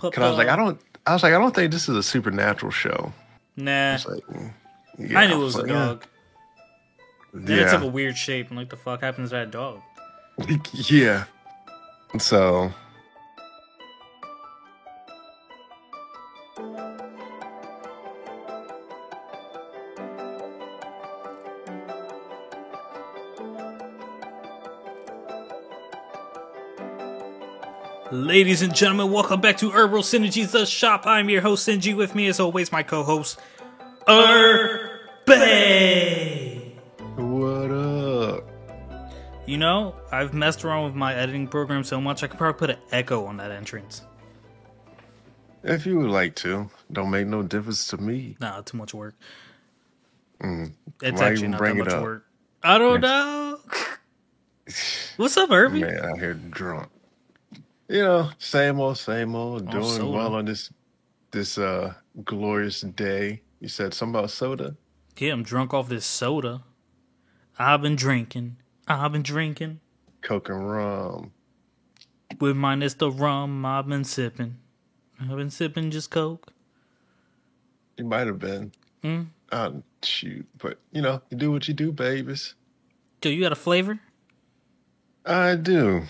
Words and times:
Cause 0.00 0.18
I 0.18 0.28
was 0.28 0.38
like, 0.38 0.48
I 0.48 0.56
don't. 0.56 0.80
I 1.06 1.12
was 1.12 1.22
like, 1.22 1.32
I 1.32 1.38
don't 1.38 1.54
think 1.54 1.72
this 1.72 1.88
is 1.88 1.96
a 1.96 2.02
supernatural 2.02 2.72
show. 2.72 3.12
Nah. 3.56 3.94
It's 3.94 4.06
like, 4.06 4.22
yeah, 4.98 5.18
I 5.18 5.26
knew 5.26 5.40
it 5.40 5.44
was 5.44 5.56
a 5.56 5.66
dog. 5.66 6.04
Yeah. 7.34 7.40
Then 7.40 7.58
it 7.58 7.70
took 7.70 7.82
a 7.82 7.86
weird 7.86 8.16
shape. 8.16 8.50
I'm 8.50 8.56
like, 8.56 8.70
the 8.70 8.76
fuck 8.76 9.02
happens 9.02 9.30
to 9.30 9.36
that 9.36 9.50
dog? 9.50 9.80
yeah. 10.72 11.24
So. 12.18 12.72
Ladies 28.30 28.62
and 28.62 28.72
gentlemen, 28.72 29.10
welcome 29.10 29.40
back 29.40 29.56
to 29.56 29.70
Herbal 29.70 30.02
Synergies, 30.02 30.52
the 30.52 30.64
shop. 30.64 31.04
I'm 31.04 31.28
your 31.28 31.40
host, 31.40 31.66
Sinji. 31.66 31.96
With 31.96 32.14
me, 32.14 32.28
as 32.28 32.38
always, 32.38 32.70
my 32.70 32.84
co-host, 32.84 33.40
Bay. 35.26 36.72
What 37.16 37.72
up? 37.72 38.48
You 39.46 39.58
know, 39.58 39.96
I've 40.12 40.32
messed 40.32 40.64
around 40.64 40.84
with 40.84 40.94
my 40.94 41.12
editing 41.12 41.48
program 41.48 41.82
so 41.82 42.00
much, 42.00 42.22
I 42.22 42.28
could 42.28 42.38
probably 42.38 42.56
put 42.56 42.70
an 42.70 42.76
echo 42.92 43.26
on 43.26 43.36
that 43.38 43.50
entrance. 43.50 44.02
If 45.64 45.84
you 45.84 45.98
would 45.98 46.10
like 46.10 46.36
to, 46.36 46.70
don't 46.92 47.10
make 47.10 47.26
no 47.26 47.42
difference 47.42 47.88
to 47.88 47.96
me. 47.96 48.36
Nah, 48.40 48.60
too 48.60 48.76
much 48.76 48.94
work. 48.94 49.16
Mm. 50.40 50.74
It's 51.02 51.20
Why 51.20 51.30
actually 51.30 51.48
not 51.48 51.62
that 51.62 51.74
much 51.74 51.88
up? 51.88 52.02
work. 52.04 52.26
I 52.62 52.78
don't 52.78 53.00
know. 53.00 53.58
What's 55.16 55.36
up, 55.36 55.50
Herbie? 55.50 55.80
Man, 55.80 55.98
out 55.98 56.20
here 56.20 56.34
drunk. 56.34 56.90
You 57.90 58.02
know, 58.02 58.30
same 58.38 58.78
old, 58.78 58.98
same 58.98 59.34
old. 59.34 59.66
Oh, 59.68 59.72
Doing 59.72 59.84
soda. 59.84 60.06
well 60.06 60.34
on 60.36 60.44
this 60.44 60.70
this 61.32 61.58
uh 61.58 61.94
glorious 62.24 62.82
day. 62.82 63.42
You 63.58 63.66
said 63.66 63.94
something 63.94 64.14
about 64.20 64.30
soda. 64.30 64.76
Yeah, 65.18 65.32
I'm 65.32 65.42
drunk 65.42 65.74
off 65.74 65.88
this 65.88 66.06
soda. 66.06 66.62
I've 67.58 67.82
been 67.82 67.96
drinking. 67.96 68.58
I've 68.86 69.10
been 69.10 69.24
drinking. 69.24 69.80
Coke 70.22 70.50
and 70.50 70.70
rum. 70.70 71.32
With 72.38 72.56
minus 72.56 72.94
the 72.94 73.10
rum, 73.10 73.66
I've 73.66 73.88
been 73.88 74.04
sipping. 74.04 74.58
I've 75.20 75.36
been 75.36 75.50
sipping 75.50 75.90
just 75.90 76.12
Coke. 76.12 76.52
You 77.96 78.04
might 78.04 78.28
have 78.28 78.38
been. 78.38 78.70
Mm. 79.02 79.26
Uh, 79.50 79.70
shoot, 80.04 80.46
but 80.58 80.78
you 80.92 81.02
know, 81.02 81.20
you 81.30 81.36
do 81.36 81.50
what 81.50 81.66
you 81.66 81.74
do, 81.74 81.90
babies. 81.90 82.54
Do 83.20 83.30
you 83.30 83.40
got 83.42 83.50
a 83.50 83.56
flavor? 83.56 83.98
I 85.26 85.56
do. 85.56 86.04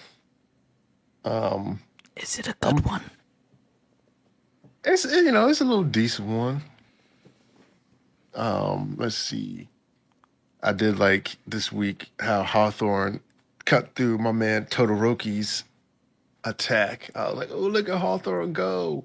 Um, 1.25 1.81
Is 2.17 2.39
it 2.39 2.49
a 2.49 2.55
good 2.61 2.85
one? 2.85 3.03
it's 4.85 5.05
you 5.05 5.31
know, 5.31 5.49
it's 5.49 5.61
a 5.61 5.65
little 5.65 5.85
decent 5.85 6.29
one. 6.29 6.63
Um, 8.35 8.97
let's 8.99 9.17
see. 9.17 9.69
I 10.63 10.73
did 10.73 10.99
like 10.99 11.37
this 11.47 11.73
week 11.73 12.11
how 12.21 12.43
Hawthorne 12.43 13.21
cut 13.65 13.95
through 13.95 14.19
my 14.19 14.33
man 14.33 14.67
Todoroki's 14.67 15.65
attack. 16.45 17.11
I 17.15 17.29
was 17.29 17.37
like, 17.37 17.51
oh 17.51 17.59
look 17.59 17.89
at 17.89 17.99
Hawthorne 17.99 18.53
go. 18.53 19.05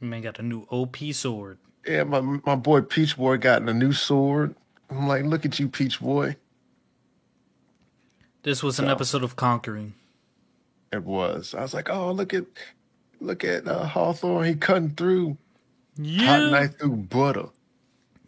Man 0.00 0.22
got 0.22 0.38
a 0.38 0.42
new 0.42 0.66
OP 0.70 0.96
sword. 1.12 1.58
Yeah, 1.86 2.04
my 2.04 2.20
my 2.20 2.56
boy 2.56 2.80
Peach 2.82 3.16
Boy 3.16 3.36
got 3.36 3.62
a 3.62 3.74
new 3.74 3.92
sword. 3.92 4.54
I'm 4.90 5.08
like, 5.08 5.24
look 5.24 5.44
at 5.44 5.58
you, 5.58 5.68
Peach 5.68 6.00
Boy. 6.00 6.36
This 8.42 8.62
was 8.62 8.78
an 8.78 8.88
episode 8.88 9.22
of 9.22 9.36
Conquering. 9.36 9.94
It 10.94 11.02
was. 11.04 11.54
I 11.54 11.62
was 11.62 11.74
like, 11.74 11.90
oh 11.90 12.12
look 12.12 12.32
at 12.32 12.44
look 13.20 13.42
at 13.44 13.66
uh, 13.66 13.84
Hawthorne. 13.84 14.44
He 14.46 14.54
cutting 14.54 14.90
through 14.90 15.30
hot 15.30 15.38
Yeah. 15.98 16.50
knife 16.50 16.78
through 16.78 16.96
butter. 16.96 17.46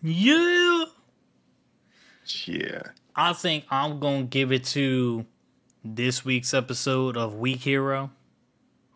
Yeah. 0.03 0.85
Yeah. 2.45 2.83
I 3.15 3.33
think 3.33 3.65
I'm 3.71 4.01
to 4.01 4.29
give 4.29 4.53
it 4.53 4.65
to 4.65 5.25
this 5.85 6.25
week's 6.25 6.53
episode 6.53 7.17
of 7.17 7.35
Weak 7.37 7.61
Hero. 7.61 8.11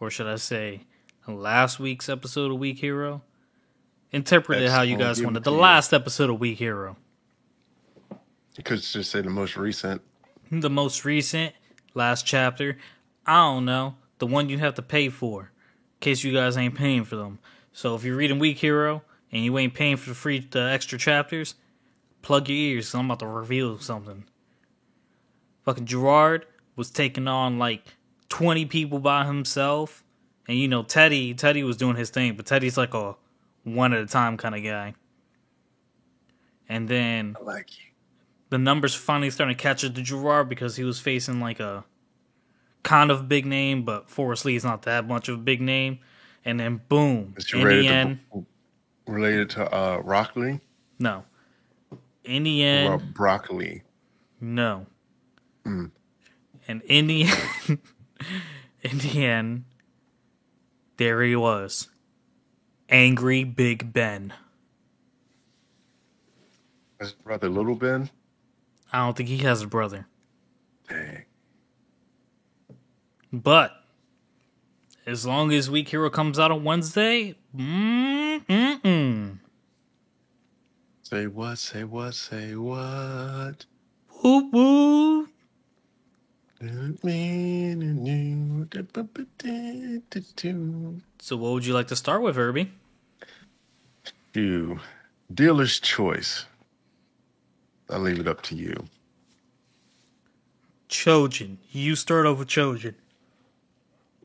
Or 0.00 0.10
should 0.10 0.26
I 0.26 0.36
say, 0.36 0.80
last 1.28 1.78
week's 1.78 2.08
episode 2.08 2.50
of 2.50 2.58
Weak 2.58 2.78
Hero? 2.78 3.22
Interpret 4.12 4.60
it 4.62 4.70
how 4.70 4.82
you 4.82 4.96
guys 4.96 5.22
wanted. 5.22 5.38
it 5.38 5.44
The 5.44 5.52
last 5.52 5.92
episode 5.92 6.30
of 6.30 6.40
Weak 6.40 6.58
Hero. 6.58 6.96
You 8.56 8.64
could 8.64 8.82
just 8.82 9.10
say 9.10 9.20
the 9.20 9.30
most 9.30 9.56
recent. 9.56 10.02
The 10.50 10.70
most 10.70 11.04
recent, 11.04 11.54
last 11.94 12.26
chapter. 12.26 12.76
I 13.26 13.36
don't 13.36 13.64
know. 13.64 13.96
The 14.18 14.26
one 14.26 14.48
you 14.48 14.58
have 14.58 14.74
to 14.74 14.82
pay 14.82 15.08
for. 15.08 15.42
In 15.42 16.00
case 16.00 16.24
you 16.24 16.32
guys 16.32 16.56
ain't 16.56 16.74
paying 16.74 17.04
for 17.04 17.16
them. 17.16 17.38
So 17.72 17.94
if 17.94 18.04
you're 18.04 18.16
reading 18.16 18.38
Weak 18.38 18.58
Hero 18.58 19.02
and 19.30 19.44
you 19.44 19.56
ain't 19.58 19.74
paying 19.74 19.96
for 19.96 20.08
the 20.10 20.14
free 20.14 20.40
the 20.40 20.60
extra 20.60 20.98
chapters, 20.98 21.54
plug 22.22 22.48
your 22.48 22.56
ears 22.58 22.90
'cause 22.90 22.98
I'm 22.98 23.06
about 23.06 23.20
to 23.20 23.26
reveal 23.26 23.78
something. 23.78 24.24
Fucking 25.64 25.86
Gerard 25.86 26.46
was 26.76 26.90
taking 26.90 27.28
on 27.28 27.58
like 27.58 27.84
20 28.28 28.64
people 28.66 28.98
by 28.98 29.24
himself. 29.26 30.04
And 30.48 30.58
you 30.58 30.68
know, 30.68 30.82
Teddy, 30.82 31.34
Teddy 31.34 31.62
was 31.62 31.76
doing 31.76 31.96
his 31.96 32.10
thing, 32.10 32.34
but 32.36 32.46
Teddy's 32.46 32.76
like 32.76 32.94
a 32.94 33.16
one 33.64 33.92
at 33.92 34.00
a 34.02 34.06
time 34.06 34.36
kind 34.36 34.54
of 34.54 34.62
guy. 34.64 34.94
And 36.68 36.88
then 36.88 37.36
I 37.40 37.44
like 37.44 37.78
you. 37.78 37.86
the 38.48 38.58
numbers 38.58 38.94
finally 38.94 39.30
starting 39.30 39.56
to 39.56 39.62
catch 39.62 39.84
up 39.84 39.94
to 39.94 40.02
Gerard 40.02 40.48
because 40.48 40.76
he 40.76 40.84
was 40.84 40.98
facing 41.00 41.40
like 41.40 41.60
a 41.60 41.84
kind 42.82 43.10
of 43.10 43.28
big 43.28 43.46
name, 43.46 43.84
but 43.84 44.08
Forrest 44.08 44.44
Lee's 44.44 44.64
not 44.64 44.82
that 44.82 45.06
much 45.06 45.28
of 45.28 45.36
a 45.36 45.42
big 45.42 45.60
name. 45.60 45.98
And 46.44 46.58
then 46.58 46.80
boom, 46.88 47.34
Is 47.36 47.52
you 47.52 47.58
the 47.58 47.64
related 47.66 48.18
to 48.32 48.46
related 49.06 49.50
to 49.50 49.74
uh 49.74 49.98
Rockley? 50.04 50.60
no. 50.98 51.24
Indian 52.24 53.12
broccoli. 53.14 53.82
no. 54.40 54.86
Mm. 55.64 55.90
And 56.68 56.82
Indian, 56.84 57.28
the 57.66 57.70
end, 57.72 57.78
in 58.82 58.98
the 58.98 59.24
end, 59.26 59.64
there 60.98 61.22
he 61.22 61.34
was, 61.34 61.88
angry 62.88 63.42
Big 63.44 63.92
Ben. 63.92 64.32
His 67.00 67.12
brother 67.12 67.48
Little 67.48 67.74
Ben. 67.74 68.10
I 68.92 68.98
don't 69.04 69.16
think 69.16 69.28
he 69.28 69.38
has 69.38 69.62
a 69.62 69.66
brother, 69.66 70.06
Dang. 70.88 71.24
But 73.32 73.72
as 75.06 75.26
long 75.26 75.52
as 75.52 75.70
Weak 75.70 75.88
Hero 75.88 76.10
comes 76.10 76.38
out 76.38 76.50
on 76.50 76.64
Wednesday, 76.64 77.36
mm 77.56 78.44
mm 78.46 78.82
mm. 78.82 79.38
Say 81.02 81.26
what? 81.26 81.58
Say 81.58 81.84
what? 81.84 82.14
Say 82.14 82.54
what? 82.54 83.66
Woo 84.22 84.50
woo. 84.50 85.28
So, 91.18 91.36
what 91.36 91.52
would 91.52 91.64
you 91.64 91.72
like 91.72 91.88
to 91.88 91.96
start 91.96 92.22
with, 92.22 92.36
Herbie? 92.36 92.70
You 94.34 94.80
dealer's 95.32 95.80
choice. 95.80 96.44
I'll 97.88 98.00
leave 98.00 98.20
it 98.20 98.28
up 98.28 98.42
to 98.42 98.54
you. 98.54 98.84
Chojin. 100.88 101.56
You 101.72 101.96
start 101.96 102.26
off 102.26 102.38
with 102.38 102.48
Chojin. 102.48 102.94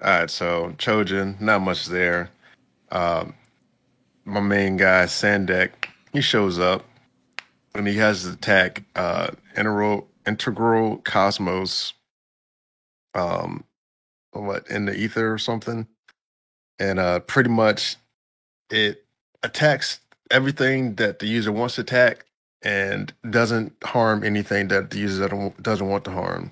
All 0.06 0.20
right, 0.20 0.30
so 0.30 0.76
Chojin, 0.78 1.42
not 1.42 1.64
much 1.64 1.88
there. 1.88 2.30
Um, 2.92 3.34
my 4.24 4.40
main 4.40 4.78
guy 4.78 5.06
Sandek, 5.06 5.72
he 6.14 6.22
shows 6.22 6.60
up 6.60 6.86
and 7.74 7.88
he 7.88 7.96
has 7.96 8.22
his 8.22 8.36
attack 8.36 8.84
uh, 8.96 9.32
integral 9.58 10.08
integral 10.28 10.98
cosmos, 10.98 11.94
um, 13.16 13.64
what 14.32 14.68
in 14.70 14.86
the 14.86 14.96
ether 14.96 15.34
or 15.34 15.40
something, 15.40 15.88
and 16.78 17.00
uh, 17.00 17.22
pretty 17.22 17.50
much 17.50 17.96
it 18.70 19.06
attacks 19.42 20.02
everything 20.30 20.94
that 20.98 21.18
the 21.18 21.26
user 21.26 21.52
wants 21.52 21.76
to 21.76 21.82
attack 21.82 22.26
and 22.62 23.12
doesn't 23.32 23.74
harm 23.84 24.24
anything 24.24 24.68
that 24.68 24.92
the 24.92 25.00
user 25.00 25.52
doesn't 25.64 25.90
want 25.90 26.04
to 26.04 26.12
harm. 26.12 26.52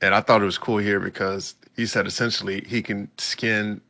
And 0.00 0.14
I 0.14 0.20
thought 0.20 0.40
it 0.40 0.44
was 0.46 0.58
cool 0.58 0.78
here 0.78 1.00
because 1.00 1.56
he 1.76 1.86
said 1.86 2.06
essentially 2.06 2.64
he 2.66 2.82
can 2.82 3.10
skin 3.18 3.80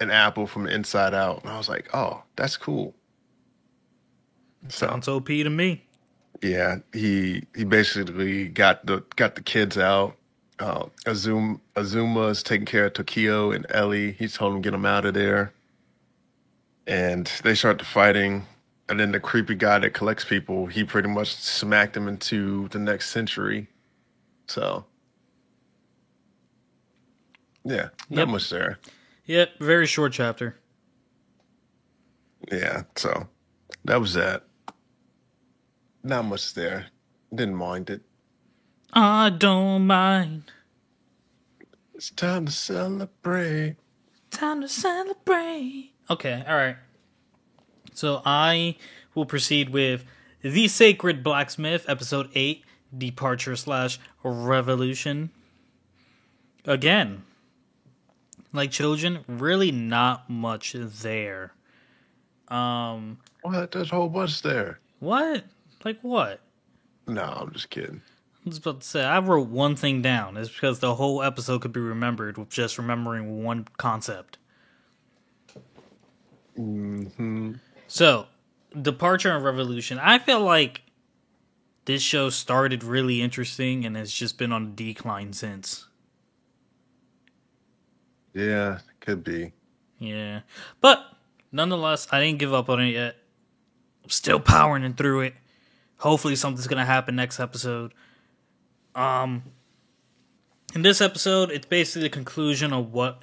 an 0.00 0.10
apple 0.10 0.46
from 0.46 0.64
the 0.64 0.74
inside 0.74 1.14
out. 1.14 1.42
And 1.42 1.50
I 1.52 1.58
was 1.58 1.68
like, 1.68 1.88
oh, 1.94 2.22
that's 2.36 2.56
cool. 2.56 2.94
Sounds 4.68 4.74
So 4.74 4.86
Sounds 4.86 5.08
OP 5.08 5.26
to 5.26 5.50
me. 5.50 5.84
yeah, 6.42 6.78
he 6.92 7.44
he 7.54 7.64
basically 7.64 8.48
got 8.48 8.86
the 8.86 9.04
got 9.16 9.34
the 9.36 9.42
kids 9.42 9.78
out. 9.78 10.16
Uh, 10.58 10.86
Azuma 11.06 11.60
Azuma 11.76 12.28
is 12.28 12.42
taking 12.42 12.66
care 12.66 12.86
of 12.86 12.94
Tokio 12.94 13.50
and 13.54 13.66
Ellie. 13.70 14.12
He's 14.12 14.34
told 14.34 14.54
him 14.54 14.62
to 14.62 14.66
get 14.66 14.72
them 14.72 14.86
out 14.86 15.04
of 15.04 15.14
there, 15.14 15.52
and 16.86 17.30
they 17.44 17.54
start 17.54 17.78
the 17.78 17.84
fighting. 17.84 18.46
And 18.88 19.00
then 19.00 19.12
the 19.12 19.20
creepy 19.20 19.56
guy 19.56 19.80
that 19.80 19.94
collects 19.94 20.24
people, 20.24 20.66
he 20.66 20.84
pretty 20.84 21.08
much 21.08 21.34
smacked 21.34 21.96
him 21.96 22.06
into 22.08 22.68
the 22.68 22.78
next 22.78 23.10
century. 23.10 23.68
So, 24.46 24.84
yeah, 27.66 27.88
not 28.08 28.18
Yep. 28.20 28.28
much 28.28 28.50
there. 28.50 28.78
Yep, 29.26 29.58
very 29.58 29.86
short 29.86 30.12
chapter. 30.12 30.56
Yeah, 32.50 32.82
so 32.94 33.28
that 33.84 34.00
was 34.00 34.14
that. 34.14 34.44
Not 36.02 36.24
much 36.26 36.54
there. 36.54 36.86
Didn't 37.34 37.56
mind 37.56 37.90
it. 37.90 38.02
I 38.92 39.30
don't 39.30 39.86
mind. 39.86 40.44
It's 41.94 42.10
time 42.10 42.46
to 42.46 42.52
celebrate. 42.52 43.76
Time 44.30 44.60
to 44.60 44.68
celebrate. 44.68 45.92
Okay, 46.08 46.44
all 46.46 46.54
right. 46.56 46.76
So 47.94 48.22
I 48.24 48.76
will 49.14 49.26
proceed 49.26 49.70
with 49.70 50.04
The 50.42 50.68
Sacred 50.68 51.24
Blacksmith, 51.24 51.84
Episode 51.88 52.28
8, 52.34 52.62
Departure 52.96 53.56
slash 53.56 53.98
Revolution. 54.22 55.30
Again, 56.64 57.22
like 58.56 58.70
children, 58.70 59.24
really 59.28 59.70
not 59.70 60.28
much 60.28 60.74
there. 60.78 61.52
Um, 62.48 63.18
What? 63.42 63.70
There's 63.72 63.92
a 63.92 63.94
whole 63.94 64.08
bunch 64.08 64.42
there. 64.42 64.80
what? 64.98 65.44
Like 65.84 65.98
what? 66.02 66.40
No, 67.06 67.22
I'm 67.22 67.52
just 67.52 67.70
kidding. 67.70 68.02
I 68.44 68.48
was 68.48 68.58
about 68.58 68.80
to 68.80 68.86
say, 68.86 69.04
I 69.04 69.18
wrote 69.20 69.48
one 69.48 69.76
thing 69.76 70.02
down. 70.02 70.36
It's 70.36 70.48
because 70.48 70.78
the 70.80 70.94
whole 70.96 71.22
episode 71.22 71.60
could 71.62 71.72
be 71.72 71.80
remembered 71.80 72.38
with 72.38 72.48
just 72.48 72.78
remembering 72.78 73.42
one 73.44 73.66
concept. 73.76 74.38
hmm 76.56 77.52
So, 77.88 78.26
Departure 78.80 79.34
and 79.34 79.44
Revolution. 79.44 79.98
I 79.98 80.18
feel 80.18 80.40
like 80.40 80.82
this 81.84 82.02
show 82.02 82.30
started 82.30 82.82
really 82.82 83.20
interesting 83.22 83.84
and 83.84 83.96
has 83.96 84.12
just 84.12 84.38
been 84.38 84.52
on 84.52 84.62
a 84.64 84.70
decline 84.70 85.32
since. 85.32 85.85
Yeah, 88.36 88.80
could 89.00 89.24
be. 89.24 89.52
Yeah. 89.98 90.40
But, 90.82 91.02
nonetheless, 91.50 92.06
I 92.12 92.20
didn't 92.20 92.38
give 92.38 92.52
up 92.52 92.68
on 92.68 92.82
it 92.82 92.90
yet. 92.90 93.16
I'm 94.04 94.10
still 94.10 94.38
powering 94.38 94.92
through 94.92 95.22
it. 95.22 95.34
Hopefully, 95.96 96.36
something's 96.36 96.66
going 96.66 96.78
to 96.78 96.84
happen 96.84 97.16
next 97.16 97.40
episode. 97.40 97.94
Um, 98.94 99.42
in 100.74 100.82
this 100.82 101.00
episode, 101.00 101.50
it's 101.50 101.64
basically 101.64 102.02
the 102.02 102.10
conclusion 102.10 102.74
of 102.74 102.92
what 102.92 103.22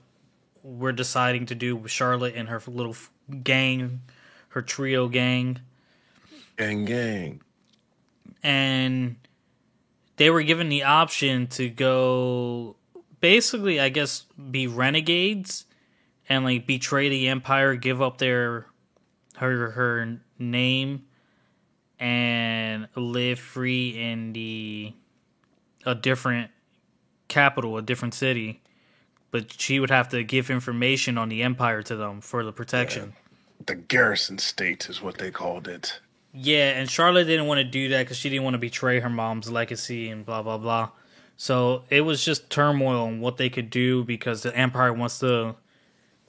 we're 0.63 0.91
deciding 0.91 1.45
to 1.45 1.55
do 1.55 1.75
with 1.75 1.91
Charlotte 1.91 2.33
and 2.35 2.49
her 2.49 2.59
little 2.65 2.95
gang, 3.43 4.01
her 4.49 4.63
trio 4.63 5.07
gang. 5.07 5.59
Gang, 6.57 6.85
gang. 6.85 7.41
and 8.41 9.15
they 10.17 10.29
were 10.29 10.43
given 10.43 10.69
the 10.69 10.83
option 10.83 11.47
to 11.47 11.69
go 11.69 12.75
basically 13.23 13.79
i 13.79 13.87
guess 13.87 14.25
be 14.51 14.67
renegades 14.67 15.65
and 16.27 16.43
like 16.43 16.67
betray 16.67 17.07
the 17.07 17.29
empire 17.29 17.73
give 17.75 18.01
up 18.01 18.17
their 18.17 18.67
her 19.37 19.71
her 19.71 20.19
name 20.37 21.05
and 21.99 22.89
live 22.97 23.39
free 23.39 23.97
in 23.97 24.33
the 24.33 24.93
a 25.85 25.95
different 25.95 26.51
capital 27.29 27.77
a 27.77 27.81
different 27.81 28.13
city 28.13 28.61
but 29.31 29.53
she 29.59 29.79
would 29.79 29.89
have 29.89 30.09
to 30.09 30.21
give 30.23 30.49
information 30.51 31.17
on 31.17 31.29
the 31.29 31.41
empire 31.43 31.81
to 31.81 31.95
them 31.95 32.19
for 32.19 32.43
the 32.43 32.51
protection 32.51 33.13
The 33.65 33.75
garrison 33.75 34.37
state 34.37 34.89
is 34.89 35.01
what 35.01 35.17
they 35.17 35.31
called 35.31 35.69
it. 35.69 36.01
Yeah, 36.33 36.71
and 36.71 36.89
Charlotte 36.89 37.25
didn't 37.25 37.45
want 37.47 37.59
to 37.59 37.63
do 37.63 37.89
that 37.89 37.99
because 38.03 38.17
she 38.17 38.29
didn't 38.29 38.43
want 38.43 38.55
to 38.55 38.59
betray 38.59 38.99
her 38.99 39.09
mom's 39.09 39.49
legacy 39.49 40.09
and 40.09 40.25
blah 40.25 40.41
blah 40.43 40.57
blah. 40.57 40.89
So 41.35 41.83
it 41.89 42.01
was 42.01 42.23
just 42.23 42.49
turmoil 42.49 43.05
and 43.05 43.21
what 43.21 43.37
they 43.37 43.49
could 43.49 43.69
do 43.69 44.03
because 44.03 44.43
the 44.43 44.55
Empire 44.55 44.93
wants 44.93 45.19
to 45.19 45.55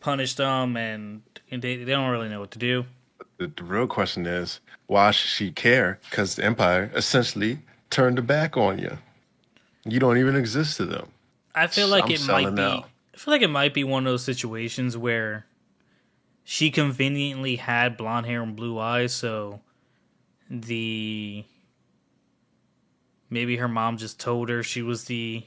punish 0.04 0.34
them, 0.34 0.76
and, 0.76 1.22
and 1.50 1.62
they 1.62 1.76
they 1.76 1.92
don't 1.92 2.10
really 2.10 2.28
know 2.28 2.40
what 2.40 2.50
to 2.52 2.58
do. 2.58 2.84
The, 3.38 3.46
the 3.48 3.64
real 3.64 3.86
question 3.86 4.26
is, 4.26 4.60
why 4.86 5.10
should 5.10 5.30
she 5.30 5.50
care? 5.50 5.98
Because 6.08 6.36
the 6.36 6.44
empire 6.44 6.90
essentially 6.94 7.60
turned 7.90 8.18
their 8.18 8.22
back 8.22 8.56
on 8.56 8.78
you. 8.78 8.98
You 9.84 9.98
don't 9.98 10.18
even 10.18 10.36
exist 10.36 10.76
to 10.76 10.84
them. 10.86 11.08
I 11.54 11.66
feel 11.66 11.88
like 11.88 12.04
I'm 12.04 12.12
it 12.12 12.26
might 12.26 12.54
be. 12.54 12.62
out. 12.62 12.88
I 13.14 13.16
feel 13.16 13.32
like 13.32 13.42
it 13.42 13.48
might 13.48 13.74
be 13.74 13.84
one 13.84 14.06
of 14.06 14.12
those 14.12 14.24
situations 14.24 14.96
where 14.96 15.46
she 16.44 16.70
conveniently 16.70 17.56
had 17.56 17.96
blonde 17.96 18.26
hair 18.26 18.42
and 18.42 18.54
blue 18.54 18.78
eyes, 18.78 19.14
so 19.14 19.60
the 20.50 21.44
maybe 23.34 23.56
her 23.56 23.68
mom 23.68 23.98
just 23.98 24.18
told 24.18 24.48
her 24.48 24.62
she 24.62 24.80
was 24.80 25.04
the 25.04 25.44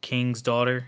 king's 0.00 0.40
daughter. 0.40 0.86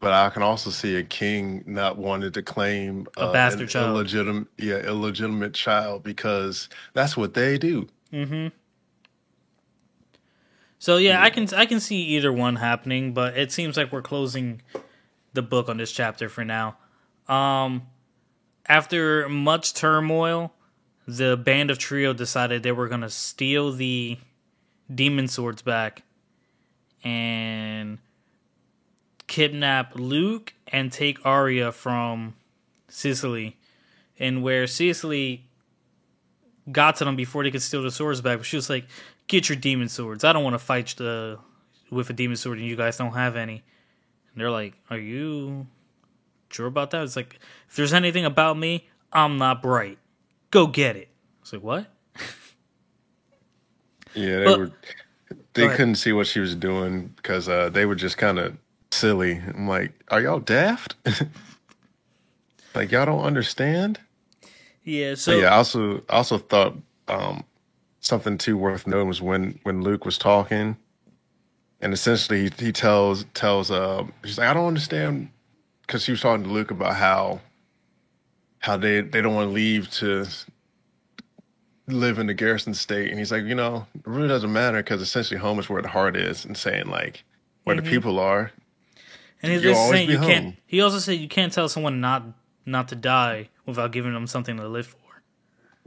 But 0.00 0.12
I 0.12 0.30
can 0.30 0.42
also 0.42 0.70
see 0.70 0.94
a 0.96 1.02
king 1.02 1.64
not 1.66 1.98
wanting 1.98 2.30
to 2.30 2.42
claim 2.42 3.08
A 3.16 3.22
uh, 3.22 3.32
bastard 3.32 3.68
child. 3.68 3.90
illegitimate, 3.90 4.46
yeah, 4.56 4.76
illegitimate 4.76 5.54
child 5.54 6.04
because 6.04 6.68
that's 6.94 7.16
what 7.16 7.34
they 7.34 7.58
do. 7.58 7.88
Mm-hmm. 8.12 8.48
So 10.78 10.96
yeah, 10.96 11.20
I 11.20 11.30
can 11.30 11.52
I 11.52 11.66
can 11.66 11.80
see 11.80 11.96
either 11.96 12.32
one 12.32 12.56
happening, 12.56 13.12
but 13.12 13.36
it 13.36 13.50
seems 13.50 13.76
like 13.76 13.90
we're 13.90 14.00
closing 14.00 14.62
the 15.32 15.42
book 15.42 15.68
on 15.68 15.78
this 15.78 15.90
chapter 15.90 16.28
for 16.28 16.44
now. 16.44 16.76
Um, 17.26 17.88
after 18.66 19.28
much 19.28 19.74
turmoil, 19.74 20.52
the 21.08 21.36
band 21.36 21.72
of 21.72 21.78
trio 21.78 22.12
decided 22.12 22.62
they 22.62 22.70
were 22.70 22.86
gonna 22.86 23.10
steal 23.10 23.72
the 23.72 24.18
demon 24.92 25.28
swords 25.28 25.62
back 25.62 26.02
and 27.04 27.98
kidnap 29.26 29.94
Luke 29.94 30.54
and 30.68 30.90
take 30.90 31.24
Aria 31.24 31.70
from 31.72 32.34
Cecily, 32.88 33.56
and 34.18 34.42
where 34.42 34.66
Cecily 34.66 35.46
got 36.72 36.96
to 36.96 37.04
them 37.04 37.16
before 37.16 37.44
they 37.44 37.50
could 37.50 37.62
steal 37.62 37.82
the 37.82 37.90
swords 37.90 38.20
back. 38.20 38.38
But 38.38 38.46
she 38.46 38.56
was 38.56 38.68
like, 38.68 38.86
"Get 39.26 39.48
your 39.48 39.56
demon 39.56 39.88
swords. 39.88 40.24
I 40.24 40.32
don't 40.32 40.44
want 40.44 40.54
to 40.54 40.58
fight 40.58 40.94
the 40.96 41.38
with 41.90 42.10
a 42.10 42.12
demon 42.12 42.36
sword, 42.36 42.58
and 42.58 42.66
you 42.66 42.76
guys 42.76 42.96
don't 42.96 43.12
have 43.12 43.36
any." 43.36 43.62
And 44.32 44.40
they're 44.40 44.50
like, 44.50 44.74
"Are 44.90 44.98
you 44.98 45.66
sure 46.50 46.66
about 46.66 46.90
that?" 46.90 47.02
It's 47.04 47.16
like, 47.16 47.38
if 47.68 47.76
there's 47.76 47.92
anything 47.92 48.24
about 48.24 48.58
me, 48.58 48.88
I'm 49.12 49.38
not 49.38 49.62
bright. 49.62 49.98
Go 50.50 50.66
get 50.66 50.96
it. 50.96 51.08
It's 51.42 51.52
like 51.52 51.62
what? 51.62 51.86
Yeah, 54.18 54.38
they 54.38 54.44
But- 54.44 54.58
were. 54.58 54.72
They 55.54 55.68
couldn't 55.68 55.96
see 55.96 56.12
what 56.12 56.28
she 56.28 56.38
was 56.38 56.54
doing 56.54 57.08
because 57.16 57.48
uh, 57.48 57.68
they 57.68 57.84
were 57.84 57.96
just 57.96 58.16
kind 58.16 58.38
of 58.38 58.56
silly. 58.92 59.42
I'm 59.54 59.66
like, 59.66 59.92
are 60.08 60.20
y'all 60.20 60.38
daft? 60.38 60.94
like 62.74 62.92
y'all 62.92 63.06
don't 63.06 63.24
understand? 63.24 63.98
Yeah. 64.84 65.14
So 65.14 65.32
So 65.32 65.38
yeah, 65.38 65.48
I 65.52 65.56
also 65.56 66.02
I 66.08 66.16
also 66.16 66.38
thought 66.38 66.76
um, 67.08 67.42
something 68.00 68.38
too 68.38 68.56
worth 68.56 68.86
noting 68.86 69.08
was 69.08 69.20
when 69.20 69.58
when 69.64 69.82
Luke 69.82 70.04
was 70.04 70.16
talking, 70.16 70.76
and 71.80 71.92
essentially 71.92 72.44
he, 72.44 72.66
he 72.66 72.72
tells 72.72 73.24
tells 73.34 73.70
uh 73.70 74.04
he's 74.24 74.38
like 74.38 74.48
I 74.48 74.54
don't 74.54 74.68
understand 74.68 75.30
because 75.82 76.06
he 76.06 76.12
was 76.12 76.20
talking 76.20 76.44
to 76.44 76.50
Luke 76.50 76.70
about 76.70 76.94
how 76.94 77.40
how 78.60 78.76
they 78.76 79.00
they 79.00 79.20
don't 79.22 79.34
want 79.34 79.48
to 79.48 79.52
leave 79.54 79.90
to 79.92 80.24
live 81.88 82.18
in 82.18 82.26
the 82.26 82.34
garrison 82.34 82.74
state, 82.74 83.10
and 83.10 83.18
he's 83.18 83.32
like, 83.32 83.44
you 83.44 83.54
know, 83.54 83.86
it 83.94 84.02
really 84.06 84.28
doesn't 84.28 84.52
matter 84.52 84.78
because 84.78 85.00
essentially 85.02 85.38
home 85.40 85.58
is 85.58 85.68
where 85.68 85.82
the 85.82 85.88
heart 85.88 86.16
is, 86.16 86.44
and 86.44 86.56
saying 86.56 86.86
like 86.86 87.24
where 87.64 87.76
the 87.76 87.82
people 87.82 88.18
are. 88.18 88.52
and 89.42 89.52
he's 89.52 89.62
just 89.62 89.88
saying 89.88 90.08
you 90.10 90.18
can't. 90.18 90.44
home. 90.44 90.56
He 90.66 90.80
also 90.80 90.98
said 90.98 91.12
you 91.18 91.28
can't 91.28 91.52
tell 91.52 91.68
someone 91.68 92.00
not 92.00 92.24
not 92.66 92.88
to 92.88 92.94
die 92.96 93.48
without 93.66 93.92
giving 93.92 94.12
them 94.12 94.26
something 94.26 94.56
to 94.56 94.68
live 94.68 94.86
for. 94.86 94.98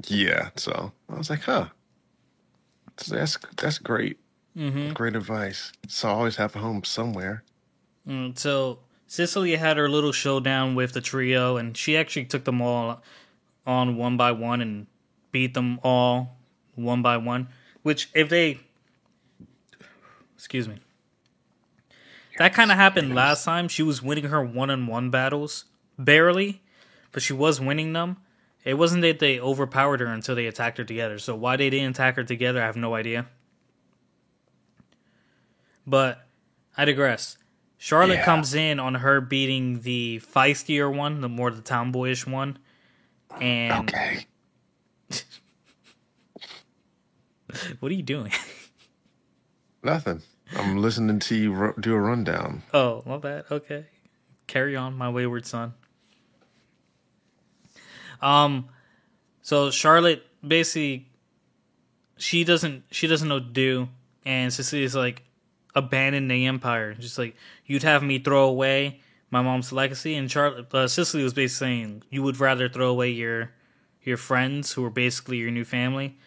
Yeah, 0.08 0.50
so 0.56 0.92
I 1.10 1.18
was 1.18 1.30
like, 1.30 1.42
huh, 1.42 1.68
So 2.98 3.16
that's 3.16 3.38
that's 3.58 3.78
great. 3.78 4.18
Mm-hmm. 4.58 4.94
Great 4.94 5.16
advice. 5.16 5.72
So 5.88 6.10
always 6.10 6.36
have 6.38 6.56
a 6.56 6.60
home 6.60 6.84
somewhere. 6.84 7.44
Mm, 8.08 8.38
so 8.38 8.80
Cecily 9.08 9.56
had 9.56 9.78
her 9.78 9.88
little 9.90 10.12
showdown 10.12 10.74
with 10.76 10.94
the 10.94 11.02
trio, 11.02 11.58
and 11.58 11.76
she 11.78 11.96
actually 11.98 12.26
took 12.26 12.46
them 12.46 12.62
all 12.62 13.02
on 13.66 13.96
one 13.96 14.18
by 14.18 14.32
one 14.32 14.60
and 14.62 14.88
beat 15.32 15.54
them 15.54 15.80
all 15.84 16.38
one 16.76 17.02
by 17.02 17.18
one. 17.18 17.48
Which, 17.84 18.10
if 18.14 18.30
they, 18.30 18.60
excuse 20.36 20.68
me, 20.68 20.76
that 22.38 22.54
kind 22.54 22.72
of 22.72 22.78
happened 22.78 23.14
last 23.16 23.44
time. 23.44 23.68
She 23.68 23.84
was 23.84 24.02
winning 24.02 24.26
her 24.26 24.44
one-on-one 24.44 25.10
battles 25.10 25.66
barely, 25.98 26.62
but 27.12 27.22
she 27.22 27.34
was 27.34 27.60
winning 27.60 27.94
them. 27.94 28.18
It 28.64 28.76
wasn't 28.76 29.02
that 29.02 29.20
they 29.20 29.40
overpowered 29.40 30.00
her 30.02 30.06
until 30.08 30.36
they 30.36 30.46
attacked 30.46 30.78
her 30.78 30.84
together. 30.84 31.18
So 31.18 31.36
why 31.36 31.58
they 31.58 31.70
didn't 31.70 31.92
attack 31.92 32.16
her 32.16 32.24
together, 32.24 32.62
I 32.62 32.66
have 32.68 32.78
no 32.78 32.94
idea. 32.94 33.26
But 35.86 36.28
I 36.78 36.86
digress. 36.86 37.38
Charlotte 37.78 38.18
Yeah. 38.18 38.26
comes 38.26 38.54
in 38.54 38.80
on 38.80 38.96
her 38.96 39.20
beating 39.20 39.82
the 39.82 40.20
feistier 40.20 40.94
one, 40.94 41.22
the 41.22 41.30
more 41.30 41.50
the 41.50 41.62
tomboyish 41.64 42.28
one, 42.28 42.60
and 43.40 43.90
Okay. 43.90 44.28
what 47.80 47.92
are 47.92 47.96
you 47.96 48.04
doing? 48.04 48.32
Nothing. 49.84 50.22
I'm 50.56 50.78
listening 50.78 51.20
to 51.20 51.36
you 51.36 51.74
do 51.80 51.94
a 51.94 52.00
rundown. 52.00 52.64
oh, 52.74 53.04
my 53.06 53.18
bad. 53.18 53.46
Okay, 53.50 53.86
carry 54.48 54.76
on, 54.76 54.96
my 54.96 55.10
wayward 55.10 55.46
son. 55.46 55.74
Um, 58.22 58.70
so 59.42 59.72
Charlotte 59.72 60.24
basically 60.46 61.08
she 62.18 62.44
doesn't 62.44 62.84
she 62.92 63.08
doesn't 63.08 63.28
know 63.28 63.36
what 63.36 63.48
to 63.48 63.52
do, 63.52 63.90
and 64.26 64.54
Cecily's 64.54 64.96
like 64.96 65.24
abandon 65.74 66.28
the 66.28 66.46
empire. 66.46 66.94
Just 66.94 67.18
like 67.18 67.36
you'd 67.66 67.84
have 67.84 68.04
me 68.04 68.20
throw 68.20 68.48
away 68.48 69.02
my 69.32 69.42
mom's 69.42 69.72
legacy, 69.72 70.16
and 70.16 70.30
Charlotte 70.30 70.74
uh, 70.74 70.88
Cecily 70.88 71.24
was 71.24 71.34
basically 71.34 71.68
saying 71.68 72.04
you 72.10 72.22
would 72.22 72.40
rather 72.40 72.70
throw 72.70 72.90
away 72.90 73.10
your 73.10 73.52
your 74.04 74.18
friends 74.18 74.74
who 74.74 74.84
are 74.86 74.90
basically 74.92 75.38
your 75.38 75.52
new 75.52 75.66
family, 75.66 76.18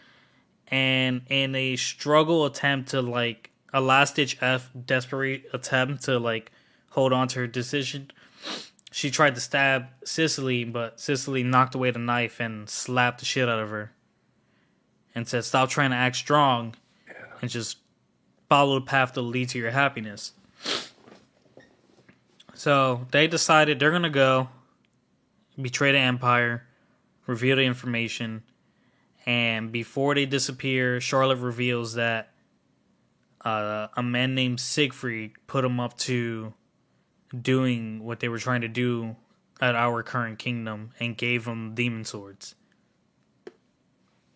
and 0.68 1.23
in 1.28 1.54
a 1.54 1.76
struggle 1.76 2.47
attempt 2.47 2.90
to 2.90 3.02
like 3.02 3.50
a 3.73 3.80
last 3.80 4.16
ditch 4.16 4.38
f 4.40 4.71
desperate 4.87 5.44
attempt 5.52 6.04
to 6.04 6.18
like 6.18 6.52
hold 6.90 7.12
on 7.12 7.28
to 7.28 7.40
her 7.40 7.47
decision. 7.47 8.11
She 8.92 9.11
tried 9.11 9.35
to 9.35 9.40
stab 9.40 9.87
Cecily, 10.04 10.62
but 10.62 11.00
Cecily 11.00 11.42
knocked 11.42 11.75
away 11.75 11.90
the 11.90 11.99
knife 11.99 12.38
and 12.38 12.71
slapped 12.71 13.18
the 13.18 13.25
shit 13.25 13.49
out 13.49 13.59
of 13.59 13.71
her. 13.71 13.90
And 15.16 15.26
said, 15.26 15.44
Stop 15.44 15.68
trying 15.68 15.90
to 15.90 15.97
act 15.97 16.14
strong 16.14 16.76
and 17.40 17.50
just 17.50 17.78
follow 18.49 18.78
the 18.78 18.87
path 18.87 19.14
that 19.14 19.23
leads 19.23 19.52
to 19.52 19.59
your 19.59 19.73
happiness. 19.73 20.33
So 22.54 23.06
they 23.11 23.26
decided 23.26 23.80
they're 23.80 23.90
gonna 23.90 24.11
go 24.11 24.49
betray 25.61 25.92
the 25.92 25.99
Empire, 25.99 26.64
reveal 27.26 27.56
the 27.56 27.62
information, 27.64 28.44
and 29.26 29.72
before 29.72 30.14
they 30.14 30.26
disappear, 30.26 31.00
Charlotte 31.00 31.38
reveals 31.38 31.94
that 31.94 32.30
uh, 33.44 33.88
a 33.96 34.02
man 34.02 34.34
named 34.34 34.60
Siegfried 34.60 35.32
put 35.46 35.62
them 35.62 35.80
up 35.80 35.96
to 35.98 36.52
doing 37.40 38.04
what 38.04 38.20
they 38.20 38.28
were 38.28 38.38
trying 38.38 38.60
to 38.60 38.68
do 38.68 39.16
at 39.60 39.74
our 39.74 40.02
current 40.02 40.38
kingdom 40.38 40.90
and 41.00 41.16
gave 41.16 41.44
them 41.44 41.74
demon 41.74 42.04
swords. 42.04 42.54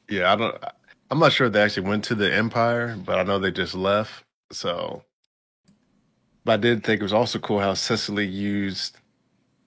Yeah, 0.08 0.32
I 0.32 0.36
don't. 0.36 0.64
I'm 1.10 1.18
not 1.18 1.32
sure 1.32 1.48
they 1.48 1.62
actually 1.62 1.88
went 1.88 2.04
to 2.04 2.14
the 2.14 2.32
Empire, 2.32 2.96
but 2.96 3.18
I 3.18 3.22
know 3.22 3.38
they 3.38 3.50
just 3.50 3.74
left. 3.74 4.24
So, 4.50 5.04
but 6.44 6.52
I 6.52 6.56
did 6.56 6.84
think 6.84 7.00
it 7.00 7.02
was 7.02 7.12
also 7.12 7.38
cool 7.38 7.60
how 7.60 7.74
Cecily 7.74 8.26
used 8.26 8.96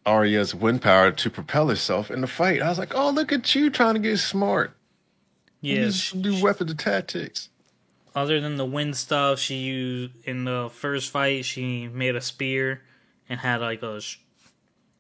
Aria's 0.06 0.56
wind 0.56 0.82
power 0.82 1.12
to 1.12 1.30
propel 1.30 1.68
herself 1.68 2.10
in 2.10 2.22
the 2.22 2.28
fight. 2.28 2.62
I 2.62 2.70
was 2.70 2.80
like, 2.80 2.96
oh, 2.96 3.12
look 3.12 3.32
at 3.32 3.54
you 3.54 3.70
trying 3.70 3.96
to 3.96 4.00
get 4.00 4.18
smart. 4.18 4.76
Yes, 5.62 6.14
You 6.14 6.22
do 6.22 6.44
weapons 6.44 6.72
and 6.72 6.80
tactics. 6.80 7.50
other 8.16 8.42
than 8.42 8.58
the 8.58 8.66
wind 8.66 8.96
stuff, 8.98 9.40
she 9.40 9.56
used 9.58 10.12
in 10.26 10.44
the 10.46 10.70
first 10.74 11.12
fight. 11.12 11.46
She 11.46 11.88
made 11.88 12.16
a 12.16 12.22
spear 12.22 12.82
and 13.30 13.40
had 13.40 13.62
like 13.62 13.84
a, 13.84 14.02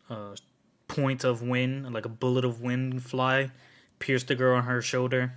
a 0.09 0.35
point 0.87 1.23
of 1.23 1.41
wind, 1.41 1.91
like 1.93 2.05
a 2.05 2.09
bullet 2.09 2.45
of 2.45 2.61
wind 2.61 3.03
fly, 3.03 3.49
pierced 3.99 4.27
the 4.27 4.35
girl 4.35 4.55
on 4.57 4.63
her 4.63 4.81
shoulder. 4.81 5.33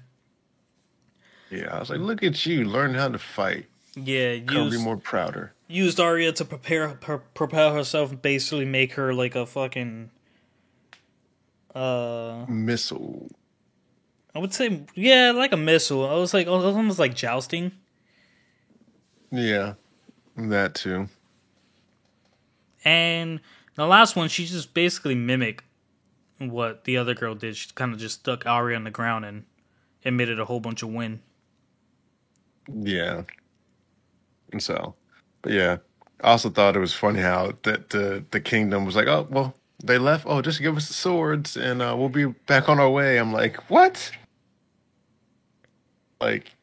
Yeah, 1.50 1.75
I 1.75 1.78
was 1.81 1.90
like, 1.90 2.00
look 2.00 2.23
at 2.23 2.45
you, 2.47 2.64
learn 2.64 2.95
how 2.95 3.09
to 3.09 3.19
fight. 3.19 3.66
Yeah, 3.97 4.38
Couldn't 4.40 4.71
be 4.71 4.78
more 4.78 4.97
prouder. 4.97 5.52
used 5.69 6.00
Aria 6.00 6.33
to 6.33 6.45
prepare 6.45 6.88
pro- 6.95 7.19
propel 7.33 7.75
herself, 7.75 8.21
basically 8.21 8.64
make 8.64 8.93
her 8.95 9.14
like 9.14 9.35
a 9.37 9.47
fucking. 9.47 10.11
Uh, 11.75 12.45
Missile. 12.49 13.31
I 14.34 14.40
would 14.40 14.52
say, 14.52 14.84
yeah, 14.94 15.30
like 15.30 15.52
a 15.52 15.56
missile. 15.56 16.08
I 16.08 16.14
was 16.14 16.34
like, 16.34 16.46
oh, 16.46 16.60
it 16.60 16.66
was 16.66 16.76
almost 16.76 16.98
like 16.98 17.14
jousting. 17.14 17.72
Yeah, 19.30 19.74
that 20.36 20.74
too. 20.74 21.08
And 22.84 23.40
the 23.76 23.86
last 23.86 24.16
one, 24.16 24.28
she 24.28 24.44
just 24.46 24.74
basically 24.74 25.14
mimicked 25.14 25.64
what 26.38 26.84
the 26.84 26.96
other 26.96 27.14
girl 27.14 27.34
did. 27.34 27.56
She 27.56 27.70
kind 27.74 27.92
of 27.92 27.98
just 27.98 28.20
stuck 28.20 28.46
Ari 28.46 28.74
on 28.74 28.84
the 28.84 28.90
ground 28.90 29.24
and 29.24 29.44
emitted 30.02 30.38
a 30.40 30.44
whole 30.44 30.60
bunch 30.60 30.82
of 30.82 30.90
wind. 30.90 31.20
Yeah. 32.72 33.22
And 34.52 34.62
so, 34.62 34.94
but 35.42 35.52
yeah, 35.52 35.78
I 36.20 36.30
also 36.30 36.50
thought 36.50 36.76
it 36.76 36.80
was 36.80 36.94
funny 36.94 37.20
how 37.20 37.52
that 37.62 37.90
the 37.90 38.24
the 38.30 38.40
kingdom 38.40 38.84
was 38.84 38.96
like, 38.96 39.06
oh 39.06 39.26
well, 39.30 39.54
they 39.82 39.98
left. 39.98 40.26
Oh, 40.28 40.40
just 40.42 40.60
give 40.60 40.76
us 40.76 40.88
the 40.88 40.94
swords 40.94 41.56
and 41.56 41.82
uh, 41.82 41.94
we'll 41.96 42.08
be 42.08 42.26
back 42.26 42.68
on 42.68 42.78
our 42.78 42.90
way. 42.90 43.18
I'm 43.18 43.32
like, 43.32 43.56
what? 43.70 44.10
Like, 46.21 46.54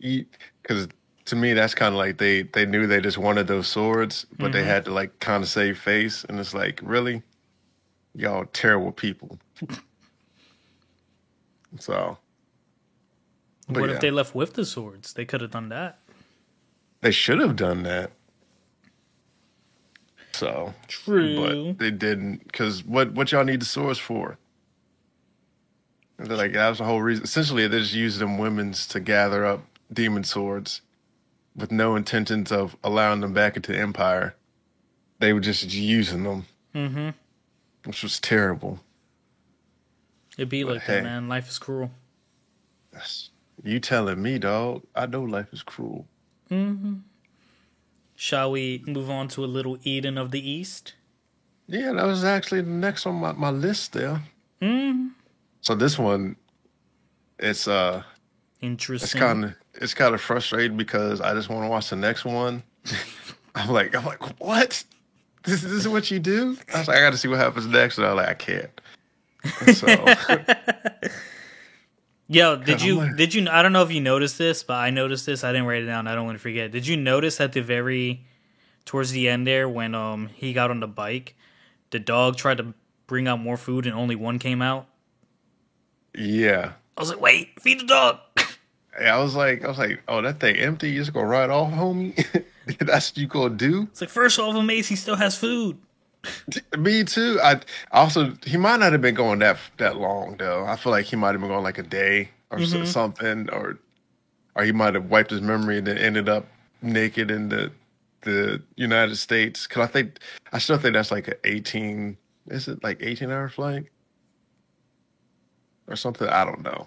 because 0.00 0.88
to 1.26 1.36
me 1.36 1.52
that's 1.52 1.74
kind 1.74 1.94
of 1.94 1.98
like 1.98 2.18
they 2.18 2.42
they 2.42 2.66
knew 2.66 2.86
they 2.86 3.00
just 3.00 3.18
wanted 3.18 3.46
those 3.46 3.68
swords, 3.68 4.26
but 4.38 4.52
they 4.52 4.62
Mhm. 4.62 4.66
had 4.66 4.84
to 4.86 4.92
like 4.92 5.18
kind 5.20 5.42
of 5.42 5.48
save 5.48 5.78
face, 5.78 6.24
and 6.24 6.38
it's 6.40 6.52
like, 6.54 6.80
really, 6.82 7.22
y'all 8.14 8.44
terrible 8.46 8.92
people. 8.92 9.38
so. 11.78 12.18
What 13.68 13.88
yeah. 13.88 13.94
if 13.94 14.00
they 14.00 14.10
left 14.10 14.34
with 14.34 14.54
the 14.54 14.64
swords? 14.64 15.12
They 15.12 15.24
could 15.24 15.40
have 15.40 15.52
done 15.52 15.68
that. 15.70 15.98
They 17.00 17.12
should 17.12 17.38
have 17.38 17.56
done 17.56 17.84
that. 17.84 18.10
So, 20.32 20.74
True. 20.88 21.36
but 21.72 21.78
they 21.78 21.90
didn't. 21.90 22.44
Because 22.44 22.84
what 22.84 23.12
what 23.12 23.30
y'all 23.32 23.44
need 23.44 23.60
the 23.60 23.66
swords 23.66 23.98
for? 23.98 24.38
They're 26.24 26.36
like 26.36 26.52
that 26.52 26.68
was 26.68 26.78
the 26.78 26.84
whole 26.84 27.02
reason. 27.02 27.24
Essentially, 27.24 27.66
they 27.68 27.80
just 27.80 27.94
used 27.94 28.18
them 28.18 28.38
women's 28.38 28.86
to 28.88 29.00
gather 29.00 29.44
up 29.44 29.64
demon 29.92 30.24
swords, 30.24 30.80
with 31.54 31.70
no 31.70 31.96
intentions 31.96 32.50
of 32.50 32.76
allowing 32.82 33.20
them 33.20 33.32
back 33.32 33.56
into 33.56 33.72
the 33.72 33.78
empire. 33.78 34.34
They 35.18 35.32
were 35.32 35.40
just 35.40 35.72
using 35.72 36.24
them, 36.24 36.46
mm-hmm. 36.74 37.10
which 37.84 38.02
was 38.02 38.18
terrible. 38.18 38.80
It'd 40.36 40.48
be 40.48 40.64
But 40.64 40.74
like 40.74 40.82
hey. 40.82 40.94
that, 40.94 41.04
man. 41.04 41.28
Life 41.28 41.48
is 41.48 41.58
cruel. 41.58 41.90
You 43.62 43.78
telling 43.80 44.20
me, 44.20 44.38
dog? 44.38 44.82
I 44.94 45.06
know 45.06 45.22
life 45.22 45.52
is 45.52 45.62
cruel. 45.62 46.06
Mm-hmm. 46.50 46.94
Shall 48.16 48.50
we 48.50 48.82
move 48.86 49.10
on 49.10 49.28
to 49.28 49.44
a 49.44 49.46
little 49.46 49.78
Eden 49.82 50.18
of 50.18 50.30
the 50.30 50.48
East? 50.48 50.94
Yeah, 51.66 51.92
that 51.92 52.04
was 52.04 52.24
actually 52.24 52.62
the 52.62 52.70
next 52.70 53.06
on 53.06 53.16
my, 53.16 53.32
my 53.32 53.50
list 53.50 53.92
there. 53.92 54.22
Mm. 54.60 55.12
So 55.62 55.74
this 55.74 55.98
one, 55.98 56.36
it's 57.38 57.66
uh 57.66 58.02
interesting. 58.60 59.06
It's 59.06 59.14
kind 59.14 59.44
of 59.46 59.54
it's 59.74 59.94
kind 59.94 60.14
of 60.14 60.20
frustrating 60.20 60.76
because 60.76 61.20
I 61.20 61.32
just 61.34 61.48
want 61.48 61.64
to 61.64 61.68
watch 61.68 61.88
the 61.90 61.96
next 61.96 62.24
one. 62.24 62.62
I'm 63.54 63.70
like 63.70 63.94
I'm 63.96 64.04
like 64.04 64.38
what? 64.40 64.84
This, 65.44 65.62
this 65.62 65.72
is 65.72 65.88
what 65.88 66.10
you 66.10 66.18
do? 66.20 66.56
I 66.74 66.78
was 66.80 66.88
like 66.88 66.98
I 66.98 67.00
got 67.00 67.10
to 67.10 67.16
see 67.18 67.28
what 67.28 67.38
happens 67.38 67.66
next, 67.66 67.98
and 67.98 68.06
I'm 68.06 68.16
like 68.16 68.28
I 68.28 68.34
can't. 68.34 68.80
So 69.74 69.86
Yo, 72.28 72.56
did 72.56 72.80
you 72.80 72.96
like- 72.98 73.16
did 73.16 73.34
you? 73.34 73.48
I 73.50 73.62
don't 73.62 73.72
know 73.72 73.82
if 73.82 73.90
you 73.92 74.00
noticed 74.00 74.38
this, 74.38 74.62
but 74.62 74.74
I 74.74 74.90
noticed 74.90 75.26
this. 75.26 75.44
I 75.44 75.52
didn't 75.52 75.66
write 75.66 75.82
it 75.82 75.86
down. 75.86 76.06
I 76.06 76.14
don't 76.14 76.24
want 76.24 76.36
to 76.38 76.42
forget. 76.42 76.70
Did 76.70 76.86
you 76.86 76.96
notice 76.96 77.40
at 77.40 77.52
the 77.52 77.60
very 77.60 78.24
towards 78.84 79.10
the 79.12 79.28
end 79.28 79.46
there 79.46 79.68
when 79.68 79.94
um 79.94 80.28
he 80.34 80.52
got 80.52 80.70
on 80.70 80.80
the 80.80 80.86
bike, 80.88 81.34
the 81.90 81.98
dog 81.98 82.36
tried 82.36 82.58
to 82.58 82.74
bring 83.06 83.28
out 83.28 83.38
more 83.40 83.56
food 83.56 83.86
and 83.86 83.94
only 83.94 84.14
one 84.16 84.38
came 84.38 84.62
out? 84.62 84.86
Yeah, 86.14 86.72
I 86.96 87.00
was 87.00 87.10
like, 87.10 87.20
wait, 87.20 87.60
feed 87.60 87.80
the 87.80 87.84
dog. 87.86 88.18
Yeah, 89.00 89.16
I 89.16 89.22
was 89.22 89.34
like 89.34 89.64
I 89.64 89.68
was 89.68 89.78
like 89.78 90.02
oh 90.06 90.20
that 90.20 90.38
thing 90.40 90.56
empty. 90.56 90.90
You 90.90 91.00
just 91.00 91.12
gonna 91.14 91.26
ride 91.26 91.48
off, 91.50 91.72
homie? 91.72 92.14
That's 92.78 93.10
what 93.10 93.16
you 93.18 93.26
gonna 93.26 93.54
do? 93.54 93.84
It's 93.90 94.00
like 94.02 94.10
first 94.10 94.38
of 94.38 94.44
off, 94.44 94.62
Macy 94.62 94.96
still 94.96 95.16
has 95.16 95.34
food. 95.36 95.78
Me 96.78 97.02
too. 97.02 97.40
I 97.42 97.60
also 97.90 98.34
he 98.44 98.56
might 98.58 98.78
not 98.80 98.92
have 98.92 99.00
been 99.00 99.14
going 99.14 99.38
that 99.38 99.56
that 99.78 99.96
long 99.96 100.36
though. 100.36 100.64
I 100.66 100.76
feel 100.76 100.92
like 100.92 101.06
he 101.06 101.16
might 101.16 101.32
have 101.32 101.40
been 101.40 101.48
going 101.48 101.64
like 101.64 101.78
a 101.78 101.82
day 101.82 102.28
or 102.50 102.58
Mhm. 102.58 102.86
something, 102.86 103.48
or 103.50 103.78
or 104.54 104.64
he 104.64 104.72
might 104.72 104.94
have 104.94 105.06
wiped 105.08 105.30
his 105.30 105.40
memory 105.40 105.78
and 105.78 105.86
then 105.86 105.96
ended 105.96 106.28
up 106.28 106.46
naked 106.82 107.30
in 107.30 107.48
the 107.48 107.72
the 108.20 108.62
United 108.76 109.16
States. 109.16 109.66
Cause 109.66 109.82
I 109.88 109.90
think 109.90 110.18
I 110.52 110.58
still 110.58 110.76
think 110.78 110.92
that's 110.94 111.10
like 111.10 111.28
an 111.28 111.34
eighteen. 111.44 112.18
Is 112.48 112.68
it 112.68 112.84
like 112.84 112.98
eighteen 113.00 113.30
hour 113.30 113.48
flight 113.48 113.86
or 115.86 115.96
something? 115.96 116.28
I 116.28 116.44
don't 116.44 116.62
know. 116.62 116.86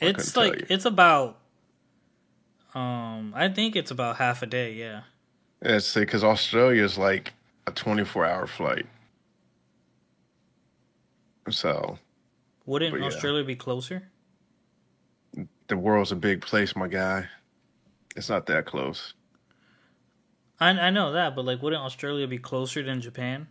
I 0.00 0.06
It's 0.06 0.36
like 0.36 0.66
it's 0.70 0.84
about 0.84 1.38
um 2.74 3.32
I 3.34 3.48
think 3.48 3.76
it's 3.76 3.90
about 3.90 4.16
half 4.16 4.42
a 4.42 4.46
day. 4.46 4.72
Yeah. 4.72 5.02
Yeah, 5.64 5.78
see, 5.78 6.00
because 6.00 6.24
Australia 6.24 6.82
is 6.82 6.96
like 6.96 7.34
a 7.66 7.70
twenty 7.72 8.04
four 8.04 8.24
hour 8.24 8.46
flight. 8.46 8.86
So 11.48 11.98
Wouldn't 12.66 12.98
yeah. 12.98 13.06
Australia 13.06 13.44
be 13.44 13.56
closer? 13.56 14.10
the 15.68 15.76
world's 15.76 16.12
a 16.12 16.16
big 16.16 16.42
place, 16.42 16.74
my 16.76 16.88
guy. 16.88 17.28
It's 18.16 18.28
not 18.28 18.46
that 18.46 18.66
close. 18.66 19.14
I 20.58 20.70
I 20.70 20.90
know 20.90 21.12
that, 21.12 21.34
but 21.34 21.44
like, 21.44 21.62
wouldn't 21.62 21.82
Australia 21.82 22.26
be 22.26 22.38
closer 22.38 22.82
than 22.82 23.00
Japan? 23.00 23.46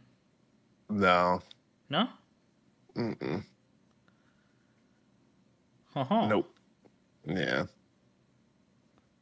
No. 0.89 1.41
No. 1.89 2.09
Mm-mm. 2.95 3.43
Uh-huh. 5.95 6.27
Nope. 6.27 6.53
Yeah. 7.25 7.65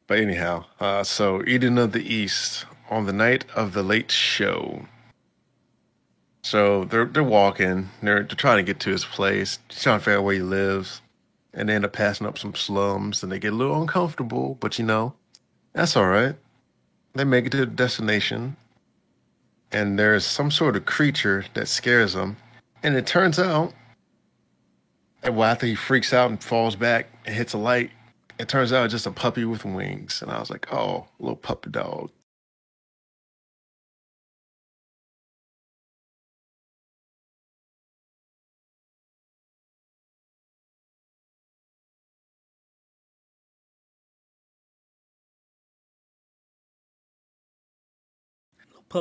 But 0.06 0.20
anyhow, 0.20 0.64
uh, 0.80 1.04
so 1.04 1.42
Eden 1.46 1.76
of 1.78 1.92
the 1.92 2.02
East 2.02 2.64
on 2.90 3.06
the 3.06 3.12
night 3.12 3.44
of 3.54 3.74
the 3.74 3.82
late 3.82 4.10
show. 4.10 4.86
So 6.42 6.84
they're 6.84 7.04
they're 7.04 7.22
walking. 7.22 7.90
They're 8.02 8.22
they're 8.22 8.36
trying 8.36 8.56
to 8.56 8.62
get 8.62 8.80
to 8.80 8.90
his 8.90 9.04
place, 9.04 9.58
trying 9.68 9.98
to 9.98 10.04
figure 10.04 10.18
out 10.18 10.24
where 10.24 10.34
he 10.34 10.40
lives, 10.40 11.02
and 11.52 11.68
they 11.68 11.74
end 11.74 11.84
up 11.84 11.92
passing 11.92 12.26
up 12.26 12.38
some 12.38 12.54
slums, 12.54 13.22
and 13.22 13.30
they 13.30 13.38
get 13.38 13.52
a 13.52 13.56
little 13.56 13.80
uncomfortable. 13.80 14.56
But 14.60 14.78
you 14.78 14.84
know, 14.86 15.14
that's 15.74 15.96
all 15.96 16.08
right. 16.08 16.36
They 17.14 17.24
make 17.24 17.46
it 17.46 17.50
to 17.50 17.58
the 17.58 17.66
destination, 17.66 18.56
and 19.72 19.98
there's 19.98 20.24
some 20.24 20.50
sort 20.50 20.76
of 20.76 20.86
creature 20.86 21.44
that 21.54 21.68
scares 21.68 22.14
them, 22.14 22.38
and 22.82 22.96
it 22.96 23.06
turns 23.06 23.38
out, 23.38 23.74
well, 25.24 25.44
after 25.44 25.66
he 25.66 25.74
freaks 25.74 26.12
out 26.12 26.30
and 26.30 26.42
falls 26.42 26.76
back 26.76 27.08
and 27.26 27.34
hits 27.34 27.54
a 27.54 27.58
light, 27.58 27.90
it 28.38 28.48
turns 28.48 28.72
out 28.72 28.84
it's 28.86 28.94
just 28.94 29.06
a 29.06 29.12
puppy 29.12 29.44
with 29.44 29.64
wings, 29.64 30.22
and 30.22 30.30
I 30.30 30.40
was 30.40 30.50
like, 30.50 30.72
oh, 30.72 31.06
little 31.20 31.36
puppy 31.36 31.70
dog. 31.70 32.10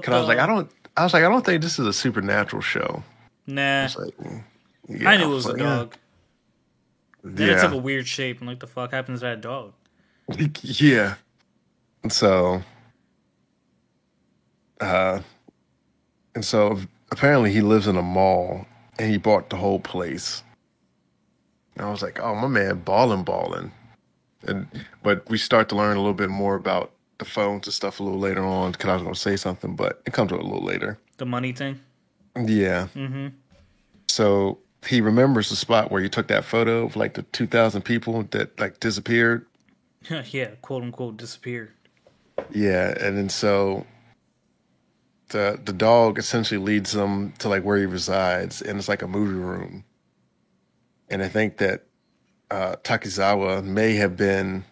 Cause 0.01 0.13
I 0.13 0.19
was 0.19 0.27
like, 0.27 0.39
I 0.39 0.47
don't. 0.47 0.71
I 0.97 1.03
was 1.03 1.13
like, 1.13 1.23
I 1.23 1.29
don't 1.29 1.45
think 1.45 1.61
this 1.63 1.79
is 1.79 1.87
a 1.87 1.93
supernatural 1.93 2.61
show. 2.61 3.03
Mm, 3.49 3.81
I 3.81 3.83
Nah. 3.83 3.83
was 3.83 3.97
like, 3.97 4.15
yeah, 4.89 5.09
I 5.09 5.17
knew 5.17 5.31
it 5.31 5.35
I 5.35 5.35
was 5.35 5.47
a 5.47 5.53
like, 5.53 5.61
yeah. 5.61 5.85
Then 7.35 7.49
it 7.49 7.51
Yeah. 7.53 7.61
took 7.61 7.73
a 7.73 7.77
weird 7.77 8.07
shape. 8.07 8.39
and 8.39 8.47
like, 8.47 8.59
the 8.59 8.67
fuck 8.67 8.91
happens 8.91 9.19
to 9.21 9.25
that 9.27 9.41
dog? 9.41 9.73
yeah. 10.61 11.15
So, 12.09 12.61
uh, 14.81 15.21
and 16.35 16.45
so 16.45 16.79
apparently 17.11 17.51
he 17.51 17.61
lives 17.61 17.87
in 17.87 17.97
a 17.97 18.01
mall 18.01 18.65
and 18.99 19.09
he 19.11 19.17
bought 19.17 19.49
the 19.49 19.55
whole 19.57 19.79
place. 19.79 20.43
And 21.75 21.85
I 21.85 21.89
was 21.91 22.01
like, 22.01 22.19
oh, 22.19 22.35
my 22.35 22.47
man, 22.47 22.79
balling, 22.79 23.23
balling. 23.23 23.71
And, 24.47 24.67
but 25.03 25.27
we 25.29 25.37
start 25.37 25.69
to 25.69 25.75
learn 25.75 25.97
a 25.97 25.99
little 25.99 26.13
bit 26.13 26.29
more 26.29 26.55
about 26.55 26.91
the 27.17 27.25
phones 27.25 27.67
and 27.67 27.73
stuff 27.73 27.99
a 27.99 28.03
little 28.03 28.19
later 28.19 28.43
on 28.43 28.71
because 28.71 28.89
I 28.89 28.93
was 28.93 29.01
going 29.03 29.13
to 29.13 29.19
say 29.19 29.35
something, 29.35 29.75
but 29.75 30.01
it 30.05 30.13
comes 30.13 30.31
a 30.31 30.35
little 30.35 30.63
later. 30.63 30.97
The 31.17 31.25
money 31.25 31.51
thing. 31.53 31.79
Yeah. 32.35 32.87
Mm-hmm. 32.95 33.27
So 34.07 34.59
he 34.85 35.01
remembers 35.01 35.49
the 35.49 35.55
spot 35.55 35.91
where 35.91 36.01
he 36.01 36.09
took 36.09 36.27
that 36.27 36.45
photo 36.45 36.85
of 36.85 36.95
like 36.95 37.15
the 37.15 37.23
2,000 37.23 37.81
people 37.81 38.23
that 38.31 38.59
like 38.59 38.79
disappeared. 38.79 39.45
yeah, 40.29 40.51
quote 40.61 40.83
unquote 40.83 41.17
disappeared. 41.17 41.71
Yeah, 42.51 42.93
and 42.99 43.17
then 43.17 43.29
so 43.29 43.85
the 45.29 45.59
the 45.63 45.73
dog 45.73 46.17
essentially 46.17 46.59
leads 46.59 46.91
them 46.91 47.33
to 47.39 47.49
like 47.49 47.63
where 47.63 47.77
he 47.77 47.85
resides, 47.85 48.61
and 48.61 48.77
it's 48.77 48.87
like 48.87 49.01
a 49.01 49.07
movie 49.07 49.39
room. 49.39 49.83
And 51.09 51.23
I 51.23 51.27
think 51.27 51.57
that 51.57 51.85
uh, 52.51 52.75
Takizawa 52.83 53.63
may 53.63 53.95
have 53.95 54.15
been 54.15 54.65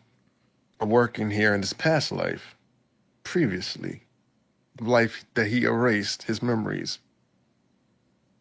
working 0.79 1.31
here 1.31 1.53
in 1.53 1.61
his 1.61 1.73
past 1.73 2.11
life, 2.11 2.55
previously, 3.23 4.03
the 4.75 4.85
life 4.85 5.25
that 5.33 5.47
he 5.47 5.63
erased 5.63 6.23
his 6.23 6.41
memories. 6.43 6.99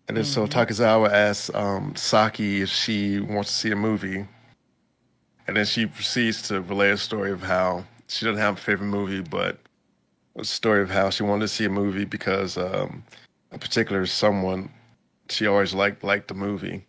And 0.06 0.16
then 0.16 0.24
so 0.24 0.46
Takizawa 0.46 1.10
asks 1.10 1.54
um, 1.54 1.96
Saki 1.96 2.60
if 2.62 2.68
she 2.68 3.20
wants 3.20 3.50
to 3.50 3.56
see 3.56 3.70
a 3.70 3.76
movie, 3.76 4.26
and 5.46 5.56
then 5.56 5.64
she 5.64 5.86
proceeds 5.86 6.42
to 6.48 6.60
relay 6.60 6.90
a 6.90 6.96
story 6.96 7.30
of 7.30 7.42
how 7.42 7.84
she 8.08 8.26
doesn't 8.26 8.40
have 8.40 8.54
a 8.54 8.60
favorite 8.60 8.88
movie, 8.88 9.22
but 9.22 9.58
a 10.36 10.44
story 10.44 10.82
of 10.82 10.90
how 10.90 11.10
she 11.10 11.22
wanted 11.22 11.42
to 11.42 11.48
see 11.48 11.64
a 11.64 11.70
movie 11.70 12.04
because 12.04 12.58
um, 12.58 13.04
a 13.50 13.58
particular 13.58 14.04
someone 14.04 14.70
she 15.30 15.46
always 15.46 15.72
liked 15.72 16.04
liked 16.04 16.28
the 16.28 16.34
movie. 16.34 16.86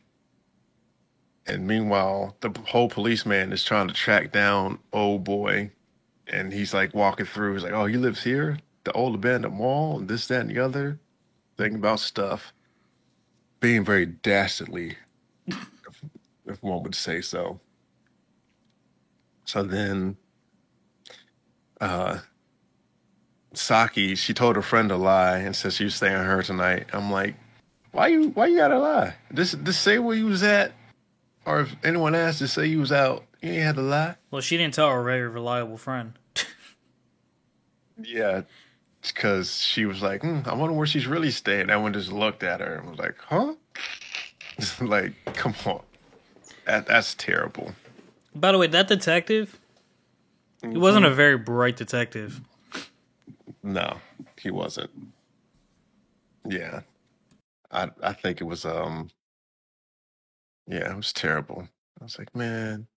And 1.48 1.68
meanwhile, 1.68 2.36
the 2.42 2.52
whole 2.68 2.90
policeman 2.90 3.54
is 3.54 3.64
trying 3.64 3.88
to 3.88 3.94
track 3.94 4.32
down 4.32 4.80
old 4.92 5.24
boy, 5.24 5.72
and 6.28 6.52
he's 6.52 6.74
like 6.74 6.94
walking 6.94 7.28
through. 7.28 7.54
He's 7.54 7.64
like, 7.64 7.74
"Oh, 7.74 7.86
he 7.86 7.98
lives 7.98 8.24
here, 8.24 8.58
the 8.84 8.92
old 8.94 9.16
abandoned 9.16 9.54
mall, 9.54 10.00
and 10.00 10.08
this, 10.10 10.28
that, 10.28 10.42
and 10.42 10.50
the 10.50 10.60
other." 10.60 11.00
Thinking 11.58 11.78
about 11.78 12.00
stuff, 12.02 12.52
being 13.66 13.84
very 13.84 14.06
dastardly, 14.06 14.96
if, 15.48 16.04
if 16.46 16.62
one 16.62 16.84
would 16.84 16.94
say 16.94 17.20
so. 17.20 17.60
So 19.46 19.64
then 19.64 20.18
uh 21.82 22.20
Saki, 23.56 24.14
she 24.14 24.36
told 24.36 24.56
her 24.56 24.62
friend 24.62 24.92
a 24.92 24.98
lie 24.98 25.40
and 25.40 25.56
said 25.56 25.74
she 25.74 25.84
was 25.86 25.96
staying 25.96 26.16
with 26.16 26.28
her 26.28 26.44
tonight. 26.44 26.86
I'm 26.94 27.10
like, 27.10 27.34
why 27.92 28.10
you 28.10 28.30
why 28.30 28.46
you 28.46 28.58
gotta 28.58 28.78
lie? 28.78 29.16
Just 29.34 29.64
just 29.64 29.82
say 29.82 29.98
where 29.98 30.16
you 30.16 30.28
was 30.28 30.44
at. 30.44 30.74
Or 31.48 31.62
if 31.62 31.76
anyone 31.84 32.14
asks, 32.14 32.40
just 32.40 32.54
say 32.54 32.68
you 32.68 32.82
was 32.82 32.92
out. 32.92 33.24
You 33.42 33.50
ain't 33.50 33.64
had 33.64 33.76
to 33.78 33.82
lie. 33.82 34.18
Well, 34.30 34.42
she 34.44 34.58
didn't 34.58 34.76
tell 34.76 34.92
her 34.92 35.02
very 35.04 35.28
reliable 35.28 35.78
friend. 35.78 36.14
Yeah. 37.98 38.42
Because 39.14 39.62
she 39.62 39.86
was 39.86 40.02
like, 40.02 40.22
hmm, 40.22 40.40
I 40.46 40.54
wonder 40.54 40.76
where 40.76 40.88
she's 40.88 41.08
really 41.08 41.32
staying. 41.32 41.70
Everyone 41.70 41.94
just 41.94 42.12
looked 42.12 42.44
at 42.44 42.60
her 42.60 42.76
and 42.76 42.90
was 42.90 43.00
like, 43.00 43.16
huh? 43.28 43.54
like, 44.82 45.14
come 45.34 45.54
on. 45.66 45.82
That, 46.66 46.88
that's 46.88 47.14
terrible. 47.16 47.74
By 48.34 48.52
the 48.52 48.58
way, 48.58 48.68
that 48.68 48.88
detective, 48.88 49.60
he 50.62 50.78
wasn't 50.78 51.06
a 51.06 51.14
very 51.14 51.38
bright 51.38 51.78
detective. 51.78 52.42
No, 53.64 53.98
he 54.40 54.52
wasn't. 54.52 54.92
Yeah. 56.48 56.82
I 57.72 57.90
I 58.02 58.14
think 58.14 58.42
it 58.42 58.46
was 58.46 58.66
um 58.66 59.10
yeah, 60.68 60.92
it 60.92 60.96
was 60.96 61.14
terrible. 61.14 61.68
I 62.00 62.04
was 62.04 62.18
like, 62.18 62.36
man, 62.36 62.88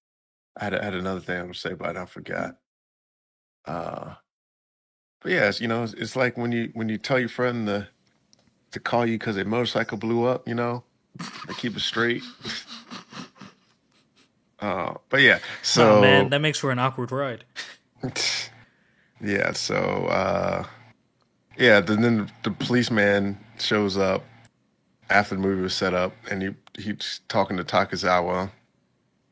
I 0.59 0.64
had, 0.64 0.75
I 0.75 0.85
had 0.85 0.94
another 0.94 1.21
thing 1.21 1.38
I 1.38 1.42
was 1.42 1.62
gonna 1.62 1.75
say, 1.75 1.75
but 1.75 1.97
I 1.97 2.05
forgot. 2.07 2.57
Uh 3.64 4.14
but 5.20 5.33
yeah, 5.33 5.48
it's, 5.48 5.61
you 5.61 5.68
know, 5.68 5.83
it's, 5.83 5.94
it's 5.94 6.16
like 6.16 6.37
when 6.37 6.52
you 6.52 6.70
when 6.74 6.88
you 6.88 6.98
tell 6.98 7.18
your 7.18 7.28
friend 7.28 7.66
to 7.66 7.88
to 8.72 8.81
call 8.81 9.07
you 9.07 9.18
because 9.18 9.37
a 9.37 9.44
motorcycle 9.44 9.98
blew 9.98 10.24
up, 10.24 10.46
you 10.46 10.54
know, 10.54 10.85
they 11.46 11.54
keep 11.54 11.76
it 11.76 11.81
straight. 11.81 12.22
uh, 14.61 14.94
but 15.09 15.20
yeah, 15.20 15.38
so 15.62 15.98
oh 15.98 16.00
man, 16.00 16.31
that 16.31 16.40
makes 16.40 16.59
for 16.59 16.70
an 16.70 16.78
awkward 16.78 17.12
ride. 17.12 17.44
yeah, 19.20 19.52
so 19.52 19.76
uh 19.76 20.64
yeah, 21.59 21.81
then, 21.81 22.02
then 22.02 22.31
the 22.44 22.52
policeman 22.52 23.37
shows 23.59 23.96
up 23.96 24.24
after 25.11 25.35
the 25.35 25.40
movie 25.40 25.62
was 25.62 25.74
set 25.74 25.92
up 25.92 26.12
and 26.31 26.42
he 26.42 26.54
he's 26.81 27.20
talking 27.28 27.57
to 27.57 27.64
Takizawa. 27.64 28.50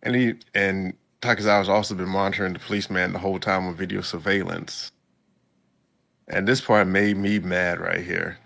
And 0.03 0.15
he 0.15 0.35
and 0.55 0.95
Takizawa's 1.23 1.69
also 1.69 1.95
been 1.95 2.09
monitoring 2.09 2.53
the 2.53 2.59
policeman 2.59 3.13
the 3.13 3.19
whole 3.19 3.39
time 3.39 3.67
on 3.67 3.75
video 3.77 4.01
surveillance. 4.01 4.91
And 6.29 6.47
this 6.49 6.61
part 6.61 6.89
made 6.89 7.17
me 7.17 7.39
mad 7.39 7.81
right 7.81 8.05
here. 8.05 8.39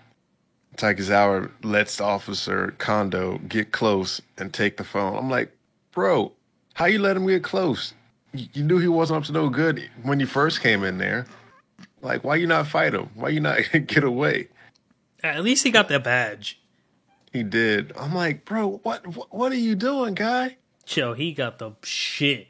Takizawa 0.76 1.50
lets 1.62 1.96
the 1.96 2.04
officer 2.04 2.74
Kondo 2.78 3.38
get 3.38 3.72
close 3.72 4.20
and 4.38 4.52
take 4.52 4.76
the 4.76 4.84
phone. 4.84 5.16
I'm 5.16 5.30
like, 5.30 5.54
bro, 5.92 6.32
how 6.74 6.86
you 6.86 6.98
let 6.98 7.16
him 7.16 7.26
get 7.26 7.42
close? 7.42 7.94
You 8.32 8.62
knew 8.62 8.78
he 8.78 8.88
wasn't 8.88 9.18
up 9.18 9.24
to 9.24 9.32
no 9.32 9.48
good 9.48 9.90
when 10.02 10.20
you 10.20 10.26
first 10.26 10.60
came 10.60 10.84
in 10.84 10.98
there. 10.98 11.26
Like, 12.00 12.22
why 12.22 12.36
you 12.36 12.46
not 12.46 12.66
fight 12.68 12.94
him? 12.94 13.10
Why 13.14 13.30
you 13.30 13.40
not 13.40 13.58
get 13.86 14.04
away? 14.04 14.48
At 15.22 15.42
least 15.42 15.64
he 15.64 15.70
got 15.70 15.88
the 15.88 15.98
badge. 15.98 16.58
He 17.32 17.42
did. 17.42 17.92
I'm 17.96 18.14
like, 18.14 18.44
bro, 18.44 18.80
what 18.82 19.06
what, 19.06 19.32
what 19.34 19.52
are 19.52 19.56
you 19.56 19.74
doing, 19.74 20.14
guy? 20.14 20.56
Yo, 20.88 21.12
he 21.12 21.32
got 21.32 21.58
the 21.58 21.72
shit 21.82 22.48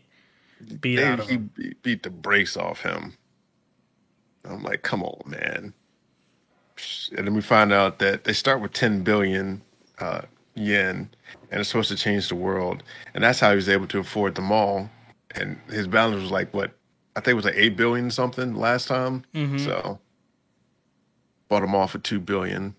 beat 0.81 0.97
They, 0.97 1.05
out 1.05 1.21
of 1.21 1.29
he 1.29 1.35
him. 1.35 1.51
be- 1.57 1.75
beat 1.83 2.03
the 2.03 2.11
brakes 2.11 2.57
off 2.57 2.83
him. 2.83 3.14
I'm 4.44 4.62
like, 4.62 4.83
come 4.83 5.03
on, 5.03 5.20
man. 5.26 5.74
And 7.16 7.26
then 7.26 7.35
we 7.35 7.42
find 7.42 7.72
out 7.72 7.98
that 7.98 8.24
they 8.24 8.33
start 8.33 8.61
with 8.61 8.72
10 8.72 9.03
billion 9.03 9.62
uh, 9.98 10.22
yen, 10.55 11.11
and 11.50 11.61
it's 11.61 11.68
supposed 11.68 11.90
to 11.90 11.96
change 11.96 12.29
the 12.29 12.35
world. 12.35 12.83
And 13.14 13.22
that's 13.22 13.40
how 13.40 13.50
he 13.50 13.57
was 13.57 13.68
able 13.68 13.87
to 13.88 13.98
afford 13.98 14.35
them 14.35 14.50
all. 14.50 14.88
And 15.35 15.59
his 15.68 15.87
balance 15.87 16.22
was 16.22 16.31
like 16.31 16.53
what 16.55 16.72
I 17.16 17.20
think 17.20 17.33
it 17.33 17.35
was 17.35 17.44
like 17.44 17.57
8 17.57 17.76
billion 17.76 18.11
something 18.11 18.55
last 18.55 18.88
time. 18.88 19.24
So 19.59 19.98
bought 21.48 21.61
them 21.61 21.74
all 21.74 21.87
for 21.87 21.98
2 21.98 22.18
billion. 22.20 22.74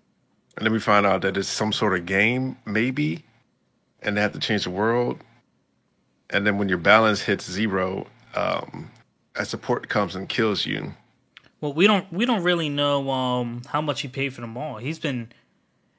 And 0.56 0.66
then 0.66 0.72
we 0.72 0.80
find 0.80 1.06
out 1.06 1.22
that 1.22 1.36
it's 1.36 1.48
some 1.48 1.72
sort 1.72 1.94
of 1.94 2.04
game, 2.06 2.58
maybe, 2.66 3.24
and 4.02 4.16
they 4.16 4.20
have 4.20 4.32
to 4.32 4.38
change 4.38 4.64
the 4.64 4.70
world. 4.70 5.18
And 6.30 6.46
then 6.46 6.58
when 6.58 6.68
your 6.68 6.78
balance 6.78 7.22
hits 7.22 7.48
zero, 7.50 8.06
um, 8.34 8.90
a 9.36 9.44
support 9.44 9.88
comes 9.88 10.14
and 10.14 10.28
kills 10.28 10.66
you. 10.66 10.94
Well, 11.62 11.72
we 11.74 11.86
don't 11.86 12.12
we 12.12 12.26
don't 12.26 12.42
really 12.42 12.68
know 12.68 13.10
um 13.10 13.62
how 13.68 13.80
much 13.80 14.02
he 14.02 14.08
paid 14.08 14.34
for 14.34 14.42
them 14.42 14.58
all. 14.58 14.78
He's 14.78 14.98
been 14.98 15.32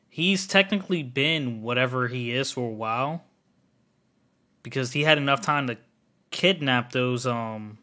he's 0.09 0.45
technically 0.47 1.03
been 1.03 1.63
whatever 1.63 2.09
he 2.09 2.31
is 2.33 2.51
for 2.51 2.69
a 2.69 2.73
while 2.73 3.23
because 4.63 4.91
he 4.93 5.03
had 5.03 5.17
enough 5.17 5.41
time 5.41 5.67
to 5.67 5.77
kidnap 6.31 6.91
those 6.91 7.25
um 7.27 7.79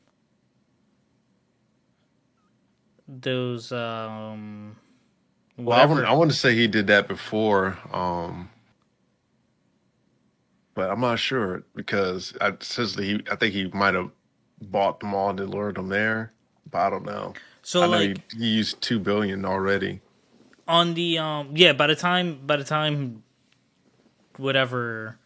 those 3.08 3.72
um 3.72 4.76
Well, 5.56 5.78
I 5.78 5.86
want. 5.86 6.04
I 6.06 6.12
want 6.12 6.30
to 6.30 6.36
say 6.36 6.54
he 6.54 6.68
did 6.68 6.86
that 6.88 7.08
before, 7.08 7.78
um, 7.92 8.50
but 10.74 10.90
I'm 10.90 11.00
not 11.00 11.18
sure 11.18 11.64
because 11.74 12.34
I 12.40 12.50
essentially 12.60 13.06
he, 13.06 13.22
I 13.30 13.36
think 13.36 13.54
he 13.54 13.68
might 13.68 13.94
have 13.94 14.10
bought 14.62 15.00
them 15.00 15.14
all 15.14 15.30
and 15.30 15.40
lured 15.50 15.76
them 15.76 15.88
there, 15.88 16.32
but 16.70 16.78
I 16.78 16.90
don't 16.90 17.04
know. 17.04 17.34
so 17.62 17.82
I 17.82 17.86
know 17.86 17.90
like 17.98 18.32
he, 18.32 18.46
used 18.46 18.80
two 18.80 18.98
billion 18.98 19.44
already. 19.44 20.00
on 20.68 20.94
the 20.94 21.18
um 21.18 21.50
yeah 21.54 21.72
by 21.72 21.86
the 21.86 21.96
time 21.96 22.38
by 22.46 22.56
the 22.56 22.64
time 22.64 23.22
whatever 24.36 25.18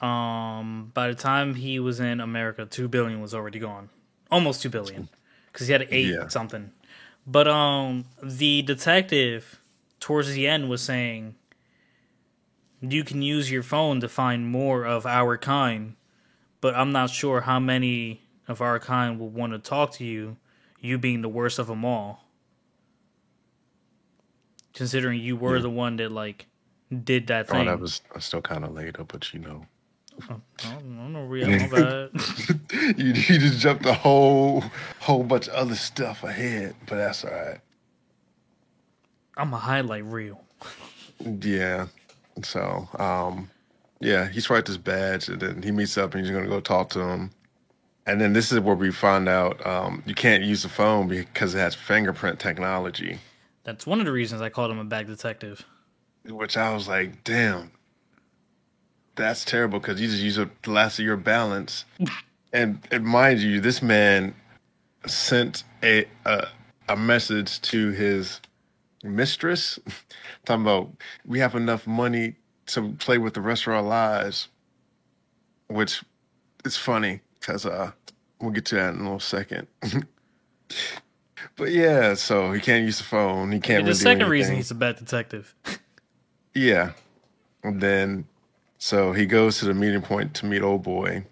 um 0.00 0.90
by 0.94 1.08
the 1.08 1.14
time 1.14 1.54
he 1.54 1.78
was 1.78 2.00
in 2.00 2.20
america 2.20 2.64
2 2.64 2.88
billion 2.88 3.20
was 3.20 3.34
already 3.34 3.58
gone 3.58 3.90
almost 4.30 4.62
2 4.62 4.70
billion 4.70 5.08
because 5.52 5.66
he 5.66 5.72
had 5.72 5.86
8 5.90 6.06
Yeah. 6.06 6.28
something 6.28 6.70
but 7.26 7.46
um 7.46 8.06
the 8.22 8.62
detective 8.62 9.60
towards 10.00 10.32
the 10.32 10.46
end 10.48 10.70
was 10.70 10.80
saying 10.82 11.34
you 12.80 13.04
can 13.04 13.20
use 13.20 13.50
your 13.50 13.62
phone 13.62 14.00
to 14.00 14.08
find 14.08 14.48
more 14.50 14.84
of 14.86 15.04
our 15.04 15.36
kind 15.36 15.94
but 16.62 16.74
i'm 16.74 16.92
not 16.92 17.10
sure 17.10 17.42
how 17.42 17.60
many 17.60 18.22
of 18.50 18.60
our 18.60 18.78
kind 18.78 19.18
will 19.18 19.28
want 19.28 19.52
to 19.52 19.58
talk 19.58 19.92
to 19.92 20.04
you 20.04 20.36
you 20.80 20.98
being 20.98 21.22
the 21.22 21.28
worst 21.28 21.58
of 21.58 21.66
them 21.66 21.84
all 21.84 22.24
considering 24.74 25.20
you 25.20 25.36
were 25.36 25.56
Yeah. 25.56 25.62
the 25.62 25.70
one 25.70 25.96
that 25.96 26.10
like 26.12 26.46
did 27.04 27.26
that 27.28 27.46
Oh, 27.50 27.52
thing. 27.52 27.66
that 27.66 27.78
was 27.78 28.00
still 28.18 28.42
kind 28.42 28.64
of 28.64 28.72
late, 28.72 28.96
but 29.08 29.32
you 29.32 29.40
know, 29.40 29.66
Oh, 30.28 30.40
no, 30.84 31.08
no, 31.08 31.24
real, 31.24 31.48
my 31.48 31.68
bad. 31.70 32.10
you, 32.98 33.06
you 33.06 33.38
just 33.38 33.58
jumped 33.60 33.86
a 33.86 33.94
whole 33.94 34.62
whole 35.00 35.22
bunch 35.24 35.48
of 35.48 35.54
other 35.54 35.74
stuff 35.76 36.24
ahead, 36.24 36.74
but 36.86 36.96
that's 36.96 37.24
all 37.24 37.30
right. 37.30 37.60
I'm 39.36 39.54
a 39.54 39.58
highlight 39.58 40.04
reel. 40.04 40.42
Yeah. 41.24 41.86
So, 42.42 42.88
um, 42.98 43.50
yeah, 44.00 44.28
he's 44.28 44.50
right 44.50 44.64
this 44.64 44.76
badge 44.76 45.28
and 45.28 45.40
then 45.40 45.62
he 45.62 45.70
meets 45.70 45.96
up 45.96 46.14
and 46.14 46.24
he's 46.24 46.34
gonna 46.34 46.48
go 46.48 46.60
talk 46.60 46.90
to 46.90 47.00
him. 47.00 47.30
And 48.10 48.20
then 48.20 48.32
this 48.32 48.50
is 48.50 48.58
where 48.58 48.74
we 48.74 48.90
find 48.90 49.28
out 49.28 49.64
um, 49.64 50.02
you 50.04 50.16
can't 50.16 50.42
use 50.42 50.64
the 50.64 50.68
phone 50.68 51.06
because 51.06 51.54
it 51.54 51.58
has 51.58 51.76
fingerprint 51.76 52.40
technology, 52.40 53.20
That's 53.62 53.86
one 53.86 54.00
of 54.00 54.04
the 54.04 54.10
reasons 54.10 54.42
I 54.42 54.48
called 54.48 54.72
him 54.72 54.80
a 54.80 54.84
bag 54.84 55.06
detective. 55.06 55.64
which 56.24 56.56
I 56.56 56.74
was 56.74 56.88
like, 56.88 57.22
damn, 57.22 57.70
that's 59.14 59.44
terrible 59.44 59.78
because 59.78 60.00
you 60.00 60.08
just 60.08 60.22
use 60.22 60.34
the 60.34 60.50
last 60.66 60.98
of 60.98 61.04
your 61.04 61.16
balance. 61.16 61.84
and, 62.52 62.80
and 62.90 63.04
mind 63.04 63.38
you, 63.38 63.60
this 63.60 63.80
man 63.80 64.34
sent 65.06 65.62
a 65.84 66.04
a, 66.24 66.48
a 66.88 66.96
message 66.96 67.60
to 67.60 67.90
his 67.90 68.40
mistress 69.04 69.78
talking 70.44 70.62
about 70.62 70.90
we 71.24 71.38
have 71.38 71.54
enough 71.54 71.86
money 71.86 72.34
to 72.66 72.90
play 72.98 73.18
with 73.18 73.34
the 73.34 73.40
rest 73.40 73.66
of 73.66 73.72
our 73.72 73.82
lives 73.82 74.48
which 75.68 76.02
is 76.66 76.76
funny 76.76 77.20
because 77.38 77.64
uh 77.64 77.92
we'll 78.40 78.50
get 78.50 78.64
to 78.66 78.74
that 78.76 78.94
in 78.94 79.00
a 79.00 79.02
little 79.02 79.20
second. 79.20 79.66
But 81.56 81.72
yeah 81.72 82.14
so 82.14 82.52
he 82.52 82.60
can't 82.60 82.84
use 82.84 82.98
the 82.98 83.04
phone. 83.04 83.52
He 83.52 83.60
can't 83.60 83.84
the 83.84 83.90
really 83.90 83.98
do 83.98 84.02
second 84.02 84.28
reason 84.28 84.56
he's 84.56 84.70
a 84.70 84.74
bad 84.74 84.96
detective. 84.96 85.54
yeah. 86.54 86.92
And 87.62 87.80
then 87.80 88.26
so 88.78 89.12
he 89.12 89.26
goes 89.26 89.58
to 89.58 89.66
the 89.66 89.74
meeting 89.74 90.02
point 90.02 90.34
to 90.34 90.46
meet 90.46 90.62
old 90.62 90.82
boy 90.82 91.24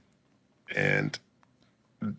and 0.75 1.19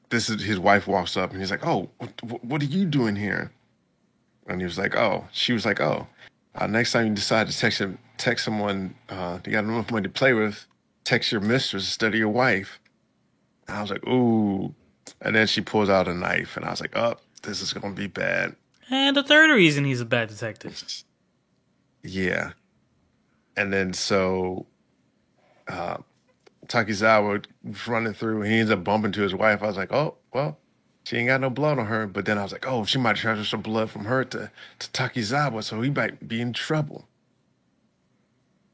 this 0.09 0.29
is 0.29 0.41
his 0.41 0.59
wife 0.59 0.87
walks 0.87 1.15
up 1.15 1.31
and 1.31 1.39
he's 1.39 1.51
like 1.51 1.65
oh 1.65 1.89
what, 1.99 2.43
what 2.43 2.61
are 2.61 2.65
you 2.65 2.85
doing 2.85 3.15
here? 3.15 3.51
And 4.47 4.59
he 4.61 4.65
was 4.65 4.77
like 4.77 4.95
oh 4.95 5.25
she 5.31 5.53
was 5.53 5.65
like 5.65 5.79
oh 5.79 6.07
uh, 6.55 6.67
next 6.67 6.91
time 6.91 7.07
you 7.07 7.13
decide 7.13 7.47
to 7.47 7.57
text 7.57 7.79
him 7.79 7.97
text 8.17 8.45
someone 8.45 8.95
uh, 9.09 9.39
you 9.45 9.51
got 9.51 9.63
enough 9.63 9.91
money 9.91 10.03
to 10.03 10.09
play 10.09 10.33
with 10.33 10.65
text 11.03 11.31
your 11.31 11.41
mistress 11.41 11.83
instead 11.83 12.13
of 12.13 12.19
your 12.19 12.29
wife. 12.29 12.79
I 13.67 13.81
was 13.81 13.91
like 13.91 14.05
ooh 14.07 14.73
and 15.21 15.35
then 15.35 15.47
she 15.47 15.61
pulls 15.61 15.89
out 15.89 16.07
a 16.07 16.13
knife 16.13 16.55
and 16.57 16.65
i 16.65 16.69
was 16.69 16.81
like 16.81 16.95
oh 16.95 17.15
this 17.43 17.61
is 17.61 17.73
gonna 17.73 17.93
be 17.93 18.07
bad 18.07 18.55
And 18.89 19.15
the 19.15 19.23
third 19.23 19.49
reason 19.53 19.85
he's 19.85 20.01
a 20.01 20.05
bad 20.05 20.29
detective. 20.29 20.83
Yeah. 22.03 22.51
And 23.55 23.71
then 23.71 23.93
so 23.93 24.65
uh 25.67 25.97
Takizawa 26.67 27.45
running 27.87 28.13
through, 28.13 28.41
he 28.41 28.59
ends 28.59 28.71
up 28.71 28.83
bumping 28.83 29.11
to 29.13 29.21
his 29.21 29.33
wife. 29.33 29.61
I 29.63 29.67
was 29.67 29.77
like, 29.77 29.91
Oh, 29.93 30.15
well, 30.33 30.57
she 31.03 31.17
ain't 31.17 31.27
got 31.27 31.41
no 31.41 31.49
blood 31.49 31.79
on 31.79 31.85
her. 31.87 32.07
But 32.07 32.25
then 32.25 32.37
I 32.37 32.43
was 32.43 32.51
like, 32.51 32.65
Oh, 32.67 32.83
she 32.85 32.97
might 32.99 33.15
transfer 33.15 33.45
some 33.45 33.61
blood 33.61 33.89
from 33.89 34.05
her 34.05 34.23
to, 34.25 34.51
to 34.79 34.87
Takizawa, 34.89 35.63
so 35.63 35.81
he 35.81 35.89
might 35.89 36.27
be 36.27 36.41
in 36.41 36.51
trouble. 36.53 37.07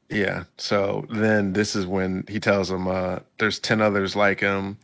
Yeah. 0.09 0.43
So 0.57 1.05
then 1.09 1.53
this 1.53 1.75
is 1.75 1.85
when 1.85 2.23
he 2.27 2.39
tells 2.39 2.71
him 2.71 2.87
uh 2.87 3.19
there's 3.39 3.59
ten 3.59 3.81
others 3.81 4.15
like 4.15 4.39
him. 4.39 4.77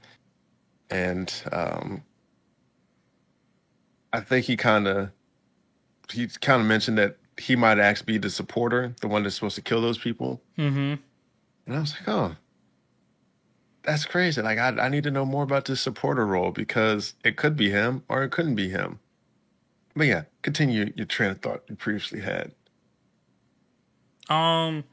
And 0.92 1.34
um 1.52 2.04
I 4.14 4.20
think 4.20 4.46
he 4.46 4.58
kinda 4.58 5.14
he 6.12 6.28
kind 6.28 6.62
of 6.62 6.68
mentioned 6.68 6.98
that 6.98 7.18
he 7.38 7.56
might 7.56 7.80
actually 7.80 8.14
be 8.14 8.18
the 8.18 8.30
supporter, 8.30 8.94
the 9.02 9.08
one 9.08 9.24
that's 9.24 9.36
supposed 9.36 9.56
to 9.56 9.62
kill 9.62 9.82
those 9.82 9.98
people. 9.98 10.42
Mm-hmm. 10.58 10.96
And 11.66 11.76
I 11.76 11.80
was 11.80 11.94
like, 11.94 12.08
oh, 12.08 12.36
that's 13.84 14.06
crazy. 14.06 14.42
Like, 14.42 14.60
I, 14.60 14.70
I 14.70 14.90
need 14.90 15.04
to 15.04 15.12
know 15.12 15.26
more 15.26 15.44
about 15.44 15.66
this 15.66 15.82
supporter 15.82 16.26
role 16.26 16.52
because 16.52 17.16
it 17.24 17.38
could 17.38 17.56
be 17.56 17.70
him 17.70 18.04
or 18.10 18.24
it 18.24 18.30
couldn't 18.32 18.56
be 18.56 18.70
him. 18.70 19.00
But 19.96 20.08
yeah, 20.08 20.24
continue 20.42 20.94
your 20.96 21.06
train 21.06 21.32
of 21.32 21.42
thought 21.42 21.64
you 21.68 21.76
previously 21.76 22.22
had. 22.22 22.52
Um, 24.30 24.84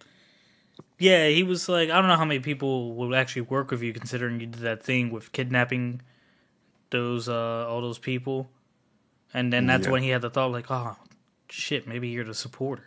yeah, 0.98 1.28
he 1.28 1.42
was 1.42 1.68
like, 1.68 1.90
I 1.90 1.98
don't 1.98 2.08
know 2.08 2.16
how 2.16 2.24
many 2.24 2.40
people 2.40 2.94
would 2.94 3.14
actually 3.14 3.42
work 3.42 3.70
with 3.70 3.82
you, 3.82 3.92
considering 3.92 4.40
you 4.40 4.46
did 4.46 4.60
that 4.62 4.82
thing 4.82 5.10
with 5.10 5.32
kidnapping 5.32 6.02
those 6.90 7.28
uh 7.28 7.66
all 7.68 7.80
those 7.82 7.98
people, 7.98 8.48
and 9.34 9.52
then 9.52 9.66
that's 9.66 9.86
Yeah. 9.86 9.92
when 9.92 10.02
he 10.02 10.08
had 10.10 10.22
the 10.22 10.30
thought 10.30 10.50
like, 10.52 10.70
oh 10.70 10.96
shit, 11.50 11.86
maybe 11.86 12.08
you're 12.08 12.24
the 12.24 12.34
supporter. 12.34 12.86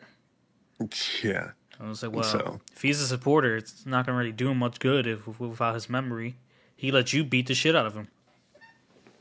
Yeah. 1.24 1.52
I 1.80 1.88
was 1.88 2.04
like, 2.04 2.12
well, 2.12 2.24
So- 2.24 2.62
if 2.76 2.82
he's 2.84 3.02
a 3.02 3.08
supporter, 3.08 3.56
it's 3.58 3.86
not 3.86 4.06
gonna 4.06 4.18
really 4.18 4.32
do 4.32 4.50
him 4.52 4.58
much 4.58 4.80
good 4.80 5.08
if 5.08 5.28
without 5.40 5.74
his 5.76 5.90
memory. 5.90 6.36
He 6.76 6.92
let 6.92 7.14
you 7.14 7.24
beat 7.24 7.48
the 7.48 7.54
shit 7.56 7.76
out 7.76 7.86
of 7.86 7.94
him. 7.96 8.08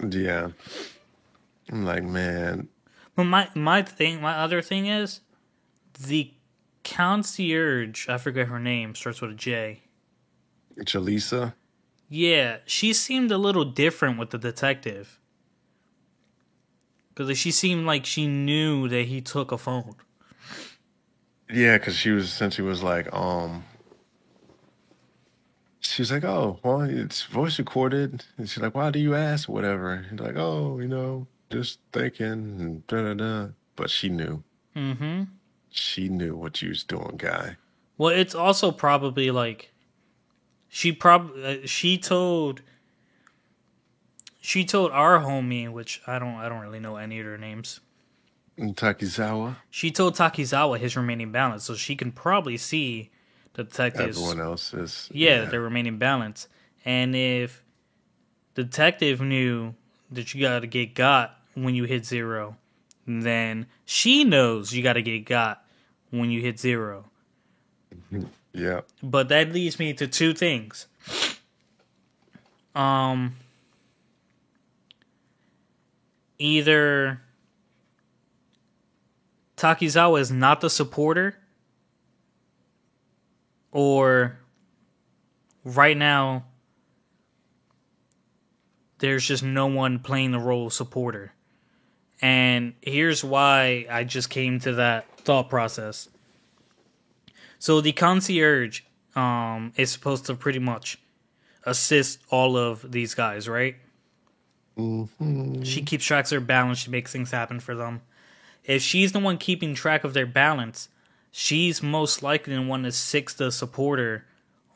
Yeah. 0.08 0.50
I'm 1.70 1.84
like, 1.84 2.02
man, 2.02 2.68
But 3.14 3.24
my 3.24 3.48
my 3.54 3.82
thing, 3.82 4.20
my 4.20 4.34
other 4.36 4.62
thing 4.62 4.86
is 4.86 5.20
the 5.98 6.32
concierge. 6.84 8.08
I 8.08 8.18
forget 8.18 8.48
her 8.48 8.58
name. 8.58 8.94
Starts 8.94 9.20
with 9.20 9.32
a 9.32 9.34
J. 9.34 9.82
Jaleesa. 10.78 11.54
Yeah, 12.08 12.58
she 12.66 12.92
seemed 12.92 13.30
a 13.30 13.38
little 13.38 13.64
different 13.64 14.18
with 14.18 14.30
the 14.30 14.38
detective. 14.38 15.20
Because 17.14 17.38
she 17.38 17.50
seemed 17.50 17.86
like 17.86 18.06
she 18.06 18.26
knew 18.26 18.88
that 18.88 19.06
he 19.06 19.20
took 19.20 19.52
a 19.52 19.58
phone. 19.58 19.94
Yeah, 21.52 21.78
because 21.78 21.96
she 21.96 22.10
was 22.10 22.24
essentially 22.24 22.66
was 22.66 22.82
like, 22.82 23.12
um, 23.12 23.64
she 25.80 26.02
was 26.02 26.12
like, 26.12 26.24
oh, 26.24 26.58
well, 26.62 26.82
it's 26.82 27.24
voice 27.24 27.58
recorded. 27.58 28.24
And 28.36 28.48
she's 28.48 28.62
like, 28.62 28.74
why 28.74 28.90
do 28.90 28.98
you 28.98 29.14
ask? 29.14 29.48
Whatever. 29.48 29.92
And 29.92 30.06
he's 30.06 30.20
like, 30.20 30.36
oh, 30.36 30.78
you 30.78 30.88
know, 30.88 31.26
just 31.50 31.80
thinking 31.92 32.26
and 32.26 32.86
da 32.86 33.02
da 33.02 33.14
da. 33.14 33.48
But 33.76 33.90
she 33.90 34.08
knew. 34.08 34.42
Mm-hmm. 34.76 35.22
She 35.70 36.08
knew 36.08 36.36
what 36.36 36.60
you 36.62 36.70
was 36.70 36.82
doing, 36.82 37.14
guy. 37.16 37.56
Well, 37.96 38.10
it's 38.14 38.34
also 38.34 38.72
probably 38.72 39.30
like 39.30 39.72
she 40.68 40.92
probably 40.92 41.62
uh, 41.62 41.66
she 41.66 41.98
told 41.98 42.62
she 44.40 44.64
told 44.64 44.90
our 44.92 45.20
homie, 45.20 45.70
which 45.70 46.00
I 46.06 46.18
don't 46.18 46.34
I 46.34 46.48
don't 46.48 46.60
really 46.60 46.80
know 46.80 46.96
any 46.96 47.20
of 47.20 47.26
their 47.26 47.38
names. 47.38 47.80
And 48.56 48.76
Takizawa, 48.76 49.56
She 49.70 49.90
told 49.90 50.16
Takizawa 50.16 50.78
his 50.78 50.96
remaining 50.96 51.32
balance, 51.32 51.64
so 51.64 51.74
she 51.74 51.96
can 51.96 52.12
probably 52.12 52.56
see 52.58 53.10
the 53.54 53.64
detectives. 53.64 54.18
everyone 54.18 54.40
else 54.44 54.74
is. 54.74 55.08
yeah, 55.12 55.46
their 55.46 55.60
remaining 55.62 55.96
balance. 55.98 56.46
And 56.84 57.14
if 57.16 57.62
the 58.54 58.64
detective 58.64 59.20
knew 59.20 59.74
that 60.10 60.34
you 60.34 60.40
got 60.42 60.60
to 60.60 60.66
get 60.66 60.94
got 60.94 61.36
when 61.54 61.74
you 61.74 61.84
hit 61.84 62.04
zero, 62.04 62.56
then 63.06 63.66
she 63.84 64.24
knows 64.24 64.74
you 64.74 64.82
got 64.82 64.94
to 64.94 65.02
get 65.02 65.24
got 65.24 65.59
when 66.10 66.30
you 66.30 66.40
hit 66.40 66.58
zero. 66.58 67.04
Yeah. 68.52 68.80
But 69.00 69.28
that 69.28 69.52
leads 69.52 69.78
me 69.78 69.92
to 69.94 70.08
two 70.08 70.34
things. 70.34 70.88
Um, 72.74 73.36
either 76.38 77.20
Takizawa 79.56 80.20
is 80.20 80.32
not 80.32 80.60
the 80.60 80.70
supporter, 80.70 81.36
or 83.70 84.38
right 85.64 85.96
now 85.96 86.44
there's 88.98 89.26
just 89.26 89.42
no 89.42 89.66
one 89.66 89.98
playing 89.98 90.32
the 90.32 90.38
role 90.38 90.66
of 90.66 90.72
supporter. 90.72 91.32
And 92.22 92.74
here's 92.82 93.24
why 93.24 93.86
I 93.90 94.04
just 94.04 94.28
came 94.28 94.60
to 94.60 94.74
that 94.74 95.06
thought 95.30 95.48
process. 95.48 96.08
So 97.60 97.80
the 97.80 97.92
concierge 97.92 98.80
um, 99.14 99.72
is 99.76 99.92
supposed 99.92 100.26
to 100.26 100.34
pretty 100.34 100.58
much 100.58 100.98
assist 101.64 102.18
all 102.30 102.56
of 102.56 102.90
these 102.90 103.14
guys, 103.14 103.48
right? 103.48 103.76
Mm-hmm. 104.76 105.62
She 105.62 105.82
keeps 105.82 106.04
track 106.04 106.24
of 106.24 106.30
their 106.30 106.40
balance. 106.40 106.78
She 106.78 106.90
makes 106.90 107.12
things 107.12 107.30
happen 107.30 107.60
for 107.60 107.76
them. 107.76 108.00
If 108.64 108.82
she's 108.82 109.12
the 109.12 109.20
one 109.20 109.38
keeping 109.38 109.72
track 109.72 110.02
of 110.02 110.14
their 110.14 110.26
balance, 110.26 110.88
she's 111.30 111.80
most 111.80 112.24
likely 112.24 112.56
the 112.56 112.62
one 112.62 112.82
that 112.82 112.94
six 112.94 113.32
the 113.32 113.52
supporter 113.52 114.26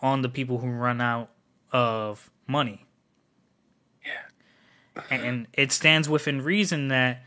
on 0.01 0.23
the 0.23 0.29
people 0.29 0.59
who 0.59 0.69
run 0.69 1.01
out 1.01 1.31
of 1.73 2.31
money. 2.47 2.87
Yeah. 4.07 5.03
And 5.11 5.49
it 5.53 5.73
stands 5.73 6.09
within 6.09 6.43
reason 6.43 6.87
that 6.89 7.25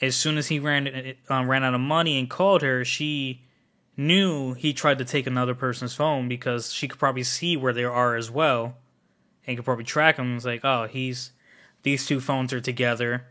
as 0.00 0.14
soon 0.14 0.36
as 0.36 0.48
he 0.48 0.58
ran 0.58 1.14
uh, 1.30 1.44
ran 1.44 1.64
out 1.64 1.74
of 1.74 1.80
money 1.80 2.18
and 2.18 2.28
called 2.28 2.62
her, 2.62 2.84
she 2.84 3.42
knew 3.96 4.52
he 4.54 4.72
tried 4.72 4.98
to 4.98 5.04
take 5.04 5.26
another 5.26 5.54
person's 5.54 5.94
phone 5.94 6.28
because 6.28 6.72
she 6.72 6.86
could 6.86 6.98
probably 6.98 7.22
see 7.22 7.56
where 7.56 7.72
they 7.72 7.84
are 7.84 8.16
as 8.16 8.30
well, 8.30 8.76
and 9.46 9.56
could 9.56 9.64
probably 9.64 9.84
track 9.84 10.16
him. 10.16 10.36
It's 10.36 10.44
like, 10.44 10.64
oh, 10.64 10.86
he's 10.86 11.32
these 11.82 12.06
two 12.06 12.20
phones 12.20 12.52
are 12.52 12.60
together. 12.60 13.26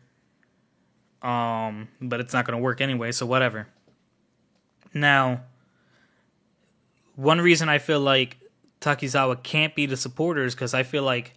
Um, 1.21 1.88
but 1.99 2.19
it's 2.19 2.34
not 2.34 2.45
going 2.45 2.58
to 2.58 2.63
work 2.63 2.82
anyway, 2.82 3.12
so 3.12 3.25
whatever. 3.25 3.67
Now, 4.93 5.41
one 7.15 7.41
reason 7.41 7.67
I 7.67 7.80
feel 7.80 7.99
like 7.99 8.38
Takizawa 8.80 9.41
can't 9.41 9.75
be 9.75 9.86
the 9.88 9.97
supporter 9.97 10.45
is 10.45 10.54
because 10.54 10.73
I 10.73 10.84
feel 10.84 11.04
like 11.04 11.34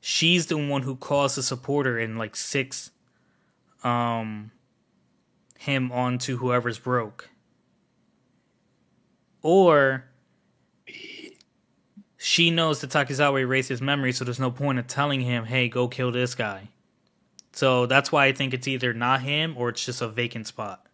she's 0.00 0.46
the 0.46 0.56
one 0.56 0.82
who 0.82 0.96
calls 0.96 1.34
the 1.34 1.42
supporter 1.42 1.98
in 1.98 2.16
like 2.16 2.34
six 2.34 2.90
um 3.82 4.50
him 5.58 5.92
onto 5.92 6.38
whoever's 6.38 6.78
broke. 6.78 7.28
Or 9.42 10.04
she 12.16 12.50
knows 12.50 12.80
that 12.80 12.90
Takizawa 12.90 13.40
erased 13.40 13.68
his 13.68 13.80
memory, 13.80 14.12
so 14.12 14.24
there's 14.24 14.40
no 14.40 14.50
point 14.50 14.78
of 14.78 14.86
telling 14.86 15.20
him, 15.20 15.44
hey, 15.44 15.68
go 15.68 15.88
kill 15.88 16.12
this 16.12 16.34
guy. 16.34 16.68
So 17.52 17.86
that's 17.86 18.12
why 18.12 18.26
I 18.26 18.32
think 18.32 18.54
it's 18.54 18.68
either 18.68 18.92
not 18.92 19.22
him 19.22 19.54
or 19.56 19.70
it's 19.70 19.84
just 19.84 20.00
a 20.00 20.08
vacant 20.08 20.46
spot. 20.46 20.86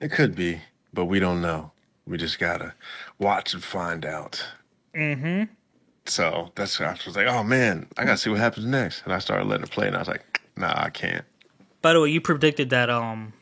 It 0.00 0.10
could 0.10 0.34
be, 0.34 0.60
but 0.92 1.06
we 1.06 1.18
don't 1.18 1.40
know. 1.40 1.72
We 2.06 2.18
just 2.18 2.38
gotta 2.38 2.74
watch 3.18 3.54
and 3.54 3.62
find 3.62 4.04
out. 4.04 4.46
Mm-hmm. 4.94 5.52
So 6.06 6.52
that's 6.54 6.80
I 6.80 6.96
was 7.06 7.16
like, 7.16 7.26
oh 7.26 7.42
man, 7.42 7.88
I 7.96 8.04
gotta 8.04 8.18
see 8.18 8.30
what 8.30 8.38
happens 8.38 8.66
next. 8.66 9.02
And 9.04 9.12
I 9.12 9.18
started 9.18 9.46
letting 9.46 9.64
it 9.64 9.70
play, 9.70 9.86
and 9.86 9.96
I 9.96 10.00
was 10.00 10.08
like, 10.08 10.42
nah, 10.56 10.72
I 10.76 10.90
can't. 10.90 11.24
By 11.82 11.92
the 11.92 12.00
way, 12.00 12.10
you 12.10 12.20
predicted 12.20 12.70
that 12.70 12.90
um 12.90 13.32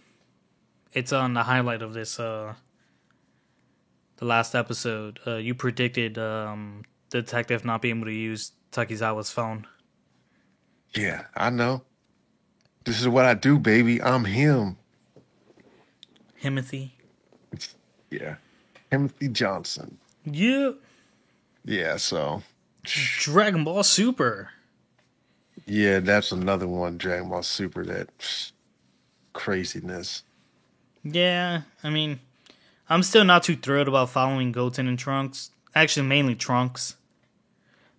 it's 0.92 1.12
on 1.12 1.34
the 1.34 1.42
highlight 1.44 1.82
of 1.82 1.94
this 1.94 2.18
uh 2.18 2.54
the 4.16 4.24
last 4.24 4.54
episode. 4.54 5.20
Uh 5.26 5.36
you 5.36 5.54
predicted 5.54 6.18
um 6.18 6.82
the 7.10 7.22
detective 7.22 7.64
not 7.64 7.82
being 7.82 7.96
able 7.98 8.06
to 8.06 8.12
use 8.12 8.52
Takizawa's 8.72 9.30
phone. 9.30 9.66
Yeah, 10.94 11.24
I 11.34 11.50
know. 11.50 11.82
This 12.84 13.00
is 13.00 13.08
what 13.08 13.24
I 13.24 13.34
do, 13.34 13.58
baby. 13.58 14.02
I'm 14.02 14.24
him. 14.24 14.76
Himothy. 16.42 16.90
Yeah. 18.10 18.36
Timothy 18.90 19.28
Johnson. 19.28 19.98
Yeah. 20.24 20.72
Yeah, 21.64 21.96
so 21.96 22.42
Dragon 22.84 23.64
Ball 23.64 23.84
Super. 23.84 24.50
Yeah, 25.66 26.00
that's 26.00 26.32
another 26.32 26.66
one, 26.68 26.98
Dragon 26.98 27.28
Ball 27.28 27.42
Super 27.42 27.84
that 27.84 28.08
craziness. 29.32 30.22
Yeah, 31.04 31.62
I 31.82 31.90
mean, 31.90 32.20
I'm 32.88 33.02
still 33.02 33.24
not 33.24 33.42
too 33.42 33.56
thrilled 33.56 33.88
about 33.88 34.10
following 34.10 34.52
Goten 34.52 34.86
and 34.86 34.98
Trunks. 34.98 35.50
Actually, 35.74 36.06
mainly 36.06 36.34
Trunks. 36.34 36.96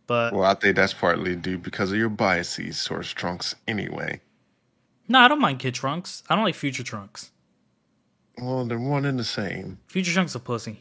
But 0.08 0.34
Well, 0.34 0.43
I 0.43 0.54
think 0.54 0.76
that's 0.76 0.93
partly 0.93 1.36
due 1.36 1.58
because 1.58 1.91
of 1.91 1.97
your 1.97 2.10
biases 2.10 2.84
towards 2.84 3.13
Trunks 3.13 3.56
anyway. 3.67 4.21
no, 5.08 5.19
I 5.19 5.28
don't 5.28 5.41
mind 5.41 5.60
Kid 5.60 5.73
Trunks. 5.73 6.23
I 6.30 6.36
don't 6.36 6.43
like 6.43 6.56
Future 6.56 6.84
Trunks. 6.84 7.32
Well, 8.38 8.65
they're 8.65 8.80
one 8.80 9.06
and 9.06 9.17
the 9.19 9.23
same. 9.23 9.80
Future 9.88 10.13
Trunks 10.13 10.36
a 10.36 10.39
pussy. 10.39 10.80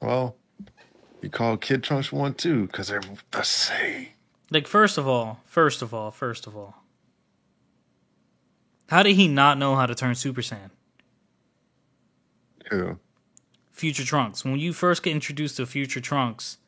Well, 0.00 0.36
you 1.22 1.30
call 1.30 1.56
Kid 1.56 1.82
Trunks 1.82 2.12
one 2.12 2.34
too 2.34 2.66
because 2.66 2.88
they're 2.88 3.00
the 3.30 3.42
same. 3.42 4.08
Like, 4.54 4.68
first 4.68 4.98
of 4.98 5.08
all, 5.08 5.40
first 5.46 5.82
of 5.82 5.92
all, 5.92 6.12
first 6.12 6.46
of 6.46 6.56
all, 6.56 6.84
how 8.88 9.02
did 9.02 9.16
he 9.16 9.26
not 9.26 9.58
know 9.58 9.74
how 9.74 9.84
to 9.84 9.96
turn 9.96 10.14
Super 10.14 10.42
Saiyan? 10.42 10.70
Who? 12.70 13.00
Future 13.72 14.04
Trunks. 14.04 14.44
When 14.44 14.60
you 14.60 14.72
first 14.72 15.02
get 15.02 15.10
introduced 15.10 15.56
to 15.56 15.66
Future 15.66 16.00
Trunks, 16.00 16.58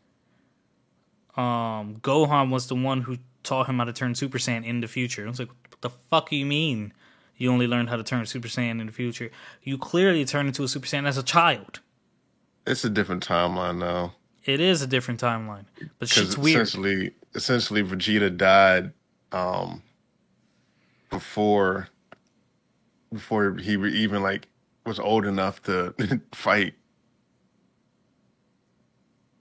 um, 1.36 2.00
Gohan 2.02 2.50
was 2.50 2.66
the 2.66 2.74
one 2.74 3.02
who 3.02 3.18
taught 3.44 3.68
him 3.68 3.78
how 3.78 3.84
to 3.84 3.92
turn 3.92 4.16
Super 4.16 4.38
Saiyan 4.38 4.64
in 4.64 4.80
the 4.80 4.88
future. 4.88 5.24
I 5.24 5.28
was 5.28 5.38
like, 5.38 5.50
what 5.70 5.80
the 5.80 5.90
fuck 5.90 6.30
do 6.30 6.36
you 6.36 6.44
mean? 6.44 6.92
You 7.36 7.52
only 7.52 7.68
learned 7.68 7.88
how 7.88 7.96
to 7.96 8.02
turn 8.02 8.26
Super 8.26 8.48
Saiyan 8.48 8.80
in 8.80 8.86
the 8.86 8.92
future. 8.92 9.30
You 9.62 9.78
clearly 9.78 10.24
turned 10.24 10.48
into 10.48 10.64
a 10.64 10.68
Super 10.68 10.88
Saiyan 10.88 11.06
as 11.06 11.18
a 11.18 11.22
child. 11.22 11.78
It's 12.66 12.84
a 12.84 12.90
different 12.90 13.24
timeline 13.24 13.78
now. 13.78 14.14
It 14.44 14.60
is 14.60 14.82
a 14.82 14.86
different 14.86 15.20
timeline, 15.20 15.66
but 15.98 16.08
shit's 16.08 16.38
weird. 16.38 16.62
essentially, 16.62 17.12
essentially, 17.36 17.82
Vegeta 17.82 18.34
died 18.36 18.92
um, 19.30 19.82
before 21.10 21.88
before 23.12 23.56
he 23.56 23.74
even 23.74 24.22
like 24.22 24.48
was 24.84 24.98
old 24.98 25.26
enough 25.26 25.62
to 25.62 25.94
fight. 26.34 26.74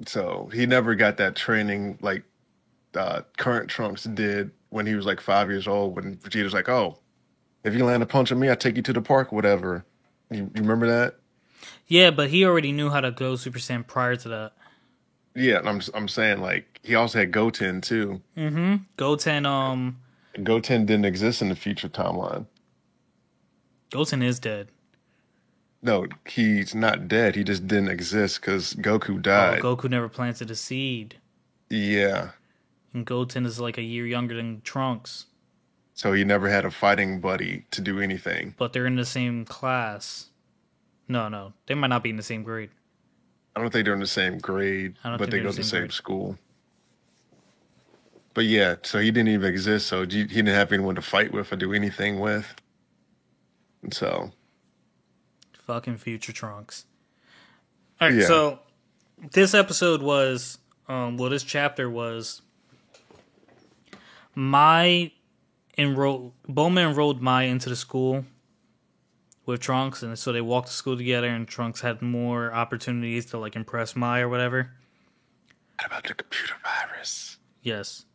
So 0.06 0.50
he 0.54 0.66
never 0.66 0.94
got 0.94 1.18
that 1.18 1.36
training 1.36 1.98
like 2.02 2.24
uh, 2.94 3.22
current 3.38 3.70
Trunks 3.70 4.04
did 4.04 4.52
when 4.70 4.86
he 4.86 4.94
was 4.96 5.06
like 5.06 5.22
five 5.22 5.50
years 5.50 5.68
old. 5.68 5.96
When 5.96 6.18
Vegeta's 6.18 6.54
like, 6.54 6.70
"Oh, 6.70 7.00
if 7.64 7.74
you 7.74 7.86
land 7.86 8.04
a 8.04 8.06
punch 8.06 8.32
on 8.32 8.40
me, 8.40 8.52
I 8.52 8.56
take 8.56 8.76
you 8.76 8.84
to 8.84 8.94
the 8.94 9.02
park, 9.02 9.32
whatever." 9.32 9.86
You, 10.30 10.52
you 10.54 10.62
remember 10.62 10.88
that? 10.88 11.16
Yeah, 11.88 12.12
but 12.12 12.30
he 12.30 12.46
already 12.46 12.72
knew 12.72 12.90
how 12.90 13.00
to 13.02 13.12
go 13.12 13.36
Super 13.36 13.60
Saiyan 13.60 13.88
prior 13.88 14.16
to 14.18 14.30
that. 14.30 14.54
Yeah, 15.36 15.60
I'm 15.66 15.82
I'm 15.94 16.08
saying 16.08 16.40
like 16.42 16.80
he 16.84 16.96
also 16.96 17.20
had 17.20 17.32
Goten 17.32 17.82
too. 17.82 18.22
Mm-hmm. 18.38 18.76
Goten, 18.98 19.46
um, 19.46 19.98
Goten 20.44 20.86
didn't 20.86 21.06
exist 21.06 21.42
in 21.42 21.50
the 21.50 21.56
future 21.56 21.90
timeline. 21.90 22.46
Goten 23.92 24.22
is 24.22 24.40
dead. 24.40 24.70
No, 25.82 26.08
he's 26.28 26.74
not 26.74 27.08
dead. 27.08 27.36
He 27.36 27.44
just 27.44 27.68
didn't 27.68 27.90
exist 27.90 28.42
because 28.42 28.74
Goku 28.74 29.16
Oh, 29.16 29.20
died. 29.20 29.62
Goku 29.62 29.90
never 29.90 30.10
planted 30.10 30.50
a 30.50 30.56
seed, 30.56 31.18
yeah, 31.70 32.30
and 32.94 33.06
Goten 33.06 33.46
is 33.46 33.60
like 33.60 33.78
a 33.78 33.84
year 33.84 34.08
younger 34.08 34.36
than 34.36 34.62
Trunks, 34.62 35.26
so 35.94 36.14
he 36.14 36.24
never 36.24 36.50
had 36.50 36.66
a 36.66 36.72
fighting 36.72 37.20
buddy 37.22 37.66
to 37.72 37.82
do 37.82 38.00
anything. 38.00 38.56
but 38.58 38.74
they're 38.74 38.88
in 38.88 38.96
the 38.96 39.06
same 39.06 39.46
class. 39.46 40.30
No, 41.08 41.30
no, 41.30 41.54
they 41.68 41.76
might 41.76 41.88
not 41.88 42.02
be 42.04 42.10
in 42.10 42.16
the 42.16 42.24
same 42.24 42.42
grade. 42.42 42.72
I 43.56 43.62
don't 43.62 43.72
think 43.72 43.86
they're 43.86 43.94
in 43.94 44.00
the 44.02 44.08
same 44.08 44.38
grade, 44.38 44.96
but 45.04 45.32
they 45.32 45.40
go 45.40 45.50
to 45.52 45.56
the 45.56 45.64
same 45.64 45.82
grade. 45.82 45.94
school. 45.94 46.38
But 48.34 48.46
yeah, 48.46 48.76
so 48.84 49.00
he 49.00 49.12
didn't 49.12 49.30
even 49.30 49.50
exist. 49.50 49.88
So 49.88 50.02
he 50.02 50.26
didn't 50.26 50.48
have 50.48 50.74
anyone 50.74 50.96
to 50.96 51.02
fight 51.02 51.32
with 51.32 51.54
or 51.54 51.56
do 51.56 51.74
anything 51.74 52.20
with. 52.20 52.54
And 53.82 53.94
so 53.94 54.34
Fucking 55.66 55.98
future 55.98 56.34
Trunks. 56.34 56.86
All 58.02 58.10
right, 58.10 58.18
Yeah. 58.20 58.28
so 58.28 58.60
this 59.32 59.54
episode 59.54 60.02
was, 60.02 60.58
um, 60.90 61.16
well, 61.18 61.30
this 61.30 61.44
chapter 61.44 61.90
was 61.90 62.42
my 64.36 65.12
enroll. 65.78 66.34
Bulma 66.48 66.90
enrolled 66.90 67.22
Mai 67.22 67.44
into 67.44 67.70
the 67.70 67.76
school 67.76 68.26
with 69.46 69.62
Trunks, 69.62 70.04
and 70.04 70.18
so 70.18 70.32
they 70.32 70.42
walked 70.42 70.68
to 70.68 70.74
school 70.74 70.98
together. 70.98 71.28
And 71.28 71.48
Trunks 71.48 71.82
had 71.82 72.02
more 72.02 72.54
opportunities 72.54 73.26
to 73.28 73.38
like 73.38 73.56
impress 73.56 73.96
Mai 73.96 74.22
or 74.22 74.30
whatever. 74.30 74.72
what 75.78 75.86
about 75.86 76.04
the 76.04 76.14
computer 76.14 76.56
virus? 76.64 77.38
Yes. 77.62 78.06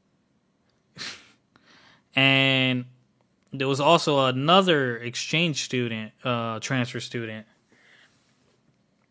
and 2.15 2.85
there 3.53 3.69
was 3.69 3.81
also 3.81 4.27
another 4.27 4.97
exchange 4.99 5.65
student, 5.65 6.13
uh, 6.25 6.61
transfer 6.61 7.01
student, 7.01 7.47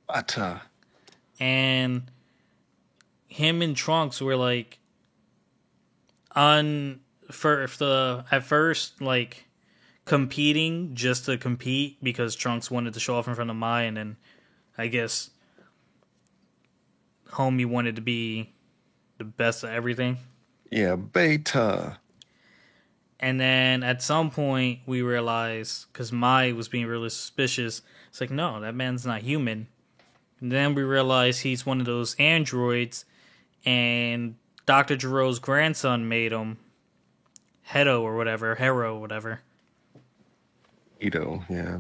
But 0.08 0.38
uh, 0.38 0.60
and 1.40 2.04
him 3.28 3.62
and 3.62 3.76
Trunks 3.76 4.22
were 4.22 4.36
like 4.36 4.80
on 6.36 7.02
for 7.32 7.68
the 7.78 8.26
at 8.32 8.44
first 8.44 9.02
like 9.02 9.46
competing 10.10 10.96
just 10.96 11.26
to 11.26 11.38
compete 11.38 12.04
because 12.04 12.36
Trunks 12.36 12.72
wanted 12.72 12.96
to 12.96 13.00
show 13.00 13.16
off 13.16 13.28
in 13.28 13.36
front 13.36 13.52
of 13.52 13.56
Mai, 13.56 13.84
and 13.84 13.96
then 13.96 14.18
I 14.76 14.88
guess 14.88 15.30
homie 17.28 17.68
wanted 17.68 17.96
to 17.98 18.02
be 18.02 18.52
the 19.20 19.24
best 19.24 19.64
of 19.64 19.70
everything. 19.70 20.18
yeah, 20.72 20.96
beta. 20.96 22.00
And 23.20 23.40
then 23.40 23.84
at 23.84 24.02
some 24.02 24.32
point 24.32 24.80
we 24.88 25.04
realized 25.04 25.86
because 25.94 26.12
Mai 26.12 26.54
was 26.54 26.68
being 26.68 26.88
really 26.88 27.10
suspicious. 27.10 27.84
It's 28.08 28.20
like, 28.20 28.32
no, 28.32 28.60
that 28.62 28.74
man's 28.74 29.06
not 29.06 29.22
human. 29.22 29.68
And 30.42 30.52
then 30.52 30.74
we 30.74 30.82
realize 30.82 31.42
he's 31.42 31.68
one 31.68 31.80
of 31.80 31.86
those 31.86 32.16
androids, 32.16 33.06
and 33.64 34.38
Dr. 34.66 34.96
Gero's 34.96 35.38
grandson 35.38 36.10
made 36.10 36.32
him 36.32 36.58
Hedo 37.70 38.02
or 38.02 38.18
whatever, 38.18 38.56
Hero 38.56 38.96
or 38.96 39.02
whatever. 39.02 39.42
Ito, 41.00 41.44
yeah. 41.50 41.80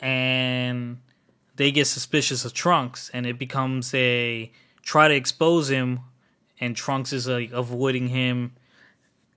And 0.00 0.98
they 1.56 1.70
get 1.72 1.86
suspicious 1.86 2.44
of 2.44 2.52
Trunks, 2.52 3.10
and 3.12 3.26
it 3.26 3.38
becomes 3.38 3.92
a 3.94 4.50
try 4.82 5.08
to 5.08 5.14
expose 5.14 5.68
him, 5.70 6.00
and 6.58 6.76
Trunks 6.76 7.12
is 7.12 7.26
like 7.28 7.52
avoiding 7.52 8.08
him. 8.08 8.52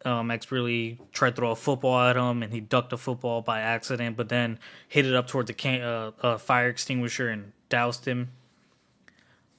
Um, 0.05 0.31
X 0.31 0.51
really 0.51 0.99
tried 1.13 1.31
to 1.31 1.35
throw 1.37 1.51
a 1.51 1.55
football 1.55 1.99
at 1.99 2.17
him, 2.17 2.43
and 2.43 2.51
he 2.53 2.59
ducked 2.59 2.89
the 2.89 2.97
football 2.97 3.41
by 3.41 3.61
accident, 3.61 4.17
but 4.17 4.29
then 4.29 4.59
hit 4.87 5.05
it 5.05 5.15
up 5.15 5.27
towards 5.27 5.47
the 5.47 5.53
can- 5.53 5.81
uh, 5.81 6.11
uh, 6.21 6.37
fire 6.37 6.67
extinguisher 6.67 7.29
and 7.29 7.53
doused 7.69 8.05
him. 8.05 8.29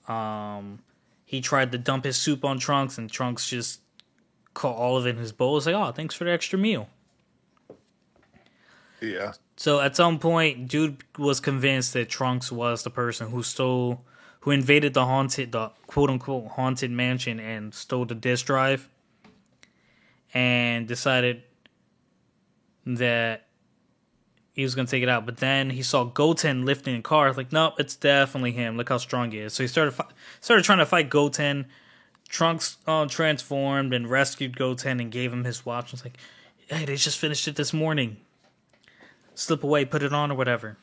Um, 0.07 0.81
he 1.25 1.41
tried 1.41 1.73
to 1.73 1.79
dump 1.79 2.05
his 2.05 2.17
soup 2.17 2.45
on 2.45 2.59
Trunks, 2.59 2.99
and 2.99 3.11
Trunks 3.11 3.49
just 3.49 3.81
caught 4.53 4.77
all 4.77 4.97
of 4.97 5.07
it 5.07 5.11
in 5.11 5.17
his 5.17 5.33
bowl. 5.33 5.57
It's 5.57 5.67
like, 5.67 5.75
oh, 5.75 5.93
thanks 5.93 6.15
for 6.15 6.25
the 6.25 6.31
extra 6.31 6.59
meal. 6.59 6.89
Yeah. 9.01 9.33
So 9.57 9.81
at 9.81 9.95
some 9.97 10.19
point, 10.19 10.69
dude 10.69 11.05
was 11.19 11.41
convinced 11.41 11.93
that 11.93 12.09
Trunks 12.09 12.51
was 12.51 12.83
the 12.83 12.91
person 12.91 13.31
who 13.31 13.43
stole, 13.43 14.05
who 14.41 14.51
invaded 14.51 14.95
the 14.95 15.05
haunted, 15.05 15.53
the 15.53 15.71
quote 15.87 16.11
unquote 16.11 16.49
haunted 16.53 16.91
mansion 16.91 17.39
and 17.39 17.73
stole 17.73 18.05
the 18.05 18.15
disk 18.15 18.47
drive, 18.47 18.89
and 20.33 20.89
decided 20.89 21.43
that 22.85 23.47
he 24.53 24.63
was 24.63 24.75
gonna 24.75 24.89
take 24.89 25.05
it 25.05 25.09
out. 25.09 25.25
But 25.25 25.37
then 25.37 25.71
he 25.71 25.83
saw 25.83 26.05
Goten 26.05 26.65
lifting 26.65 26.97
a 26.97 27.03
car. 27.03 27.33
Like, 27.33 27.53
nope, 27.53 27.75
it's 27.79 27.95
definitely 27.95 28.53
him. 28.53 28.77
Look 28.77 28.89
how 28.89 28.99
strong 28.99 29.31
he 29.31 29.39
is. 29.39 29.53
So 29.53 29.63
he 29.63 29.69
started 29.69 29.93
fi- 29.93 30.11
started 30.41 30.65
trying 30.65 30.79
to 30.79 30.87
fight 30.87 31.11
Goten. 31.11 31.67
Trunks 32.29 32.79
uh, 32.89 33.07
transformed 33.07 33.95
and 33.95 34.11
rescued 34.11 34.57
Goten 34.57 34.99
and 34.99 35.13
gave 35.13 35.33
him 35.33 35.45
his 35.45 35.65
watch. 35.65 35.93
It's 35.93 36.05
like, 36.05 36.17
hey, 36.67 36.85
they 36.85 36.97
just 36.97 37.19
finished 37.19 37.47
it 37.47 37.55
this 37.55 37.73
morning 37.73 38.17
slip 39.35 39.65
away, 39.65 39.85
put 39.85 40.03
it 40.03 40.13
on 40.13 40.31
or 40.31 40.35
whatever. 40.35 40.77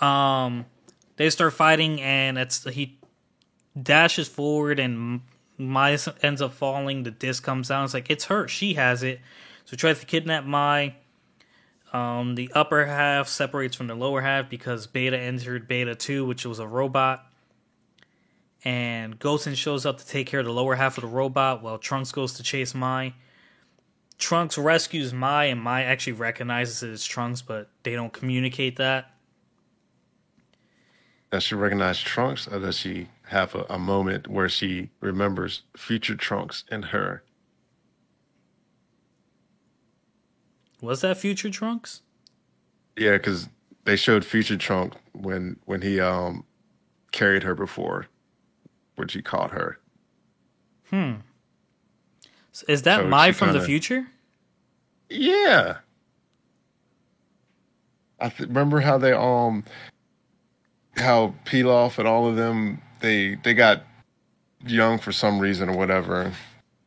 Um, 0.00 0.66
they 1.16 1.30
start 1.30 1.52
fighting, 1.52 2.00
and 2.00 2.38
it's 2.38 2.64
he 2.64 2.98
dashes 3.80 4.28
forward, 4.28 4.78
and 4.78 5.22
Mai 5.58 5.96
ends 6.22 6.42
up 6.42 6.52
falling. 6.52 7.02
The 7.02 7.10
disc 7.10 7.42
comes 7.42 7.68
down. 7.68 7.84
It's 7.84 7.94
like 7.94 8.10
it's 8.10 8.26
her. 8.26 8.48
She 8.48 8.74
has 8.74 9.02
it. 9.02 9.20
So 9.64 9.70
he 9.70 9.76
tries 9.76 10.00
to 10.00 10.06
kidnap 10.06 10.44
Mai. 10.44 10.94
Um, 11.92 12.34
the 12.34 12.50
upper 12.54 12.84
half 12.84 13.28
separates 13.28 13.74
from 13.74 13.86
the 13.86 13.94
lower 13.94 14.20
half 14.20 14.50
because 14.50 14.86
Beta 14.86 15.18
entered 15.18 15.66
Beta 15.66 15.94
Two, 15.94 16.26
which 16.26 16.44
was 16.44 16.58
a 16.58 16.66
robot. 16.66 17.24
And 18.64 19.18
Goten 19.18 19.54
shows 19.54 19.86
up 19.86 19.98
to 19.98 20.06
take 20.06 20.26
care 20.26 20.40
of 20.40 20.46
the 20.46 20.52
lower 20.52 20.74
half 20.74 20.98
of 20.98 21.02
the 21.02 21.08
robot, 21.08 21.62
while 21.62 21.78
Trunks 21.78 22.12
goes 22.12 22.34
to 22.34 22.42
chase 22.42 22.74
Mai. 22.74 23.14
Trunks 24.18 24.56
rescues 24.56 25.12
Mai, 25.12 25.44
and 25.44 25.60
Mai 25.60 25.82
actually 25.82 26.14
recognizes 26.14 26.82
it 26.82 26.90
as 26.90 27.04
Trunks, 27.04 27.42
but 27.42 27.70
they 27.82 27.94
don't 27.94 28.12
communicate 28.12 28.76
that. 28.76 29.12
Does 31.30 31.42
she 31.42 31.54
recognize 31.54 32.00
Trunks, 32.00 32.48
or 32.48 32.60
does 32.60 32.78
she 32.78 33.08
have 33.24 33.54
a, 33.54 33.66
a 33.68 33.78
moment 33.78 34.28
where 34.28 34.48
she 34.48 34.90
remembers 35.00 35.62
future 35.76 36.14
Trunks 36.14 36.64
and 36.70 36.86
her? 36.86 37.22
Was 40.80 41.00
that 41.00 41.18
future 41.18 41.50
Trunks? 41.50 42.02
Yeah, 42.96 43.12
because 43.12 43.48
they 43.84 43.96
showed 43.96 44.24
future 44.24 44.56
Trunk 44.56 44.94
when 45.12 45.58
when 45.64 45.82
he 45.82 46.00
um 46.00 46.44
carried 47.12 47.42
her 47.42 47.54
before, 47.54 48.06
when 48.94 49.08
she 49.08 49.20
caught 49.20 49.50
her. 49.50 49.78
Hmm. 50.90 51.14
Is 52.68 52.82
that 52.82 53.00
So 53.00 53.06
Mai 53.08 53.32
from 53.32 53.48
the 53.48 53.54
kinda- 53.54 53.66
future? 53.66 54.06
Yeah. 55.10 55.78
I 58.18 58.28
th- 58.30 58.48
remember 58.48 58.80
how 58.80 58.98
they 58.98 59.12
um 59.12 59.64
how 60.96 61.34
Pilaf 61.44 61.98
and 61.98 62.08
all 62.08 62.26
of 62.26 62.36
them 62.36 62.80
they 63.00 63.34
they 63.36 63.52
got 63.54 63.84
young 64.66 64.98
for 64.98 65.12
some 65.12 65.38
reason 65.38 65.68
or 65.68 65.76
whatever. 65.76 66.32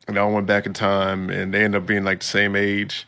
And 0.08 0.16
they 0.16 0.20
all 0.20 0.32
went 0.32 0.46
back 0.48 0.66
in 0.66 0.72
time 0.72 1.30
and 1.30 1.54
they 1.54 1.62
end 1.62 1.76
up 1.76 1.86
being 1.86 2.02
like 2.04 2.20
the 2.20 2.26
same 2.26 2.56
age. 2.56 3.06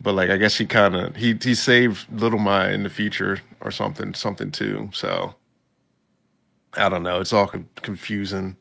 But 0.00 0.14
like 0.14 0.30
I 0.30 0.36
guess 0.38 0.56
he 0.56 0.64
kind 0.64 0.96
of 0.96 1.16
he 1.16 1.36
he 1.40 1.54
saved 1.54 2.06
Little 2.10 2.38
Mai 2.38 2.70
in 2.72 2.82
the 2.82 2.88
future 2.90 3.40
or 3.60 3.70
something 3.70 4.14
something 4.14 4.50
too. 4.50 4.88
So 4.94 5.34
I 6.74 6.88
don't 6.88 7.02
know. 7.02 7.20
It's 7.20 7.32
all 7.32 7.46
con- 7.46 7.68
confusing. 7.82 8.56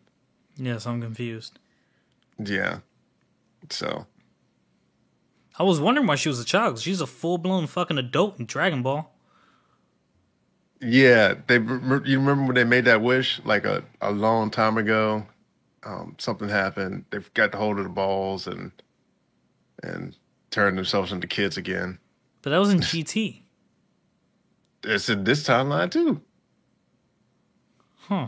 Yes, 0.58 0.86
I'm 0.86 1.00
confused. 1.02 1.58
Yeah. 2.44 2.80
So 3.74 4.06
I 5.58 5.64
was 5.64 5.80
wondering 5.80 6.08
why 6.08 6.16
she 6.16 6.30
was 6.30 6.40
a 6.40 6.46
child. 6.46 6.80
she's 6.80 7.02
a 7.02 7.08
full 7.08 7.38
blown 7.38 7.68
fucking 7.68 7.98
adult 7.98 8.40
in 8.40 8.46
Dragon 8.46 8.84
Ball. 8.84 9.14
Yeah, 10.80 11.36
they 11.48 11.56
you 11.56 12.20
remember 12.20 12.46
when 12.46 12.56
they 12.56 12.64
made 12.64 12.86
that 12.86 13.02
wish 13.02 13.42
like 13.44 13.66
a, 13.66 13.84
a 14.02 14.12
long 14.12 14.52
time 14.52 14.78
ago? 14.78 15.26
Um, 15.84 16.16
something 16.20 16.50
happened. 16.50 17.06
They 17.10 17.20
got 17.34 17.56
hold 17.56 17.78
of 17.80 17.84
the 17.86 17.90
balls 17.90 18.46
and 18.46 18.72
and 19.82 20.16
turned 20.52 20.78
themselves 20.78 21.12
into 21.12 21.28
kids 21.28 21.58
again. 21.58 22.00
But 22.42 22.52
that 22.52 22.58
was 22.60 22.72
in 22.72 22.80
GT. 22.82 23.42
It's 24.84 25.10
in 25.10 25.24
this 25.24 25.44
timeline 25.48 25.90
too. 25.90 26.22
Huh. 28.02 28.28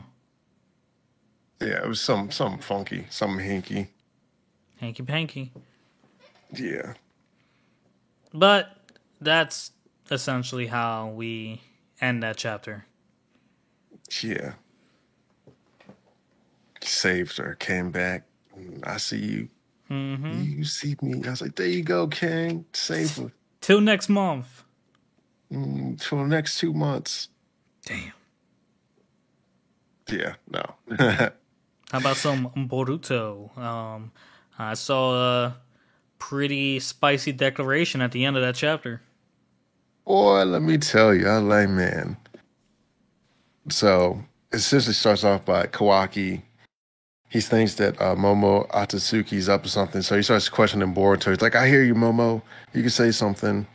Yeah, 1.62 1.84
it 1.84 1.88
was 1.88 2.02
some 2.02 2.32
something 2.32 2.62
funky, 2.62 3.06
something 3.10 3.46
hinky. 3.46 3.90
Hanky 4.80 5.04
panky. 5.04 5.52
Yeah, 6.54 6.94
But 8.34 8.76
that's 9.22 9.72
essentially 10.10 10.68
how 10.68 11.10
we 11.10 11.62
end 12.02 12.24
that 12.24 12.38
chapter. 12.38 12.86
yeah. 14.24 14.54
Saved 16.82 17.38
her, 17.38 17.56
came 17.56 17.92
back. 17.92 18.24
I 18.84 18.98
see 18.98 19.18
you. 19.18 19.50
hmm 19.90 20.42
You 20.44 20.64
see 20.64 20.96
me. 21.02 21.22
I 21.26 21.30
was 21.32 21.42
like, 21.42 21.56
there 21.56 21.68
you 21.68 21.84
go, 21.84 22.08
King. 22.08 22.66
Save 22.74 23.18
her. 23.18 23.32
Till 23.62 23.82
next 23.82 24.10
month. 24.10 24.64
Mm, 25.52 26.02
for 26.02 26.24
the 26.24 26.30
next 26.30 26.58
two 26.60 26.74
months. 26.74 27.28
Damn. 27.86 28.14
Yeah, 30.10 30.36
no. 30.50 30.64
How 31.92 31.98
about 31.98 32.18
some 32.18 32.50
Boruto? 32.70 33.56
Um, 33.58 34.12
I 34.60 34.74
saw 34.74 35.16
a 35.16 35.58
pretty 36.20 36.82
spicy 36.82 37.32
declaration 37.32 38.02
at 38.02 38.12
the 38.12 38.26
end 38.26 38.36
of 38.36 38.44
that 38.44 38.56
chapter. 38.56 39.02
Boy, 40.06 40.44
let 40.44 40.62
me 40.62 40.78
tell 40.78 41.16
you, 41.16 41.28
I 41.28 41.38
like 41.38 41.70
man. 41.70 42.18
So 43.70 44.22
it 44.52 44.58
essentially 44.58 44.94
starts 44.94 45.24
off 45.24 45.46
by 45.46 45.68
Kawaki. 45.68 46.42
He 47.30 47.42
thinks 47.42 47.76
that 47.76 48.02
uh, 48.02 48.16
Momo 48.16 48.68
Atsuki's 48.72 49.48
up 49.48 49.64
to 49.64 49.70
something, 49.70 50.02
so 50.02 50.16
he 50.18 50.24
starts 50.24 50.50
questioning 50.50 50.94
Boruto. 50.94 51.30
He's 51.30 51.42
like, 51.42 51.56
"I 51.56 51.68
hear 51.68 51.84
you, 51.84 51.94
Momo. 51.94 52.42
You 52.74 52.82
can 52.82 52.90
say 52.90 53.12
something." 53.12 53.68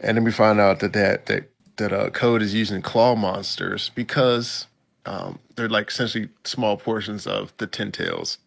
And 0.00 0.16
then 0.16 0.24
we 0.24 0.32
find 0.32 0.58
out 0.58 0.80
that 0.80 0.94
that 0.94 1.26
that 1.26 1.50
that 1.76 1.92
uh, 1.92 2.10
code 2.10 2.42
is 2.42 2.54
using 2.54 2.80
claw 2.80 3.14
monsters 3.14 3.90
because 3.94 4.66
um, 5.04 5.38
they're 5.54 5.68
like 5.68 5.88
essentially 5.88 6.30
small 6.44 6.78
portions 6.78 7.26
of 7.26 7.52
the 7.58 7.66
ten 7.66 7.92
tails, 7.92 8.38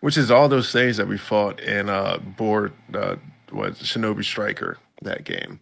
which 0.00 0.16
is 0.16 0.30
all 0.30 0.48
those 0.48 0.72
things 0.72 0.96
that 0.96 1.08
we 1.08 1.18
fought 1.18 1.60
in 1.60 1.88
uh, 1.88 2.18
board 2.18 2.72
uh, 2.94 3.16
what 3.50 3.74
Shinobi 3.74 4.24
Striker 4.24 4.78
that 5.02 5.24
game 5.24 5.60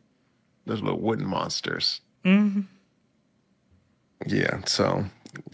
those 0.66 0.82
little 0.82 1.00
wooden 1.00 1.26
monsters. 1.26 2.00
hmm 2.24 2.60
Yeah, 4.26 4.60
so 4.66 5.04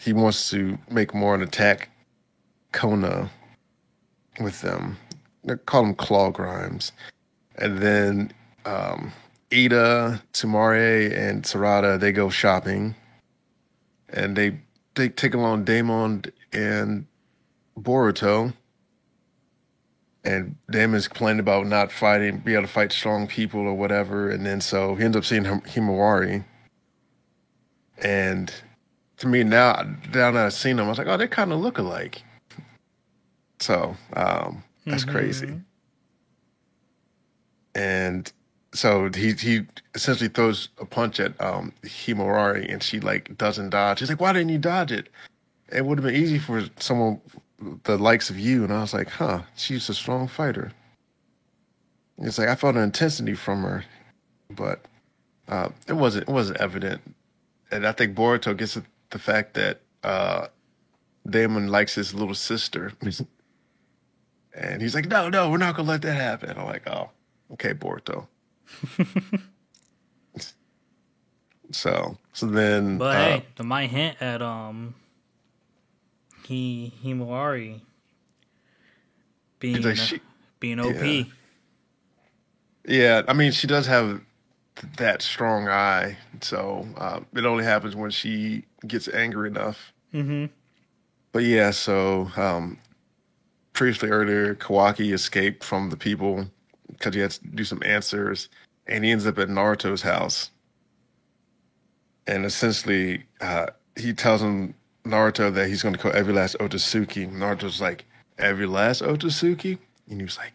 he 0.01 0.13
wants 0.13 0.51
to 0.51 0.79
make 0.91 1.15
more 1.15 1.35
an 1.35 1.43
attack 1.43 1.91
Konoha 2.73 3.31
with 4.41 4.61
them. 4.61 4.99
They 5.45 5.57
call 5.57 5.83
them 5.83 5.95
claw 5.95 6.31
grimes. 6.31 6.93
And 7.57 7.79
then 7.79 8.33
um, 8.65 9.13
Eida, 9.51 10.21
Tamare, 10.33 11.17
and 11.17 11.45
Sarada, 11.45 11.99
they 11.99 12.13
go 12.13 12.29
shopping. 12.29 12.95
And 14.11 14.37
they 14.37 14.59
they 14.95 15.09
take 15.09 15.35
along 15.35 15.65
Daemon 15.65 16.25
and 16.53 17.07
Boruto. 17.79 18.53
And 20.25 20.57
Daemon's 20.71 21.07
complaining 21.07 21.41
about 21.41 21.67
not 21.67 21.93
fighting, 21.93 22.39
be 22.39 22.55
able 22.55 22.63
to 22.65 22.69
fight 22.73 22.91
strong 22.91 23.29
people 23.29 23.61
or 23.61 23.75
whatever. 23.75 24.29
And 24.29 24.45
then 24.45 24.61
so 24.61 24.95
he 24.97 25.05
ends 25.05 25.17
up 25.17 25.25
seeing 25.25 25.45
Him- 25.45 25.61
Himawari. 25.61 26.45
And 27.99 28.53
to 29.19 29.29
me 29.29 29.45
now, 29.45 29.83
now 30.13 30.33
that 30.33 30.37
I've 30.37 30.53
seen 30.53 30.77
them, 30.77 30.87
I 30.87 30.89
was 30.89 30.99
like, 30.99 31.07
oh, 31.07 31.17
they 31.17 31.29
kind 31.29 31.53
of 31.53 31.61
look 31.61 31.79
alike. 31.79 32.23
So 33.61 33.97
um, 34.15 34.63
that's 34.85 35.05
crazy. 35.05 35.61
and 37.75 38.31
so 38.73 39.09
he 39.15 39.33
he 39.33 39.63
essentially 39.95 40.29
throws 40.29 40.69
a 40.79 40.85
punch 40.85 41.19
at 41.21 41.41
um 41.41 41.73
Himawari, 41.83 42.71
and 42.71 42.83
she 42.83 43.01
like 43.01 43.37
doesn't 43.39 43.71
dodge. 43.71 44.01
He's 44.01 44.11
like, 44.11 44.21
"Why 44.21 44.33
didn't 44.35 44.51
you 44.51 44.59
dodge 44.59 44.93
it? 44.93 45.09
It 45.73 45.87
would 45.87 45.99
have 45.99 46.05
been 46.05 46.15
easy 46.15 46.39
for 46.39 46.65
someone 46.79 47.21
the 47.85 47.99
likes 47.99 48.31
of 48.31 48.39
you." 48.39 48.65
And 48.65 48.73
I 48.73 48.81
was 48.81 48.95
like, 48.95 49.11
"Huh, 49.11 49.43
she's 49.57 49.89
a 49.89 49.95
strong 49.95 50.29
fighter." 50.29 50.73
It's 52.19 52.39
like 52.39 52.49
I 52.49 52.55
felt 52.55 52.77
an 52.77 52.83
intensity 52.83 53.35
from 53.35 53.63
her, 53.63 53.85
but 54.51 54.85
uh, 55.49 55.69
it 55.87 55.95
wasn't 55.95 56.29
it 56.29 56.33
wasn't 56.33 56.61
evident. 56.61 57.03
And 57.71 57.87
I 57.87 57.93
think 57.93 58.17
Boruto 58.17 58.57
gets 58.57 58.79
the 59.11 59.19
fact 59.19 59.55
that 59.55 59.81
uh, 60.03 60.49
Daemon 61.29 61.69
likes 61.69 61.95
his 61.95 62.15
little 62.15 62.35
sister, 62.35 62.93
and 64.55 64.81
he's 64.81 64.95
like, 64.95 65.07
"No, 65.07 65.29
no, 65.29 65.51
we're 65.51 65.59
not 65.59 65.77
gonna 65.77 65.89
let 65.89 66.03
that 66.03 66.15
happen." 66.15 66.57
I'm 66.57 66.67
like, 66.67 66.89
"Oh, 66.89 67.11
okay, 67.53 67.75
Boruto." 67.75 68.27
so, 71.71 72.17
so 72.33 72.47
then, 72.47 72.99
But 72.99 73.17
uh, 73.17 73.21
hey, 73.21 73.45
the 73.57 73.65
might 73.65 73.91
hint 73.91 74.17
at 74.21 74.43
um, 74.43 74.95
he 76.47 76.93
Himawari 77.05 77.81
being 79.59 79.83
like, 79.83 79.97
she- 79.97 80.21
being 80.61 80.79
OP. 80.81 80.95
yeah. 80.95 81.25
Yeah, 82.89 83.23
I 83.27 83.33
mean, 83.33 83.51
she 83.51 83.67
does 83.67 83.87
have 83.89 84.21
th- 84.77 84.93
that 84.99 85.21
strong 85.21 85.67
eye, 85.67 86.17
so 86.41 86.87
uh, 86.97 87.19
it 87.35 87.45
only 87.45 87.65
happens 87.65 87.97
when 87.97 88.13
she 88.13 88.65
gets 88.87 89.09
angry 89.09 89.49
enough. 89.49 89.93
Mm-hmm. 90.15 90.47
But 91.33 91.43
yeah, 91.43 91.73
so 91.73 92.31
um, 92.37 92.79
previously 93.73 94.11
earlier, 94.11 94.55
Kawaki 94.55 95.13
escaped 95.13 95.65
from 95.65 95.91
the 95.91 95.97
people 95.97 96.47
because 96.93 97.13
he 97.13 97.21
had 97.21 97.33
to 97.33 97.49
do 97.49 97.65
some 97.65 97.83
answers, 97.85 98.49
and 98.87 99.05
he 99.05 99.11
ends 99.11 99.27
up 99.27 99.37
at 99.41 99.49
Naruto's 99.49 100.03
house. 100.03 100.51
And 102.29 102.45
essentially, 102.45 103.25
uh, 103.41 103.67
he 103.97 104.13
tells 104.13 104.43
him 104.43 104.76
Naruto 105.07 105.53
that 105.55 105.69
he's 105.69 105.83
going 105.83 105.95
to 105.95 106.01
kill 106.01 106.15
every 106.15 106.33
last 106.35 106.57
Otsutsuki. 106.59 107.31
Naruto's 107.33 107.81
like, 107.81 108.05
every 108.39 108.67
last 108.67 109.03
Otsutsuki? 109.03 109.79
And 110.09 110.21
he 110.21 110.25
was 110.25 110.39
like, 110.39 110.53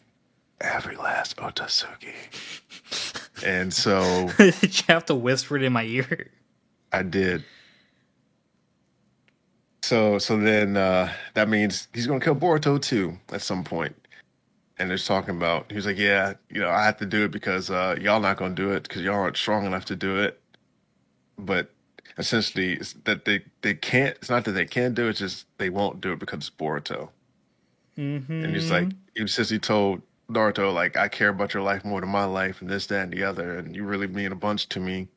every 0.60 0.96
last 0.96 1.38
Otsutsuki. 1.38 2.14
and 3.46 3.74
so 3.74 4.30
Did 4.38 4.80
you 4.80 4.84
have 4.88 5.06
to 5.06 5.16
whisper 5.16 5.58
it 5.58 5.64
in 5.64 5.74
my 5.74 5.84
ear? 5.84 6.30
I 6.92 7.04
did. 7.04 7.44
So 9.84 10.20
so 10.20 10.38
then 10.38 10.78
uh, 10.78 11.12
that 11.34 11.50
means 11.50 11.88
he's 11.94 12.08
gonna 12.08 12.20
kill 12.20 12.36
Boruto 12.36 12.82
too 12.82 13.18
at 13.32 13.42
some 13.42 13.64
point. 13.64 13.96
And 14.78 14.90
they're 14.90 14.98
talking 14.98 15.36
about 15.36 15.70
he 15.70 15.76
was 15.76 15.86
like, 15.86 15.98
yeah, 15.98 16.34
you 16.50 16.62
know, 16.62 16.70
I 16.70 16.86
have 16.86 16.98
to 16.98 17.06
do 17.06 17.26
it 17.26 17.32
because 17.32 17.70
uh, 17.70 17.96
y'all 18.00 18.20
not 18.20 18.38
gonna 18.38 18.56
do 18.56 18.72
it 18.72 18.84
because 18.84 19.02
y'all 19.02 19.16
aren't 19.16 19.38
strong 19.38 19.66
enough 19.66 19.86
to 19.86 19.96
do 19.96 20.18
it. 20.18 20.40
But 21.38 21.72
essentially, 22.18 22.74
it's 22.74 22.94
that 23.06 23.26
they 23.26 23.44
they 23.62 23.74
can't. 23.74 24.16
It's 24.18 24.30
not 24.30 24.46
that 24.46 24.52
they 24.52 24.66
can't 24.66 24.96
do 24.96 25.08
it; 25.08 25.12
it's 25.12 25.20
just 25.20 25.46
they 25.58 25.70
won't 25.70 26.02
do 26.02 26.14
it 26.14 26.20
because 26.20 26.40
it's 26.40 26.50
Boruto. 26.50 27.10
Mm-hmm. 27.98 28.44
And 28.46 28.56
he's 28.56 28.72
like, 28.72 28.90
he 29.16 29.28
since 29.28 29.50
he 29.50 29.60
told 29.60 30.02
Naruto 30.30 30.74
like, 30.74 30.98
I 30.98 31.08
care 31.08 31.30
about 31.30 31.54
your 31.54 31.64
life 31.64 31.84
more 31.84 32.02
than 32.02 32.10
my 32.10 32.26
life, 32.26 32.62
and 32.62 32.70
this, 32.70 32.88
that, 32.88 33.04
and 33.04 33.14
the 33.14 33.24
other, 33.24 33.58
and 33.58 33.76
you 33.76 33.84
really 33.84 34.08
mean 34.08 34.32
a 34.32 34.36
bunch 34.36 34.70
to 34.70 34.80
me. 34.80 35.08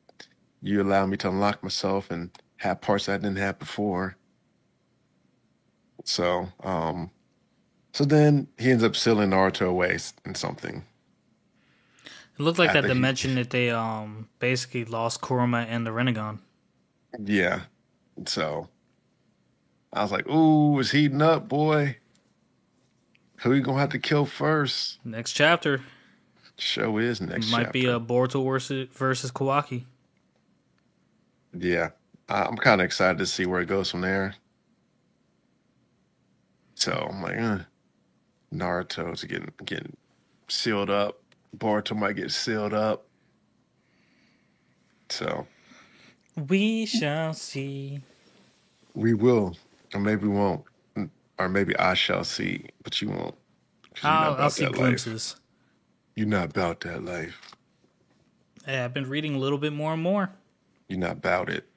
You 0.61 0.81
allow 0.81 1.05
me 1.05 1.17
to 1.17 1.29
unlock 1.29 1.63
myself 1.63 2.09
and 2.09 2.31
have 2.57 2.81
parts 2.81 3.07
I 3.07 3.17
didn't 3.17 3.37
have 3.37 3.59
before. 3.59 4.17
So, 6.03 6.49
um, 6.63 7.11
so 7.93 8.03
then 8.03 8.47
he 8.57 8.71
ends 8.71 8.83
up 8.83 8.95
sealing 8.95 9.29
Naruto 9.29 9.67
away 9.67 9.97
in 10.25 10.35
something. 10.35 10.83
It 12.37 12.41
looked 12.41 12.59
like 12.59 12.71
I 12.71 12.73
that 12.73 12.81
think 12.81 12.93
he- 12.93 12.99
dimension 12.99 13.35
that 13.35 13.49
they 13.51 13.69
um 13.69 14.27
basically 14.39 14.85
lost 14.85 15.21
Kurama 15.21 15.65
and 15.69 15.85
the 15.85 15.91
Rinnegan. 15.91 16.39
Yeah. 17.19 17.61
So 18.25 18.69
I 19.93 20.01
was 20.01 20.11
like, 20.11 20.27
ooh, 20.27 20.79
it's 20.79 20.91
heating 20.91 21.21
up, 21.21 21.47
boy. 21.47 21.97
Who 23.37 23.53
you 23.53 23.61
gonna 23.61 23.79
have 23.79 23.89
to 23.89 23.99
kill 23.99 24.25
first? 24.25 24.99
Next 25.03 25.33
chapter 25.33 25.81
Show 26.57 26.97
is 26.97 27.19
next. 27.19 27.49
Chapter. 27.49 27.63
Might 27.63 27.73
be 27.73 27.85
a 27.85 27.99
Boruto 27.99 28.45
versus 28.45 28.87
versus 28.93 29.31
Kawaki. 29.31 29.83
Yeah, 31.53 31.89
I'm 32.29 32.55
kind 32.55 32.81
of 32.81 32.85
excited 32.85 33.17
to 33.17 33.25
see 33.25 33.45
where 33.45 33.61
it 33.61 33.67
goes 33.67 33.91
from 33.91 34.01
there. 34.01 34.35
So 36.75 36.91
I'm 36.93 37.21
like, 37.21 37.37
uh, 37.37 37.59
Naruto's 38.53 39.23
getting 39.25 39.51
getting 39.65 39.97
sealed 40.47 40.89
up. 40.89 41.21
Boruto 41.57 41.95
might 41.95 42.15
get 42.15 42.31
sealed 42.31 42.73
up. 42.73 43.05
So 45.09 45.45
We 46.35 46.85
shall 46.85 47.33
see. 47.33 48.01
we 48.93 49.13
will, 49.13 49.55
or 49.93 49.99
maybe 49.99 50.27
we 50.27 50.33
won't, 50.33 50.63
or 51.39 51.49
maybe 51.49 51.75
I 51.77 51.93
shall 51.93 52.23
see, 52.23 52.65
but 52.83 53.01
you 53.01 53.09
won't. 53.09 53.35
you're 54.03 54.11
not 54.11 54.27
I'll, 54.27 54.43
I'll 54.43 54.49
see 54.49 54.65
that 54.65 54.71
life. 54.71 54.79
glimpses. 54.79 55.35
You're 56.15 56.27
not 56.27 56.51
about 56.51 56.81
that 56.81 57.03
life. 57.03 57.39
Hey, 58.65 58.79
I've 58.79 58.93
been 58.93 59.09
reading 59.09 59.35
a 59.35 59.37
little 59.37 59.57
bit 59.57 59.73
more 59.73 59.93
and 59.93 60.01
more. 60.01 60.31
You're 60.87 60.99
not 60.99 61.11
about 61.13 61.49
it. 61.49 61.67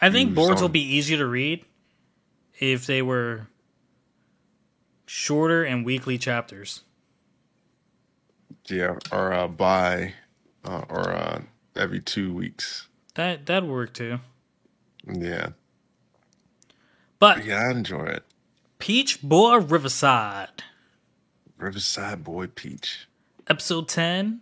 I 0.00 0.10
think 0.10 0.34
boards 0.34 0.60
will 0.60 0.68
be 0.68 0.82
easier 0.82 1.18
to 1.18 1.26
read 1.26 1.64
if 2.60 2.86
they 2.86 3.02
were 3.02 3.48
shorter 5.06 5.64
and 5.64 5.84
weekly 5.84 6.18
chapters. 6.18 6.82
Yeah, 8.68 8.96
or 9.10 9.32
uh, 9.32 9.48
by, 9.48 10.14
uh, 10.64 10.82
or 10.88 11.10
uh, 11.10 11.40
every 11.78 12.00
two 12.00 12.32
weeks. 12.34 12.88
That 13.14 13.46
that'd 13.46 13.68
work 13.68 13.94
too. 13.94 14.18
Yeah, 15.10 15.50
But 17.18 17.44
yeah, 17.44 17.66
I 17.66 17.70
enjoy 17.70 18.04
it. 18.04 18.24
Peach 18.78 19.22
Boy 19.22 19.56
Riverside, 19.56 20.62
Riverside 21.56 22.22
Boy 22.22 22.46
Peach. 22.48 23.08
episode 23.48 23.88
ten, 23.88 24.40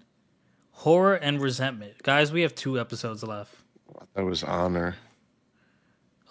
horror 0.72 1.14
and 1.14 1.41
resentment. 1.41 2.03
Guys, 2.03 2.32
we 2.32 2.43
have 2.43 2.55
two 2.55 2.78
episodes 2.80 3.22
left. 3.22 3.55
That 4.14 4.24
was 4.24 4.43
honor. 4.43 4.97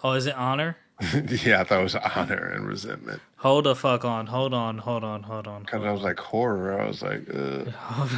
Oh, 0.04 0.12
is 0.12 0.26
it 0.26 0.34
honor? 0.36 0.76
yeah, 1.44 1.60
I 1.60 1.64
thought 1.64 1.80
it 1.80 1.82
was 1.82 1.94
honor 1.96 2.46
and 2.54 2.66
resentment. 2.66 3.20
Hold 3.36 3.64
the 3.64 3.74
fuck 3.74 4.04
on. 4.04 4.26
Hold 4.26 4.54
on. 4.54 4.78
Hold 4.78 5.02
on. 5.04 5.22
Hold 5.24 5.46
on. 5.46 5.62
Because 5.62 5.84
I 5.84 5.90
was 5.92 6.02
like 6.02 6.18
horror. 6.18 6.80
I 6.80 6.86
was 6.86 7.02
like, 7.02 7.28
uh, 7.32 7.70
Hold 7.70 8.10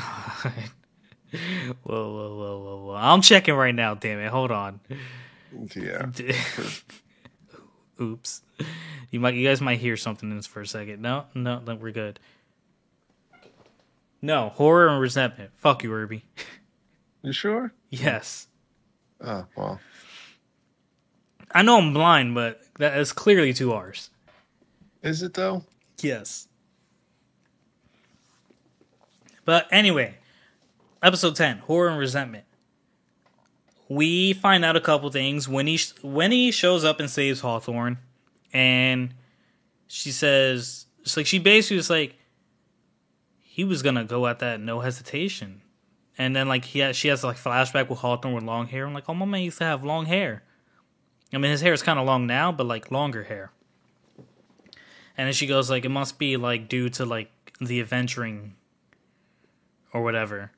on. 0.44 0.52
Whoa, 1.32 2.12
whoa, 2.12 2.36
whoa, 2.36 2.58
whoa, 2.58 2.84
whoa. 2.86 2.94
I'm 2.94 3.22
checking 3.22 3.54
right 3.54 3.74
now, 3.74 3.94
damn 3.94 4.18
it. 4.18 4.28
Hold 4.30 4.50
on. 4.50 4.80
yeah. 5.74 6.06
Oops. 8.00 8.42
You 9.10 9.20
might 9.20 9.34
you 9.34 9.46
guys 9.46 9.60
might 9.60 9.78
hear 9.78 9.96
something 9.96 10.30
in 10.30 10.36
this 10.36 10.46
for 10.46 10.60
a 10.60 10.66
second. 10.66 11.00
No, 11.00 11.24
no, 11.34 11.60
no, 11.60 11.74
we're 11.74 11.92
good. 11.92 12.20
No, 14.20 14.50
horror 14.50 14.88
and 14.88 15.00
resentment. 15.00 15.50
Fuck 15.54 15.82
you, 15.84 15.92
Irby. 15.92 16.24
You 17.22 17.32
sure? 17.32 17.72
Yes. 17.90 18.46
Oh 19.20 19.46
well. 19.56 19.80
I 21.52 21.62
know 21.62 21.78
I'm 21.78 21.94
blind, 21.94 22.34
but 22.34 22.60
that 22.78 22.98
is 22.98 23.12
clearly 23.12 23.52
two 23.52 23.72
R's. 23.72 24.10
Is 25.02 25.22
it 25.22 25.34
though? 25.34 25.64
Yes. 26.00 26.48
But 29.44 29.66
anyway, 29.70 30.17
episode 31.02 31.36
10, 31.36 31.58
horror 31.58 31.88
and 31.88 31.98
resentment. 31.98 32.44
We 33.88 34.32
find 34.34 34.64
out 34.64 34.76
a 34.76 34.80
couple 34.80 35.10
things. 35.10 35.48
when 35.48 35.66
he 35.66 35.78
when 36.02 36.30
he 36.30 36.50
shows 36.50 36.84
up 36.84 37.00
and 37.00 37.08
saves 37.08 37.40
Hawthorne 37.40 37.98
and 38.52 39.14
she 39.86 40.10
says 40.10 40.86
it's 41.00 41.16
like 41.16 41.26
she 41.26 41.38
basically 41.38 41.78
was 41.78 41.88
like 41.88 42.16
he 43.40 43.64
was 43.64 43.82
gonna 43.82 44.04
go 44.04 44.26
at 44.26 44.40
that 44.40 44.60
no 44.60 44.80
hesitation. 44.80 45.62
And 46.20 46.34
then 46.34 46.48
like 46.48 46.64
he 46.64 46.80
has, 46.80 46.96
she 46.96 47.08
has 47.08 47.24
like 47.24 47.36
flashback 47.36 47.88
with 47.88 48.00
Hawthorne 48.00 48.34
with 48.34 48.44
long 48.44 48.66
hair. 48.66 48.86
I'm 48.86 48.92
like, 48.92 49.08
oh 49.08 49.14
my 49.14 49.24
man 49.24 49.42
used 49.42 49.58
to 49.58 49.64
have 49.64 49.82
long 49.84 50.06
hair. 50.06 50.42
I 51.32 51.38
mean 51.38 51.50
his 51.50 51.62
hair 51.62 51.72
is 51.72 51.82
kinda 51.82 52.02
long 52.02 52.26
now, 52.26 52.52
but 52.52 52.66
like 52.66 52.90
longer 52.90 53.24
hair. 53.24 53.52
And 55.16 55.26
then 55.26 55.32
she 55.32 55.46
goes 55.46 55.70
like 55.70 55.86
it 55.86 55.90
must 55.90 56.18
be 56.18 56.36
like 56.36 56.68
due 56.68 56.90
to 56.90 57.06
like 57.06 57.30
the 57.58 57.80
adventuring 57.80 58.54
or 59.94 60.02
whatever. 60.02 60.52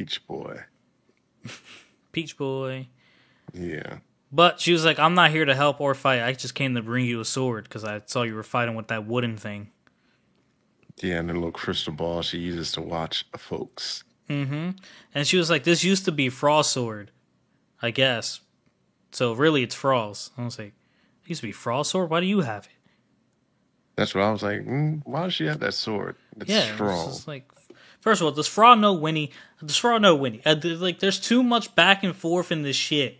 Peach 0.00 0.26
boy. 0.26 0.60
Peach 2.12 2.38
boy. 2.38 2.88
Yeah. 3.52 3.98
But 4.32 4.58
she 4.60 4.72
was 4.72 4.82
like, 4.82 4.98
I'm 4.98 5.14
not 5.14 5.30
here 5.30 5.44
to 5.44 5.54
help 5.54 5.78
or 5.78 5.94
fight. 5.94 6.22
I 6.22 6.32
just 6.32 6.54
came 6.54 6.74
to 6.74 6.80
bring 6.80 7.04
you 7.04 7.20
a 7.20 7.24
sword 7.26 7.64
because 7.64 7.84
I 7.84 8.00
saw 8.06 8.22
you 8.22 8.34
were 8.34 8.42
fighting 8.42 8.74
with 8.76 8.88
that 8.88 9.06
wooden 9.06 9.36
thing. 9.36 9.68
Yeah, 11.02 11.18
and 11.18 11.28
the 11.28 11.34
little 11.34 11.52
crystal 11.52 11.92
ball 11.92 12.22
she 12.22 12.38
uses 12.38 12.72
to 12.72 12.80
watch 12.80 13.26
folks. 13.36 14.04
Mm-hmm. 14.30 14.70
And 15.14 15.26
she 15.26 15.36
was 15.36 15.50
like, 15.50 15.64
This 15.64 15.84
used 15.84 16.06
to 16.06 16.12
be 16.12 16.30
Frost 16.30 16.72
sword, 16.72 17.10
I 17.82 17.90
guess. 17.90 18.40
So 19.12 19.34
really 19.34 19.62
it's 19.62 19.74
Frost. 19.74 20.32
I 20.38 20.44
was 20.46 20.58
like, 20.58 20.72
It 21.24 21.28
used 21.28 21.42
to 21.42 21.46
be 21.48 21.52
Frost 21.52 21.90
sword? 21.90 22.08
Why 22.08 22.20
do 22.20 22.26
you 22.26 22.40
have 22.40 22.64
it? 22.64 22.72
That's 23.96 24.14
what 24.14 24.24
I 24.24 24.30
was 24.32 24.42
like. 24.42 24.60
Mm, 24.64 25.02
why 25.04 25.24
does 25.24 25.34
she 25.34 25.44
have 25.44 25.60
that 25.60 25.74
sword? 25.74 26.16
It's 26.40 26.48
Yeah. 26.48 26.72
Strong. 26.74 27.08
just 27.08 27.28
like 27.28 27.50
First 28.00 28.20
of 28.20 28.26
all, 28.26 28.32
does 28.32 28.46
Frog 28.48 28.78
know 28.78 28.94
Winnie? 28.94 29.30
Does 29.64 29.76
Frog 29.76 30.00
know 30.02 30.16
Winnie? 30.16 30.40
Uh, 30.44 30.56
like, 30.62 31.00
there's 31.00 31.20
too 31.20 31.42
much 31.42 31.74
back 31.74 32.02
and 32.02 32.16
forth 32.16 32.50
in 32.50 32.62
this 32.62 32.76
shit. 32.76 33.18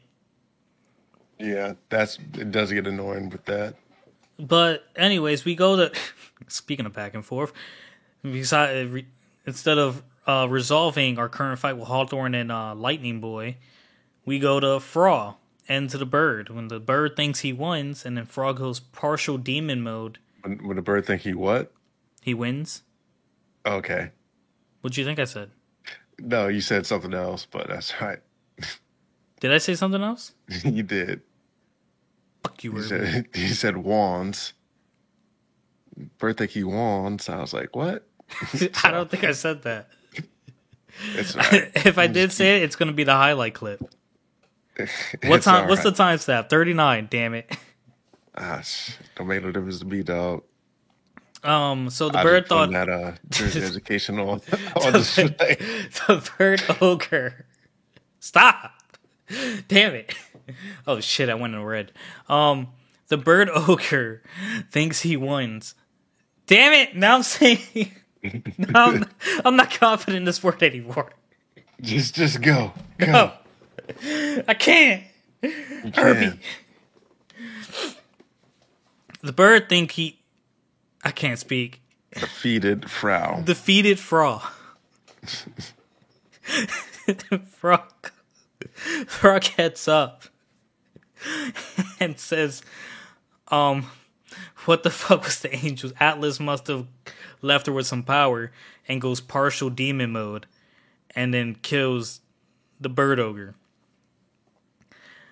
Yeah, 1.39 1.74
that's 1.89 2.18
it. 2.35 2.51
Does 2.51 2.72
get 2.72 2.87
annoying 2.87 3.31
with 3.31 3.45
that. 3.47 3.76
But 4.39 4.85
anyways, 4.97 5.45
we 5.45 5.55
go 5.55 5.76
to. 5.76 5.93
speaking 6.49 6.87
of 6.87 6.93
back 6.93 7.14
and 7.14 7.24
forth, 7.24 7.53
beside, 8.22 9.05
instead 9.47 9.78
of 9.78 10.03
uh, 10.26 10.47
resolving 10.49 11.18
our 11.18 11.28
current 11.28 11.59
fight 11.59 11.76
with 11.76 11.87
Hawthorne 11.89 12.35
and 12.35 12.51
uh, 12.51 12.74
Lightning 12.74 13.20
Boy, 13.20 13.57
we 14.24 14.39
go 14.39 14.61
to 14.61 14.81
Frog 14.81 15.37
and 15.68 15.89
to 15.91 15.99
the 15.99 16.07
bird. 16.07 16.49
When 16.49 16.68
the 16.68 16.81
bird 16.81 17.16
thinks 17.16 17.41
he 17.41 17.53
wins, 17.53 18.05
and 18.07 18.16
then 18.16 18.24
Frog 18.26 18.57
goes 18.59 18.81
partial 18.81 19.37
demon 19.39 19.83
mode, 19.83 20.18
When, 20.43 20.66
when 20.66 20.76
the 20.76 20.83
bird 20.83 21.05
think 21.07 21.22
he 21.22 21.35
what? 21.35 21.72
he 22.22 22.33
wins. 22.35 22.83
Okay. 23.66 24.11
What'd 24.81 24.97
you 24.97 25.05
think 25.05 25.18
I 25.18 25.24
said? 25.24 25.51
No, 26.18 26.49
you 26.49 26.61
said 26.61 26.87
something 26.87 27.14
else, 27.14 27.47
but 27.51 27.68
that's 27.68 27.93
right. 28.01 28.18
Did 29.41 29.53
I 29.53 29.59
say 29.59 29.74
something 29.74 30.03
else? 30.03 30.33
you 30.64 30.83
did. 30.83 31.22
Fuck 32.43 32.62
you, 32.64 32.72
You 32.72 32.78
Irvin. 32.78 32.89
said 32.89 33.26
you 33.35 33.49
said 33.49 33.76
wands. 33.78 34.53
Think 36.18 36.51
he 36.51 36.64
wands. 36.64 37.28
I 37.28 37.41
was 37.41 37.53
like, 37.53 37.76
what? 37.76 38.07
I 38.85 38.91
don't 38.91 39.11
think 39.11 39.24
I 39.24 39.33
said 39.33 39.62
that. 39.62 39.89
Right. 41.35 41.70
if 41.74 41.99
I 41.99 42.07
did 42.07 42.33
say 42.33 42.59
it, 42.59 42.62
it's 42.64 42.76
gonna 42.76 42.93
be 42.93 43.05
the 43.05 43.14
highlight 43.14 43.55
clip. 43.55 43.81
What 45.26 45.43
time? 45.43 45.64
all 45.64 45.68
What's 45.70 45.83
the 45.83 45.91
right. 45.91 45.97
time 45.97 46.18
stamp? 46.18 46.49
Thirty 46.49 46.72
nine. 46.74 47.09
Damn 47.11 47.35
it. 47.35 47.51
Ah, 48.35 48.61
sh- 48.61 48.93
don't 49.16 49.26
make 49.26 49.43
no 49.43 49.51
difference 49.51 49.81
to 49.81 49.85
me, 49.87 50.03
dog. 50.03 50.43
Um. 51.43 51.91
So 51.91 52.09
the 52.11 52.18
I 52.18 52.22
bird 52.22 52.47
thought 52.49 52.70
that 52.72 52.88
uh 52.88 53.12
Jersey 53.30 53.62
education 53.64 54.18
on 54.18 54.28
on 54.30 54.41
the 54.93 56.30
bird 56.38 56.62
ogre. 56.80 57.47
Stop. 58.18 58.72
Damn 59.68 59.95
it. 59.95 60.14
Oh 60.86 61.01
shit! 61.01 61.28
I 61.28 61.34
went 61.34 61.55
in 61.55 61.62
red. 61.62 61.93
Um. 62.28 62.68
The 63.09 63.16
bird 63.16 63.49
ogre 63.51 64.22
thinks 64.70 65.01
he 65.01 65.16
wins. 65.16 65.74
Damn 66.47 66.72
it! 66.72 66.95
Now 66.97 67.16
I'm 67.16 67.22
saying. 67.24 67.93
now 68.59 68.86
I'm, 68.86 69.05
I'm 69.45 69.57
not 69.57 69.70
confident 69.72 70.18
in 70.18 70.24
this 70.24 70.43
word 70.45 70.62
anymore. 70.62 71.11
Just 71.80 72.14
just 72.14 72.41
go. 72.43 72.72
Go. 72.99 73.32
Oh, 74.05 74.43
I 74.47 74.55
can't. 74.55 75.03
You 75.43 75.51
Irby. 75.97 76.20
can. 76.20 76.41
The 79.22 79.32
bird 79.32 79.68
think 79.68 79.93
he. 79.93 80.20
I 81.05 81.11
can't 81.11 81.38
speak. 81.38 81.80
Defeated 82.14 82.90
Frau. 82.90 83.40
Defeated 83.42 83.98
Frau. 83.98 84.42
Frog. 87.46 88.12
Frog 89.07 89.44
heads 89.44 89.86
up 89.88 90.24
and 92.01 92.18
says, 92.18 92.62
"Um, 93.48 93.90
what 94.64 94.82
the 94.82 94.90
fuck 94.90 95.24
was 95.24 95.40
the 95.40 95.55
angels? 95.55 95.92
Atlas 96.01 96.40
must 96.40 96.66
have 96.66 96.86
left 97.42 97.66
her 97.66 97.72
with 97.72 97.86
some 97.86 98.03
power." 98.03 98.53
And 98.88 99.01
goes 99.01 99.20
partial 99.20 99.70
demon 99.70 100.11
mode, 100.11 100.46
and 101.14 101.32
then 101.32 101.55
kills 101.55 102.20
the 102.80 102.88
bird 102.88 103.20
ogre. 103.20 103.55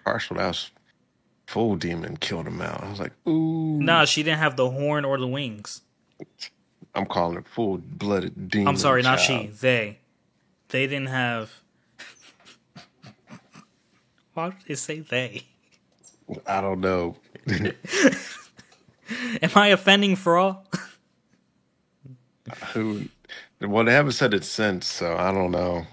Partial 0.05 0.37
that 0.37 0.47
was 0.47 0.71
full 1.49 1.77
demon 1.77 2.19
killed 2.19 2.47
him 2.47 2.61
out. 2.61 2.85
I 2.85 2.91
was 2.91 3.01
like, 3.01 3.13
ooh. 3.27 3.81
Nah, 3.81 4.05
she 4.05 4.23
didn't 4.23 4.39
have 4.39 4.57
the 4.57 4.69
horn 4.69 5.07
or 5.07 5.19
the 5.19 5.27
wings. 5.27 5.81
I'm 6.95 7.07
calling 7.07 7.39
it 7.39 7.49
full 7.49 7.79
blooded 7.79 8.51
demon. 8.51 8.69
I'm 8.69 8.77
sorry, 8.77 9.01
not 9.01 9.19
she. 9.19 9.47
They. 9.47 9.99
They 10.69 10.87
didn't 10.87 11.09
have. 11.09 11.51
Why 14.35 14.51
did 14.51 14.57
it 14.67 14.77
say 14.77 15.01
they? 15.01 15.45
I 16.47 16.61
don't 16.61 16.81
know. 16.81 17.17
Am 19.41 19.51
I 19.55 19.69
offending 19.69 20.17
Frog? 20.17 20.59
Who? 22.75 23.05
Well, 23.63 23.87
they 23.87 23.93
haven't 23.93 24.13
said 24.13 24.35
it 24.35 24.45
since, 24.45 24.87
so 24.87 25.17
I 25.17 25.33
don't 25.33 25.51
know. 25.51 25.87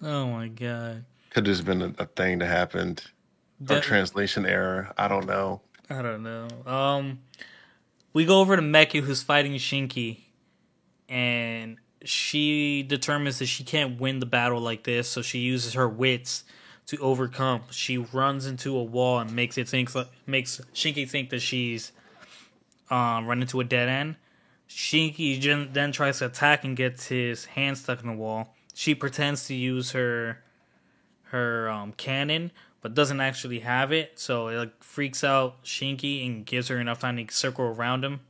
Oh 0.00 0.28
my 0.28 0.48
god. 0.48 1.04
Could 1.28 1.46
have 1.46 1.54
just 1.54 1.66
been 1.66 1.82
a, 1.82 1.92
a 1.98 2.06
thing 2.06 2.38
that 2.38 2.46
happened. 2.46 3.04
Or 3.60 3.66
That- 3.66 3.82
translation 3.82 4.46
error. 4.46 4.92
I 4.96 5.08
don't 5.08 5.26
know. 5.26 5.60
I 5.88 6.02
don't 6.02 6.22
know. 6.22 6.48
Um, 6.66 7.18
we 8.12 8.24
go 8.24 8.40
over 8.40 8.56
to 8.56 8.62
Meki, 8.62 9.00
who's 9.02 9.22
fighting 9.22 9.52
Shinki, 9.54 10.18
and 11.08 11.78
she 12.04 12.82
determines 12.82 13.38
that 13.40 13.46
she 13.46 13.64
can't 13.64 14.00
win 14.00 14.20
the 14.20 14.26
battle 14.26 14.60
like 14.60 14.84
this, 14.84 15.08
so 15.08 15.20
she 15.20 15.40
uses 15.40 15.74
her 15.74 15.88
wits 15.88 16.44
to 16.86 16.96
overcome. 16.98 17.62
She 17.70 17.98
runs 17.98 18.46
into 18.46 18.76
a 18.76 18.82
wall 18.82 19.18
and 19.18 19.32
makes 19.32 19.58
it 19.58 19.68
think 19.68 19.90
makes 20.26 20.60
Shinki 20.74 21.08
think 21.08 21.30
that 21.30 21.40
she's 21.40 21.92
um 22.90 23.26
run 23.26 23.40
into 23.42 23.60
a 23.60 23.64
dead 23.64 23.88
end. 23.88 24.16
Shinki 24.68 25.72
then 25.72 25.92
tries 25.92 26.18
to 26.20 26.26
attack 26.26 26.64
and 26.64 26.76
gets 26.76 27.06
his 27.08 27.44
hand 27.44 27.76
stuck 27.78 28.00
in 28.00 28.06
the 28.06 28.14
wall. 28.14 28.54
She 28.74 28.94
pretends 28.94 29.46
to 29.48 29.54
use 29.54 29.90
her 29.90 30.42
her 31.24 31.68
um, 31.68 31.92
cannon, 31.92 32.50
but 32.80 32.94
doesn't 32.94 33.20
actually 33.20 33.60
have 33.60 33.92
it. 33.92 34.18
So 34.18 34.48
it 34.48 34.56
like 34.56 34.82
freaks 34.82 35.22
out 35.22 35.62
Shinki 35.64 36.26
and 36.26 36.46
gives 36.46 36.68
her 36.68 36.80
enough 36.80 37.00
time 37.00 37.16
to 37.16 37.34
circle 37.34 37.64
around 37.64 38.04
him. 38.04 38.20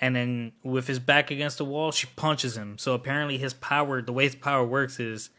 And 0.00 0.16
then 0.16 0.52
with 0.64 0.88
his 0.88 0.98
back 0.98 1.30
against 1.30 1.58
the 1.58 1.64
wall, 1.64 1.92
she 1.92 2.08
punches 2.16 2.56
him. 2.56 2.76
So 2.78 2.94
apparently 2.94 3.38
his 3.38 3.54
power, 3.54 4.02
the 4.02 4.12
way 4.12 4.24
his 4.24 4.34
power 4.34 4.64
works 4.64 4.98
is 4.98 5.30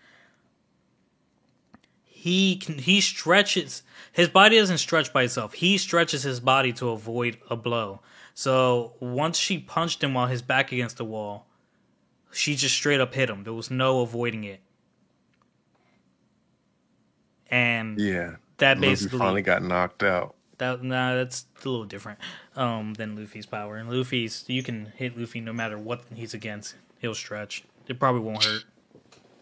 he 2.05 2.55
can 2.55 2.77
he 2.77 3.01
stretches 3.01 3.83
his 4.13 4.29
body 4.29 4.57
doesn't 4.57 4.77
stretch 4.77 5.11
by 5.11 5.23
itself. 5.23 5.53
He 5.53 5.77
stretches 5.77 6.23
his 6.23 6.39
body 6.39 6.71
to 6.73 6.89
avoid 6.89 7.37
a 7.49 7.57
blow. 7.57 7.99
So 8.33 8.93
once 8.99 9.37
she 9.37 9.59
punched 9.59 10.03
him 10.03 10.13
while 10.13 10.27
his 10.27 10.41
back 10.41 10.71
against 10.71 10.97
the 10.97 11.05
wall, 11.05 11.47
she 12.31 12.55
just 12.55 12.75
straight 12.75 13.01
up 13.01 13.13
hit 13.13 13.29
him. 13.29 13.43
There 13.43 13.53
was 13.53 13.69
no 13.69 14.01
avoiding 14.01 14.45
it. 14.45 14.61
And 17.53 17.99
Yeah. 17.99 18.37
that 18.57 18.79
basically 18.81 19.19
Luffy 19.19 19.25
finally 19.25 19.41
got 19.43 19.61
knocked 19.61 20.01
out. 20.01 20.33
that 20.57 20.81
nah, 20.83 21.13
that's 21.13 21.45
a 21.63 21.69
little 21.69 21.85
different 21.85 22.17
um, 22.55 22.95
than 22.95 23.15
Luffy's 23.15 23.45
power. 23.45 23.75
And 23.77 23.89
Luffy's 23.91 24.43
you 24.47 24.63
can 24.63 24.87
hit 24.95 25.15
Luffy 25.17 25.39
no 25.39 25.53
matter 25.53 25.77
what 25.77 26.01
he's 26.15 26.33
against. 26.33 26.75
He'll 26.99 27.13
stretch. 27.13 27.63
It 27.87 27.99
probably 27.99 28.21
won't 28.21 28.43
hurt. 28.43 28.63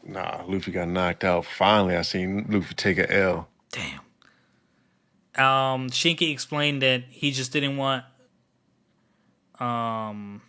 Nah, 0.03 0.43
Luffy 0.45 0.71
got 0.71 0.89
knocked 0.89 1.23
out. 1.23 1.45
Finally, 1.45 1.95
I 1.95 2.01
seen 2.01 2.45
Luffy 2.49 2.73
take 2.73 2.97
a 2.97 3.09
L. 3.09 3.47
Damn. 3.71 4.01
Um, 5.45 5.89
Shinki 5.89 6.31
explained 6.33 6.81
that 6.81 7.03
he 7.09 7.31
just 7.31 7.53
didn't 7.53 7.77
want. 7.77 8.03
Um, 9.59 10.41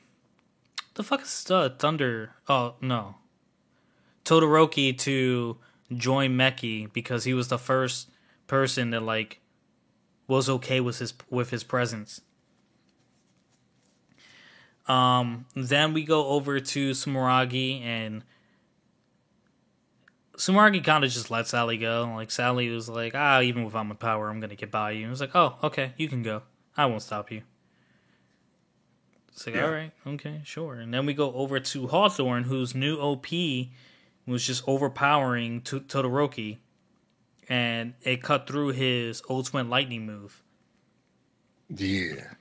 the 0.94 1.02
fuck 1.04 1.22
is 1.22 1.46
uh, 1.50 1.68
Thunder? 1.78 2.32
Oh 2.48 2.74
no, 2.80 3.16
Todoroki 4.24 4.96
to 5.00 5.58
join 5.98 6.32
Meki 6.36 6.92
because 6.92 7.24
he 7.24 7.34
was 7.34 7.48
the 7.48 7.58
first 7.58 8.10
person 8.46 8.90
that 8.90 9.02
like 9.02 9.40
was 10.26 10.48
okay 10.48 10.80
with 10.80 10.98
his 10.98 11.14
with 11.30 11.50
his 11.50 11.64
presence. 11.64 12.20
Um, 14.88 15.46
then 15.54 15.92
we 15.92 16.04
go 16.04 16.28
over 16.28 16.58
to 16.58 16.90
Sumeragi 16.90 17.82
and 17.82 18.24
Sumeragi 20.36 20.82
kind 20.82 21.04
of 21.04 21.10
just 21.10 21.30
let 21.30 21.46
Sally 21.46 21.76
go. 21.76 22.10
Like 22.14 22.30
Sally 22.30 22.68
was 22.68 22.88
like, 22.88 23.14
"Ah, 23.14 23.40
even 23.40 23.64
without 23.64 23.86
my 23.86 23.94
power, 23.94 24.28
I'm 24.28 24.40
gonna 24.40 24.56
get 24.56 24.70
by 24.70 24.92
you." 24.92 25.06
And 25.06 25.20
like, 25.20 25.34
"Oh, 25.34 25.56
okay, 25.62 25.92
you 25.96 26.08
can 26.08 26.22
go. 26.22 26.42
I 26.76 26.86
won't 26.86 27.02
stop 27.02 27.30
you." 27.30 27.42
It's 29.28 29.46
like, 29.46 29.56
Yeah. 29.56 29.66
all 29.66 29.72
right, 29.72 29.92
okay, 30.06 30.40
sure. 30.44 30.74
And 30.74 30.92
then 30.92 31.06
we 31.06 31.14
go 31.14 31.32
over 31.32 31.58
to 31.58 31.86
Hawthorne, 31.86 32.44
whose 32.44 32.74
new 32.74 32.98
OP 32.98 33.26
was 34.26 34.46
just 34.46 34.62
overpowering 34.68 35.60
to 35.62 35.80
Todoroki, 35.80 36.58
and 37.48 37.94
it 38.02 38.22
cut 38.22 38.46
through 38.46 38.68
his 38.68 39.22
ultimate 39.28 39.68
lightning 39.68 40.06
move. 40.06 40.42
Yeah. 41.68 42.34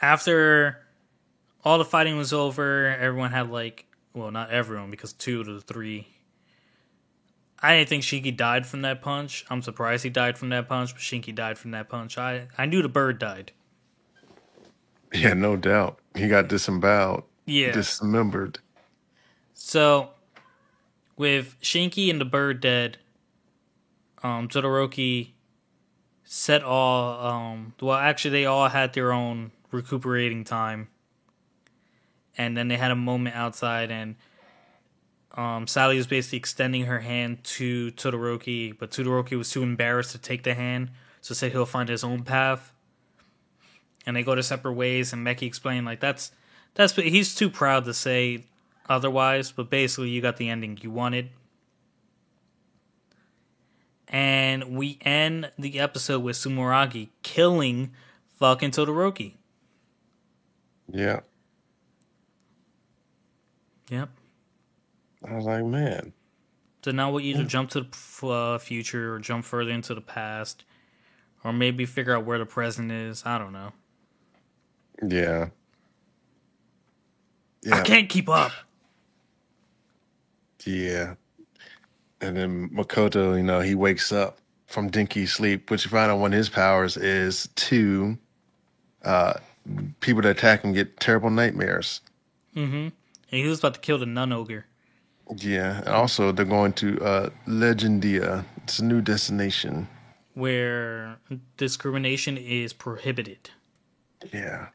After 0.00 0.86
all 1.64 1.78
the 1.78 1.84
fighting 1.84 2.16
was 2.16 2.32
over, 2.32 2.86
everyone 2.88 3.32
had 3.32 3.50
like, 3.50 3.86
well, 4.14 4.30
not 4.30 4.50
everyone 4.50 4.90
because 4.90 5.12
two 5.12 5.42
to 5.44 5.54
the 5.54 5.60
three. 5.60 6.06
I 7.60 7.76
didn't 7.76 7.88
think 7.88 8.04
Shinki 8.04 8.36
died 8.36 8.66
from 8.66 8.82
that 8.82 9.02
punch. 9.02 9.44
I'm 9.50 9.62
surprised 9.62 10.04
he 10.04 10.10
died 10.10 10.38
from 10.38 10.50
that 10.50 10.68
punch, 10.68 10.92
but 10.94 11.02
Shinki 11.02 11.34
died 11.34 11.58
from 11.58 11.72
that 11.72 11.88
punch. 11.88 12.16
I 12.16 12.46
I 12.56 12.66
knew 12.66 12.82
the 12.82 12.88
bird 12.88 13.18
died. 13.18 13.50
Yeah, 15.12 15.34
no 15.34 15.56
doubt. 15.56 15.98
He 16.14 16.28
got 16.28 16.48
disemboweled, 16.48 17.24
Yeah. 17.46 17.72
dismembered. 17.72 18.60
So, 19.60 20.10
with 21.16 21.60
Shinki 21.60 22.10
and 22.10 22.20
the 22.20 22.24
bird 22.24 22.60
dead, 22.60 22.96
um, 24.22 24.46
Todoroki 24.46 25.30
set 26.22 26.62
all. 26.62 27.26
Um, 27.26 27.74
well, 27.82 27.96
actually, 27.96 28.30
they 28.30 28.46
all 28.46 28.68
had 28.68 28.92
their 28.92 29.12
own 29.12 29.50
recuperating 29.72 30.44
time, 30.44 30.86
and 32.38 32.56
then 32.56 32.68
they 32.68 32.76
had 32.76 32.92
a 32.92 32.96
moment 32.96 33.34
outside, 33.34 33.90
and 33.90 34.14
um, 35.34 35.66
Sally 35.66 35.96
was 35.96 36.06
basically 36.06 36.38
extending 36.38 36.84
her 36.84 37.00
hand 37.00 37.42
to 37.42 37.90
Todoroki, 37.92 38.78
but 38.78 38.92
Todoroki 38.92 39.36
was 39.36 39.50
too 39.50 39.64
embarrassed 39.64 40.12
to 40.12 40.18
take 40.18 40.44
the 40.44 40.54
hand, 40.54 40.92
so 41.20 41.34
said 41.34 41.50
he'll 41.50 41.66
find 41.66 41.88
his 41.88 42.04
own 42.04 42.22
path. 42.22 42.72
And 44.06 44.14
they 44.14 44.22
go 44.22 44.36
to 44.36 44.42
separate 44.42 44.74
ways, 44.74 45.12
and 45.12 45.26
Meki 45.26 45.42
explained 45.42 45.84
like 45.84 45.98
that's 45.98 46.30
that's 46.74 46.94
he's 46.94 47.34
too 47.34 47.50
proud 47.50 47.86
to 47.86 47.92
say 47.92 48.44
otherwise, 48.88 49.52
but 49.52 49.70
basically 49.70 50.10
you 50.10 50.20
got 50.20 50.36
the 50.36 50.48
ending 50.48 50.78
you 50.80 50.90
wanted. 50.90 51.30
And 54.08 54.76
we 54.76 54.98
end 55.02 55.50
the 55.58 55.78
episode 55.78 56.20
with 56.20 56.36
Sumeragi 56.36 57.08
killing 57.22 57.90
fucking 58.38 58.70
Todoroki. 58.70 59.34
Yeah. 60.90 61.20
Yep. 63.90 64.08
I 65.28 65.34
was 65.34 65.44
like, 65.44 65.64
man. 65.64 66.12
So 66.84 66.92
now 66.92 67.10
we'll 67.10 67.20
either 67.20 67.44
jump 67.44 67.70
to 67.70 67.86
the 68.20 68.26
uh, 68.26 68.58
future 68.58 69.14
or 69.14 69.18
jump 69.18 69.44
further 69.44 69.70
into 69.70 69.94
the 69.94 70.00
past, 70.00 70.64
or 71.44 71.52
maybe 71.52 71.84
figure 71.84 72.16
out 72.16 72.24
where 72.24 72.38
the 72.38 72.46
present 72.46 72.90
is. 72.90 73.24
I 73.26 73.36
don't 73.36 73.52
know. 73.52 73.72
Yeah. 75.02 75.48
Yeah. 77.62 77.80
I 77.80 77.82
can't 77.82 78.08
keep 78.08 78.28
up. 78.28 78.52
Yeah. 80.64 81.14
And 82.20 82.36
then 82.36 82.70
Makoto, 82.70 83.36
you 83.36 83.42
know, 83.42 83.60
he 83.60 83.74
wakes 83.74 84.12
up 84.12 84.38
from 84.66 84.88
dinky 84.88 85.26
sleep, 85.26 85.70
which 85.70 85.84
you 85.84 85.90
find 85.90 86.10
out 86.10 86.18
one 86.18 86.32
of 86.32 86.36
his 86.36 86.48
powers 86.48 86.96
is 86.96 87.48
to 87.54 88.18
uh, 89.04 89.34
people 90.00 90.22
that 90.22 90.30
attack 90.30 90.62
him 90.62 90.72
get 90.72 91.00
terrible 91.00 91.30
nightmares. 91.30 92.00
Mm-hmm. 92.56 92.74
And 92.76 92.92
he 93.30 93.46
was 93.46 93.60
about 93.60 93.74
to 93.74 93.80
kill 93.80 93.98
the 93.98 94.06
nun 94.06 94.32
ogre. 94.32 94.66
Yeah. 95.36 95.78
And 95.78 95.88
also, 95.88 96.32
they're 96.32 96.44
going 96.44 96.72
to 96.74 97.00
uh, 97.00 97.30
Legendia. 97.46 98.44
It's 98.64 98.78
a 98.78 98.84
new 98.84 99.00
destination. 99.00 99.88
Where 100.34 101.18
discrimination 101.56 102.36
is 102.36 102.72
prohibited. 102.72 103.50
Yeah. 104.32 104.68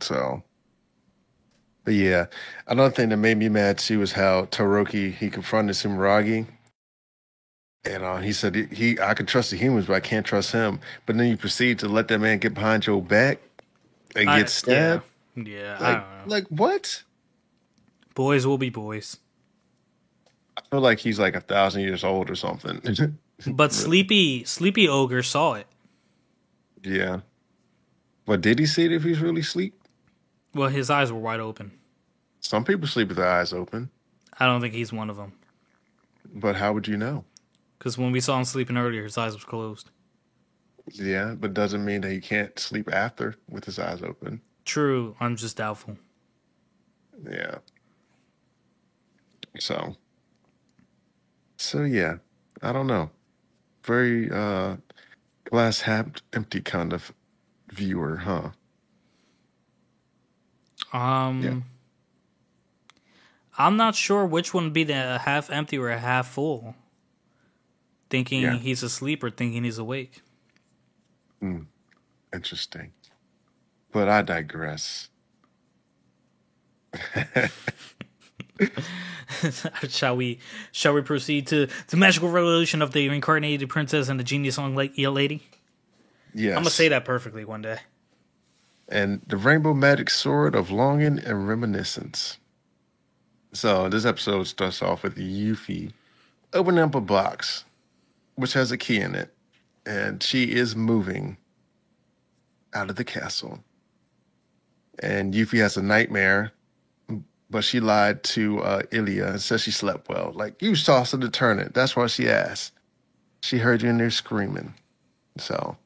So 0.00 0.42
yeah, 1.86 2.26
another 2.68 2.94
thing 2.94 3.08
that 3.10 3.16
made 3.16 3.38
me 3.38 3.48
mad 3.48 3.78
too 3.78 3.98
was 4.00 4.12
how 4.12 4.44
Todoroki 4.46 5.12
he 5.14 5.30
confronted 5.30 5.74
Sumeragi, 5.76 6.46
and 7.84 8.02
uh, 8.04 8.18
he 8.18 8.32
said 8.32 8.54
he, 8.54 8.64
he 8.66 9.00
I 9.00 9.14
can 9.14 9.26
trust 9.26 9.50
the 9.50 9.56
humans, 9.56 9.86
but 9.86 9.94
I 9.94 10.00
can't 10.00 10.26
trust 10.26 10.52
him. 10.52 10.80
But 11.06 11.16
then 11.16 11.28
you 11.28 11.36
proceed 11.36 11.78
to 11.80 11.88
let 11.88 12.08
that 12.08 12.18
man 12.20 12.38
get 12.38 12.54
behind 12.54 12.86
your 12.86 13.02
back 13.02 13.40
and 14.14 14.28
I- 14.30 14.38
get 14.40 14.50
stabbed. 14.50 15.04
Yeah, 15.36 15.42
yeah 15.44 15.76
I 15.80 15.82
Like, 15.82 16.00
don't 16.00 16.28
know. 16.28 16.34
like 16.34 16.44
what? 16.48 17.02
Boys 18.14 18.46
will 18.46 18.58
be 18.58 18.68
boys. 18.70 19.16
I 20.56 20.60
feel 20.70 20.80
like 20.80 20.98
he's 20.98 21.18
like 21.18 21.34
a 21.34 21.40
thousand 21.40 21.82
years 21.82 22.04
old 22.04 22.30
or 22.30 22.34
something. 22.36 22.80
But 23.46 23.72
Sleepy 23.72 24.44
Sleepy 24.44 24.86
Ogre 24.88 25.22
saw 25.24 25.54
it. 25.54 25.66
yeah. 26.84 27.20
But 28.26 28.40
did 28.40 28.60
he 28.60 28.66
see 28.66 28.84
it 28.84 28.92
if 28.92 29.02
he's 29.02 29.18
really 29.20 29.40
asleep? 29.40 29.74
Well, 30.54 30.68
his 30.68 30.90
eyes 30.90 31.10
were 31.12 31.18
wide 31.18 31.40
open. 31.40 31.72
Some 32.40 32.64
people 32.64 32.86
sleep 32.88 33.08
with 33.08 33.16
their 33.16 33.28
eyes 33.28 33.52
open, 33.52 33.90
I 34.38 34.46
don't 34.46 34.60
think 34.60 34.74
he's 34.74 34.92
one 34.92 35.10
of 35.10 35.16
them. 35.16 35.32
but 36.34 36.56
how 36.56 36.72
would 36.72 36.88
you 36.88 36.96
know? 36.96 37.24
Because 37.78 37.96
when 37.98 38.12
we 38.12 38.20
saw 38.20 38.38
him 38.38 38.44
sleeping 38.44 38.76
earlier, 38.76 39.02
his 39.04 39.16
eyes 39.18 39.34
was 39.34 39.44
closed. 39.44 39.90
Yeah, 40.92 41.34
but 41.38 41.54
doesn't 41.54 41.84
mean 41.84 42.00
that 42.00 42.10
he 42.10 42.20
can't 42.20 42.58
sleep 42.58 42.92
after 42.92 43.36
with 43.48 43.64
his 43.64 43.78
eyes 43.78 44.02
open. 44.02 44.40
True, 44.64 45.14
I'm 45.20 45.36
just 45.36 45.56
doubtful. 45.56 45.96
Yeah. 47.30 47.58
So. 49.58 49.96
So 51.56 51.84
yeah, 51.84 52.16
I 52.62 52.72
don't 52.72 52.86
know. 52.88 53.10
Very 53.84 54.30
uh 54.30 54.76
glass 55.44 55.80
half 55.82 56.06
empty 56.32 56.60
kind 56.60 56.92
of 56.92 57.12
viewer, 57.70 58.16
huh? 58.16 58.50
Um, 60.92 61.42
Yeah. 61.42 61.60
I'm 63.58 63.76
not 63.76 63.94
sure 63.94 64.24
which 64.26 64.52
one 64.54 64.64
would 64.64 64.72
be 64.72 64.84
the 64.84 65.18
half 65.18 65.50
empty 65.50 65.78
or 65.78 65.90
a 65.90 65.98
half 65.98 66.28
full. 66.28 66.74
Thinking 68.10 68.42
Yeah. 68.42 68.56
he's 68.56 68.82
asleep 68.82 69.22
or 69.22 69.30
thinking 69.30 69.64
he's 69.64 69.78
awake. 69.78 70.22
Interesting. 72.32 72.92
But 73.90 74.08
I 74.08 74.22
digress. 74.22 75.08
shall 79.88 80.16
we? 80.16 80.38
Shall 80.72 80.92
we 80.94 81.02
proceed 81.02 81.46
to 81.48 81.68
the 81.88 81.96
magical 81.96 82.28
revolution 82.30 82.82
of 82.82 82.92
the 82.92 83.08
reincarnated 83.08 83.68
princess 83.68 84.08
and 84.08 84.18
the 84.20 84.24
genius 84.24 84.54
song 84.56 84.74
like 84.74 84.92
lady? 84.96 85.42
Yes. 86.34 86.56
I'm 86.56 86.62
gonna 86.62 86.70
say 86.70 86.88
that 86.88 87.04
perfectly 87.04 87.44
one 87.44 87.62
day. 87.62 87.78
And 88.92 89.22
the 89.26 89.38
rainbow 89.38 89.72
magic 89.72 90.10
sword 90.10 90.54
of 90.54 90.70
longing 90.70 91.18
and 91.18 91.48
reminiscence. 91.48 92.38
So 93.54 93.88
this 93.88 94.04
episode 94.04 94.44
starts 94.44 94.82
off 94.82 95.02
with 95.02 95.16
Yuffie 95.16 95.92
opening 96.52 96.84
up 96.84 96.94
a 96.94 97.00
box, 97.00 97.64
which 98.34 98.52
has 98.52 98.70
a 98.70 98.76
key 98.76 99.00
in 99.00 99.14
it, 99.14 99.32
and 99.86 100.22
she 100.22 100.52
is 100.52 100.76
moving 100.76 101.38
out 102.74 102.90
of 102.90 102.96
the 102.96 103.04
castle. 103.04 103.60
And 104.98 105.32
Yuffie 105.32 105.60
has 105.60 105.78
a 105.78 105.82
nightmare, 105.82 106.52
but 107.48 107.64
she 107.64 107.80
lied 107.80 108.22
to 108.24 108.60
uh, 108.60 108.82
Ilya 108.90 109.26
and 109.26 109.40
said 109.40 109.60
she 109.60 109.70
slept 109.70 110.10
well. 110.10 110.32
Like 110.34 110.60
you 110.60 110.74
saw 110.74 111.02
her 111.02 111.16
to. 111.16 111.70
That's 111.72 111.96
why 111.96 112.08
she 112.08 112.28
asked. 112.28 112.72
She 113.42 113.58
heard 113.58 113.80
you 113.80 113.88
in 113.88 113.96
there 113.96 114.10
screaming. 114.10 114.74
So, 115.38 115.78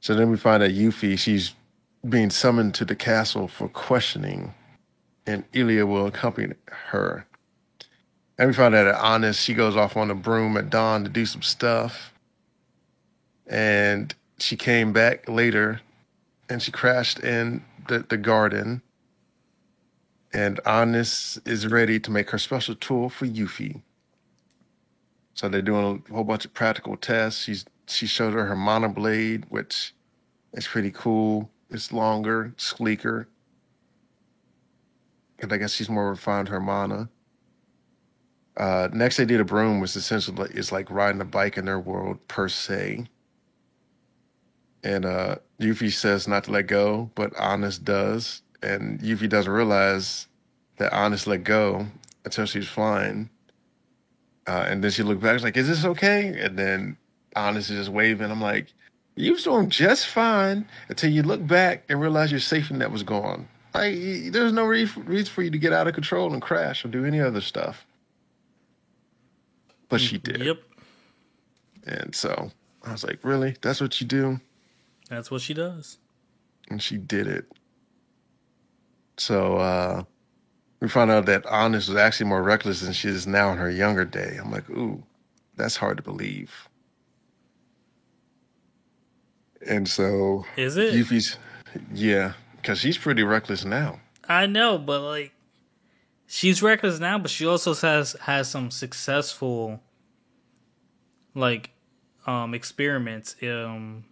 so 0.00 0.14
then 0.14 0.30
we 0.30 0.36
find 0.36 0.62
out 0.62 0.70
Yuffie, 0.70 1.18
she's 1.18 1.52
being 2.08 2.30
summoned 2.30 2.74
to 2.74 2.84
the 2.84 2.96
castle 2.96 3.48
for 3.48 3.68
questioning, 3.68 4.54
and 5.26 5.44
Ilya 5.52 5.86
will 5.86 6.06
accompany 6.06 6.54
her. 6.66 7.26
And 8.38 8.48
we 8.48 8.54
find 8.54 8.74
out 8.74 8.84
that 8.84 9.04
Anis, 9.04 9.38
she 9.38 9.54
goes 9.54 9.76
off 9.76 9.96
on 9.96 10.10
a 10.10 10.14
broom 10.14 10.56
at 10.56 10.70
dawn 10.70 11.04
to 11.04 11.10
do 11.10 11.26
some 11.26 11.42
stuff. 11.42 12.12
And 13.46 14.14
she 14.38 14.56
came 14.56 14.92
back 14.92 15.28
later 15.28 15.80
and 16.48 16.60
she 16.60 16.72
crashed 16.72 17.20
in 17.20 17.64
the, 17.88 18.00
the 18.08 18.16
garden. 18.16 18.82
And 20.32 20.60
Anis 20.66 21.38
is 21.44 21.66
ready 21.66 22.00
to 22.00 22.10
make 22.10 22.30
her 22.30 22.38
special 22.38 22.74
tool 22.74 23.10
for 23.10 23.26
Yuffie. 23.26 23.82
So 25.34 25.48
they're 25.48 25.62
doing 25.62 26.02
a 26.08 26.12
whole 26.12 26.24
bunch 26.24 26.44
of 26.44 26.54
practical 26.54 26.96
tests. 26.96 27.44
She's 27.44 27.64
she 27.86 28.06
showed 28.06 28.32
her 28.32 28.46
her 28.46 28.56
mana 28.56 28.88
blade, 28.88 29.44
which 29.48 29.94
is 30.52 30.66
pretty 30.66 30.90
cool. 30.90 31.50
It's 31.72 31.92
longer, 31.92 32.52
sleeker. 32.56 33.28
And 35.38 35.52
I 35.52 35.56
guess 35.56 35.72
she's 35.72 35.88
more 35.88 36.10
refined 36.10 36.48
her 36.48 36.60
mana. 36.60 37.08
Uh, 38.56 38.88
next, 38.92 39.16
they 39.16 39.24
did 39.24 39.40
a 39.40 39.44
broom, 39.44 39.80
which 39.80 39.96
essentially 39.96 40.50
is 40.52 40.70
like 40.70 40.90
riding 40.90 41.20
a 41.20 41.24
bike 41.24 41.56
in 41.56 41.64
their 41.64 41.80
world 41.80 42.18
per 42.28 42.48
se. 42.48 43.06
And 44.84 45.04
uh, 45.04 45.36
Yuffie 45.60 45.92
says 45.92 46.28
not 46.28 46.44
to 46.44 46.52
let 46.52 46.66
go, 46.66 47.10
but 47.14 47.32
Anis 47.40 47.78
does. 47.78 48.42
And 48.62 49.00
Yuffie 49.00 49.28
doesn't 49.28 49.52
realize 49.52 50.28
that 50.76 50.92
Anis 50.92 51.26
let 51.26 51.44
go 51.44 51.86
until 52.24 52.46
she's 52.46 52.68
flying. 52.68 53.30
Uh, 54.46 54.66
and 54.68 54.82
then 54.84 54.90
she 54.90 55.02
looked 55.02 55.22
back, 55.22 55.34
she's 55.34 55.44
like, 55.44 55.56
"Is 55.56 55.68
this 55.68 55.84
okay?" 55.84 56.36
And 56.40 56.58
then 56.58 56.96
Anis 57.36 57.70
is 57.70 57.78
just 57.78 57.90
waving. 57.90 58.30
I'm 58.30 58.40
like, 58.40 58.74
"You 59.14 59.32
was 59.32 59.44
doing 59.44 59.68
just 59.70 60.06
fine 60.06 60.66
until 60.88 61.10
you 61.10 61.22
look 61.22 61.46
back 61.46 61.84
and 61.88 62.00
realize 62.00 62.30
your 62.30 62.40
safety 62.40 62.74
net 62.74 62.90
was 62.90 63.02
gone. 63.02 63.48
Like, 63.74 63.94
there's 64.32 64.52
no 64.52 64.64
re- 64.64 64.84
reason 64.96 65.32
for 65.32 65.42
you 65.42 65.50
to 65.50 65.58
get 65.58 65.72
out 65.72 65.86
of 65.86 65.94
control 65.94 66.32
and 66.32 66.42
crash 66.42 66.84
or 66.84 66.88
do 66.88 67.04
any 67.04 67.20
other 67.20 67.40
stuff." 67.40 67.86
But 69.88 70.00
she 70.00 70.16
did, 70.18 70.40
Yep, 70.40 70.58
and 71.86 72.14
so 72.14 72.50
I 72.82 72.92
was 72.92 73.04
like, 73.04 73.18
"Really? 73.22 73.56
That's 73.60 73.80
what 73.80 74.00
you 74.00 74.06
do?" 74.06 74.40
that's 75.08 75.30
what 75.30 75.42
she 75.42 75.52
does. 75.52 75.98
and 76.70 76.80
she 76.82 76.96
did 76.96 77.26
it. 77.26 77.44
So 79.18 79.56
uh, 79.58 80.04
we 80.80 80.88
found 80.88 81.10
out 81.10 81.26
that 81.26 81.44
Anis 81.46 81.88
was 81.88 81.98
actually 81.98 82.26
more 82.28 82.42
reckless 82.42 82.80
than 82.80 82.94
she 82.94 83.08
is 83.08 83.26
now 83.26 83.52
in 83.52 83.58
her 83.58 83.70
younger 83.70 84.06
day. 84.06 84.38
I'm 84.42 84.50
like, 84.50 84.68
ooh, 84.70 85.02
that's 85.56 85.76
hard 85.76 85.98
to 85.98 86.02
believe. 86.02 86.68
And 89.68 89.88
so 89.88 90.44
Is 90.56 90.76
it? 90.76 90.94
Yuffie's, 90.94 91.38
yeah, 91.94 92.32
because 92.56 92.78
she's 92.80 92.98
pretty 92.98 93.22
reckless 93.22 93.64
now. 93.64 94.00
I 94.28 94.46
know, 94.46 94.78
but 94.78 95.00
like, 95.02 95.32
she's 96.26 96.62
reckless 96.62 96.98
now, 96.98 97.18
but 97.18 97.30
she 97.30 97.46
also 97.46 97.74
has 97.74 98.16
has 98.22 98.50
some 98.50 98.70
successful, 98.70 99.80
like, 101.34 101.70
um, 102.26 102.54
experiments. 102.54 103.36
Um, 103.42 104.04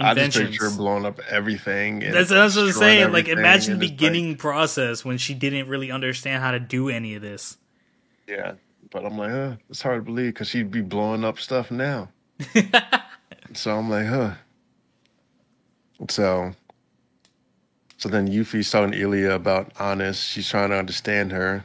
I 0.00 0.14
just 0.14 0.36
inventions. 0.36 0.50
picture 0.58 0.76
blowing 0.76 1.04
up 1.04 1.18
everything. 1.28 2.04
and 2.04 2.14
That's, 2.14 2.30
that's 2.30 2.54
what 2.56 2.66
I'm 2.66 2.72
saying. 2.72 3.12
Like, 3.12 3.26
imagine 3.28 3.78
the 3.78 3.84
it's 3.84 3.90
like- 3.90 3.98
beginning 3.98 4.36
process 4.36 5.04
when 5.04 5.18
she 5.18 5.34
didn't 5.34 5.68
really 5.68 5.90
understand 5.90 6.42
how 6.42 6.52
to 6.52 6.60
do 6.60 6.88
any 6.88 7.14
of 7.14 7.22
this. 7.22 7.56
yeah, 8.28 8.52
but 8.90 9.04
I'm 9.04 9.18
like, 9.18 9.30
huh, 9.30 9.56
it's 9.68 9.82
hard 9.82 9.98
to 10.00 10.02
believe 10.04 10.34
because 10.34 10.48
she'd 10.48 10.70
be 10.70 10.82
blowing 10.82 11.24
up 11.24 11.38
stuff 11.40 11.70
now. 11.70 12.08
so 13.54 13.76
I'm 13.76 13.90
like, 13.90 14.06
huh. 14.06 14.32
So, 16.08 16.52
so 17.96 18.08
then 18.08 18.28
Yuffie's 18.28 18.70
telling 18.70 18.94
Ilya 18.94 19.32
about 19.32 19.72
Anis. 19.80 20.20
She's 20.20 20.48
trying 20.48 20.70
to 20.70 20.76
understand 20.76 21.32
her, 21.32 21.64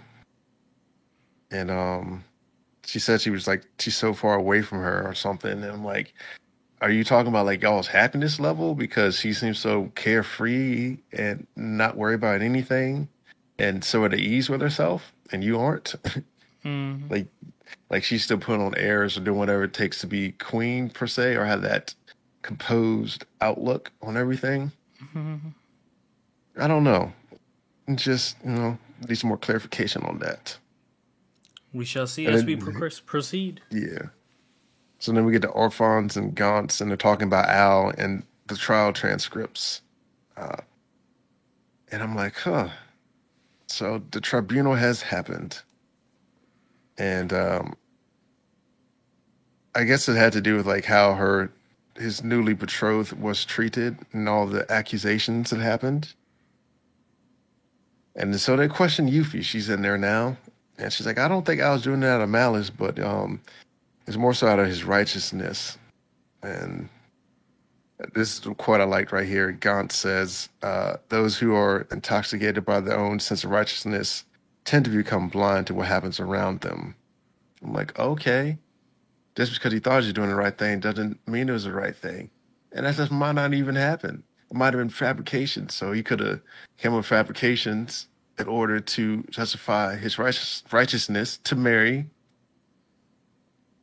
and 1.52 1.70
um, 1.70 2.24
she 2.86 3.00
said 3.00 3.22
she 3.22 3.30
was 3.30 3.48
like 3.48 3.64
she's 3.80 3.96
so 3.96 4.14
far 4.14 4.36
away 4.36 4.62
from 4.62 4.80
her 4.80 5.08
or 5.08 5.14
something. 5.14 5.52
And 5.52 5.66
I'm 5.66 5.86
like, 5.86 6.14
are 6.82 6.90
you 6.92 7.04
talking 7.04 7.30
about 7.30 7.46
like 7.46 7.62
y'all's 7.62 7.88
happiness 7.88 8.40
level 8.40 8.74
because 8.74 9.20
she 9.20 9.34
seems 9.34 9.60
so 9.60 9.92
carefree 9.96 10.98
and 11.12 11.46
not 11.56 11.96
worried 11.96 12.16
about 12.16 12.42
anything, 12.42 13.08
and 13.60 13.84
so 13.84 14.04
at 14.06 14.16
ease 14.16 14.50
with 14.50 14.62
herself, 14.62 15.14
and 15.32 15.44
you 15.44 15.60
aren't? 15.60 15.96
Mm. 16.66 17.12
like 17.12 17.28
like 17.90 18.04
she's 18.04 18.24
still 18.24 18.38
putting 18.38 18.62
on 18.66 18.76
airs 18.76 19.18
or 19.18 19.22
doing 19.22 19.38
whatever 19.40 19.64
it 19.64 19.74
takes 19.74 20.00
to 20.02 20.08
be 20.08 20.32
queen 20.34 20.90
per 20.90 21.08
se 21.08 21.36
or 21.36 21.46
have 21.46 21.62
that 21.62 21.94
composed 22.42 23.26
outlook 23.42 23.92
on 24.02 24.18
everything. 24.18 24.72
I 25.16 26.68
don't 26.68 26.84
know. 26.84 27.14
Just 27.96 28.38
you 28.46 28.52
know 28.52 28.78
need 29.08 29.16
some 29.16 29.28
more 29.30 29.38
clarification 29.38 30.04
on 30.04 30.20
that. 30.20 30.58
We 31.74 31.86
shall 31.86 32.08
see 32.08 32.26
And 32.26 32.36
as 32.36 32.42
then- 32.46 32.48
we 32.48 32.56
pro- 32.72 32.90
proceed. 33.06 33.62
yeah. 33.70 34.08
So 35.00 35.12
then 35.12 35.26
we 35.26 35.34
get 35.34 35.42
to 35.42 35.50
orphans 35.50 36.16
and 36.16 36.34
Grantz 36.36 36.80
and 36.80 36.90
they're 36.90 36.96
talking 36.98 37.28
about 37.28 37.50
al 37.50 37.90
and 37.98 38.24
the 38.48 38.56
trial 38.56 38.94
transcripts. 38.94 39.82
Uh, 40.38 40.58
and 41.92 42.02
i'm 42.02 42.16
like 42.16 42.36
huh. 42.38 42.70
So 43.68 44.02
the 44.12 44.22
tribunal 44.22 44.76
has 44.76 45.02
happened 45.04 45.62
and 46.98 47.34
um 47.34 47.76
I 49.76 49.86
guess 49.86 50.08
it 50.08 50.16
had 50.16 50.34
to 50.34 50.42
do 50.42 50.56
with 50.56 50.68
like 50.68 50.86
how 50.86 51.14
her 51.16 51.52
his 51.96 52.24
newly 52.24 52.54
betrothed 52.54 53.14
was 53.14 53.46
treated 53.46 53.98
and 54.12 54.28
all 54.28 54.48
the 54.48 54.72
accusations 54.72 55.52
that 55.52 55.60
happened. 55.60 56.14
And 58.16 58.40
so 58.40 58.56
they 58.56 58.68
questioned 58.68 59.10
Yuffie. 59.10 59.44
She's 59.44 59.70
in 59.70 59.82
there 59.82 59.98
now. 59.98 60.38
And 60.78 60.92
she's 60.92 61.06
like, 61.06 61.20
I 61.20 61.28
don't 61.28 61.46
think 61.46 61.62
I 61.62 61.72
was 61.72 61.84
doing 61.84 62.00
that 62.02 62.16
out 62.16 62.22
of 62.22 62.30
malice, 62.30 62.70
but 62.70 63.00
um 63.00 63.42
it's 64.08 64.18
more 64.18 64.34
so 64.34 64.48
out 64.48 64.60
of 64.60 64.68
his 64.68 64.84
righteousness. 64.84 65.78
And 66.42 66.90
this 68.14 68.38
is 68.38 68.48
quote 68.58 68.82
I 68.82 68.86
liked 68.86 69.12
right 69.12 69.28
here. 69.28 69.54
Grantz 69.54 69.94
says, 69.94 70.50
uh, 70.62 70.98
those 71.10 71.38
who 71.38 71.56
are 71.56 71.88
intoxicated 71.92 72.66
by 72.66 72.82
their 72.82 73.00
own 73.00 73.20
sense 73.20 73.44
of 73.44 73.52
righteousness 73.52 74.26
tend 74.66 74.86
to 74.86 74.92
become 74.92 75.28
blind 75.30 75.68
to 75.68 75.74
what 75.74 75.88
happens 75.88 76.20
around 76.20 76.62
them. 76.62 76.96
I'm 77.64 77.74
like, 77.74 77.98
okay. 77.98 78.58
Just 79.36 79.54
because 79.54 79.74
he 79.74 79.80
thought 79.80 80.02
he 80.02 80.08
was 80.08 80.14
doing 80.14 80.30
the 80.30 80.36
right 80.36 80.58
thing 80.58 80.80
doesn't 80.80 81.28
mean 81.28 81.50
it 81.50 81.54
was 81.54 81.64
the 81.64 81.74
right 81.74 81.96
thing. 81.96 82.30
And 82.72 82.86
that 82.86 82.96
just 82.96 83.12
might 83.12 83.34
not 83.34 83.54
even 83.54 83.76
happen. 83.76 84.24
It 84.50 84.56
might 84.56 84.74
have 84.74 84.82
been 84.82 84.90
fabrication. 84.90 85.70
So 85.70 85.92
he 85.92 86.04
could 86.04 86.20
have 86.20 86.42
came 86.78 86.94
up 86.94 86.98
with 86.98 87.06
fabrications 87.06 88.08
in 88.38 88.48
order 88.48 88.80
to 88.80 89.24
justify 89.30 89.96
his 89.96 90.18
righteous, 90.18 90.64
righteousness 90.72 91.38
to 91.44 91.56
marry 91.56 92.08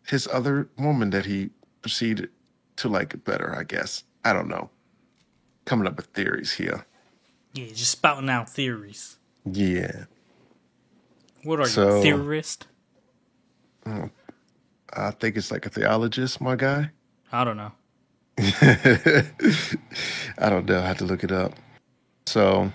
his 0.07 0.29
other 0.33 0.69
woman 0.79 1.11
that 1.11 1.27
he 1.27 1.51
proceeded 1.83 2.31
to 2.77 2.89
like 2.89 3.25
better, 3.25 3.55
I 3.57 3.65
guess. 3.65 4.05
I 4.25 4.33
don't 4.33 4.49
know. 4.49 4.71
Coming 5.65 5.87
up 5.87 5.97
with 5.97 6.07
theories 6.07 6.53
here. 6.53 6.85
Yeah, 7.55 7.67
just 7.67 7.93
spouting 7.93 8.29
out 8.31 8.49
theories. 8.49 9.19
Yeah. 9.45 10.05
What 11.45 11.61
are 11.61 11.67
So- 11.67 11.97
you, 11.99 12.03
theorist? 12.03 12.67
I 13.87 15.11
think 15.13 15.37
it's 15.37 15.51
like 15.51 15.67
a 15.67 15.71
theologist, 15.71 16.41
my 16.41 16.57
guy. 16.57 16.91
I 17.33 17.45
don't 17.45 17.57
know. 17.57 17.73
I 18.39 19.25
don't 20.51 20.67
know. 20.67 20.79
I 20.79 20.87
have 20.87 20.99
to 20.99 21.05
look 21.05 21.25
it 21.25 21.33
up. 21.33 21.55
So, 22.27 22.73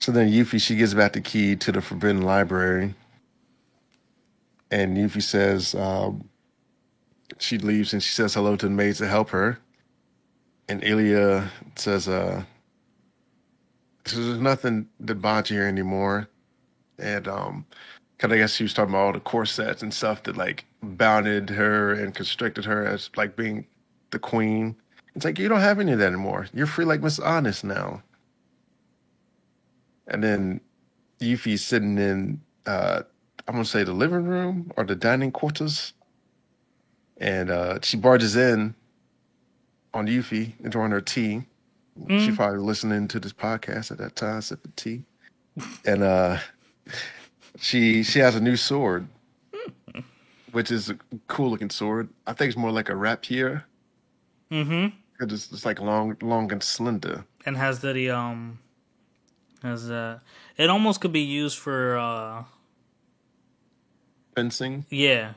so 0.00 0.12
then 0.12 0.30
Yuffie 0.30 0.60
she 0.60 0.76
gives 0.76 0.94
back 0.94 1.12
the 1.14 1.20
key 1.20 1.56
to 1.56 1.72
the 1.72 1.80
Forbidden 1.80 2.22
Library, 2.22 2.94
and 4.70 4.96
Yuffie 4.96 5.22
says 5.22 5.74
um, 5.74 6.28
she 7.38 7.58
leaves 7.58 7.92
and 7.92 8.02
she 8.02 8.12
says 8.12 8.34
hello 8.34 8.56
to 8.56 8.66
the 8.66 8.72
maids 8.74 8.98
to 8.98 9.08
help 9.08 9.30
her, 9.30 9.58
and 10.68 10.84
Ilya 10.84 11.50
says, 11.76 12.08
"Uh, 12.08 12.44
so 14.04 14.16
there's 14.22 14.40
nothing 14.40 14.88
that 15.00 15.16
bonds 15.16 15.50
you 15.50 15.56
here 15.58 15.66
anymore," 15.66 16.28
and 16.98 17.28
um, 17.28 17.66
because 18.16 18.32
I 18.32 18.38
guess 18.38 18.54
she 18.54 18.64
was 18.64 18.72
talking 18.72 18.94
about 18.94 19.06
all 19.06 19.12
the 19.12 19.20
corsets 19.20 19.82
and 19.82 19.92
stuff 19.92 20.22
that 20.24 20.36
like 20.36 20.64
bounded 20.82 21.50
her 21.50 21.92
and 21.92 22.14
constricted 22.14 22.64
her 22.64 22.86
as 22.86 23.10
like 23.16 23.36
being 23.36 23.66
the 24.10 24.18
queen. 24.18 24.76
It's 25.14 25.24
like 25.24 25.38
you 25.38 25.48
don't 25.48 25.60
have 25.60 25.80
any 25.80 25.92
of 25.92 25.98
that 25.98 26.08
anymore. 26.08 26.46
You're 26.54 26.66
free 26.66 26.84
like 26.84 27.02
Miss 27.02 27.18
Anis 27.18 27.64
now. 27.64 28.02
And 30.08 30.22
then 30.22 30.60
Yuffie's 31.20 31.64
sitting 31.64 31.98
in 31.98 32.40
uh 32.66 33.02
I'm 33.48 33.54
gonna 33.54 33.64
say 33.64 33.84
the 33.84 33.92
living 33.92 34.24
room 34.24 34.72
or 34.76 34.84
the 34.84 34.96
dining 34.96 35.32
quarters. 35.32 35.92
And 37.18 37.50
uh 37.50 37.78
she 37.82 37.96
barges 37.96 38.36
in 38.36 38.74
on 39.92 40.06
Yuffie 40.06 40.52
enjoying 40.64 40.90
her 40.90 41.00
tea. 41.00 41.42
She's 42.08 42.36
probably 42.36 42.58
listening 42.58 43.08
to 43.08 43.18
this 43.18 43.32
podcast 43.32 43.90
at 43.90 43.98
that 43.98 44.16
time, 44.16 44.42
sipping 44.42 44.72
tea. 44.76 45.02
And 45.86 46.02
uh 46.02 46.38
she 47.58 48.02
she 48.02 48.18
has 48.20 48.34
a 48.34 48.40
new 48.40 48.56
sword, 48.56 49.08
which 50.52 50.70
is 50.70 50.90
a 50.90 50.98
cool 51.26 51.50
looking 51.50 51.70
sword. 51.70 52.08
I 52.26 52.32
think 52.32 52.48
it's 52.50 52.58
more 52.58 52.70
like 52.72 52.88
a 52.88 52.96
rapier. 52.96 53.64
Mm-hmm. 54.50 54.96
It's, 55.20 55.50
it's 55.52 55.64
like 55.64 55.80
long, 55.80 56.16
long 56.22 56.52
and 56.52 56.62
slender. 56.62 57.24
And 57.44 57.56
has 57.56 57.80
the 57.80 58.10
um 58.10 58.58
has 59.62 59.90
uh 59.90 60.18
it 60.56 60.68
almost 60.70 61.00
could 61.00 61.12
be 61.12 61.20
used 61.22 61.58
for 61.58 61.96
uh 61.98 62.44
Fencing, 64.34 64.84
yeah. 64.90 65.32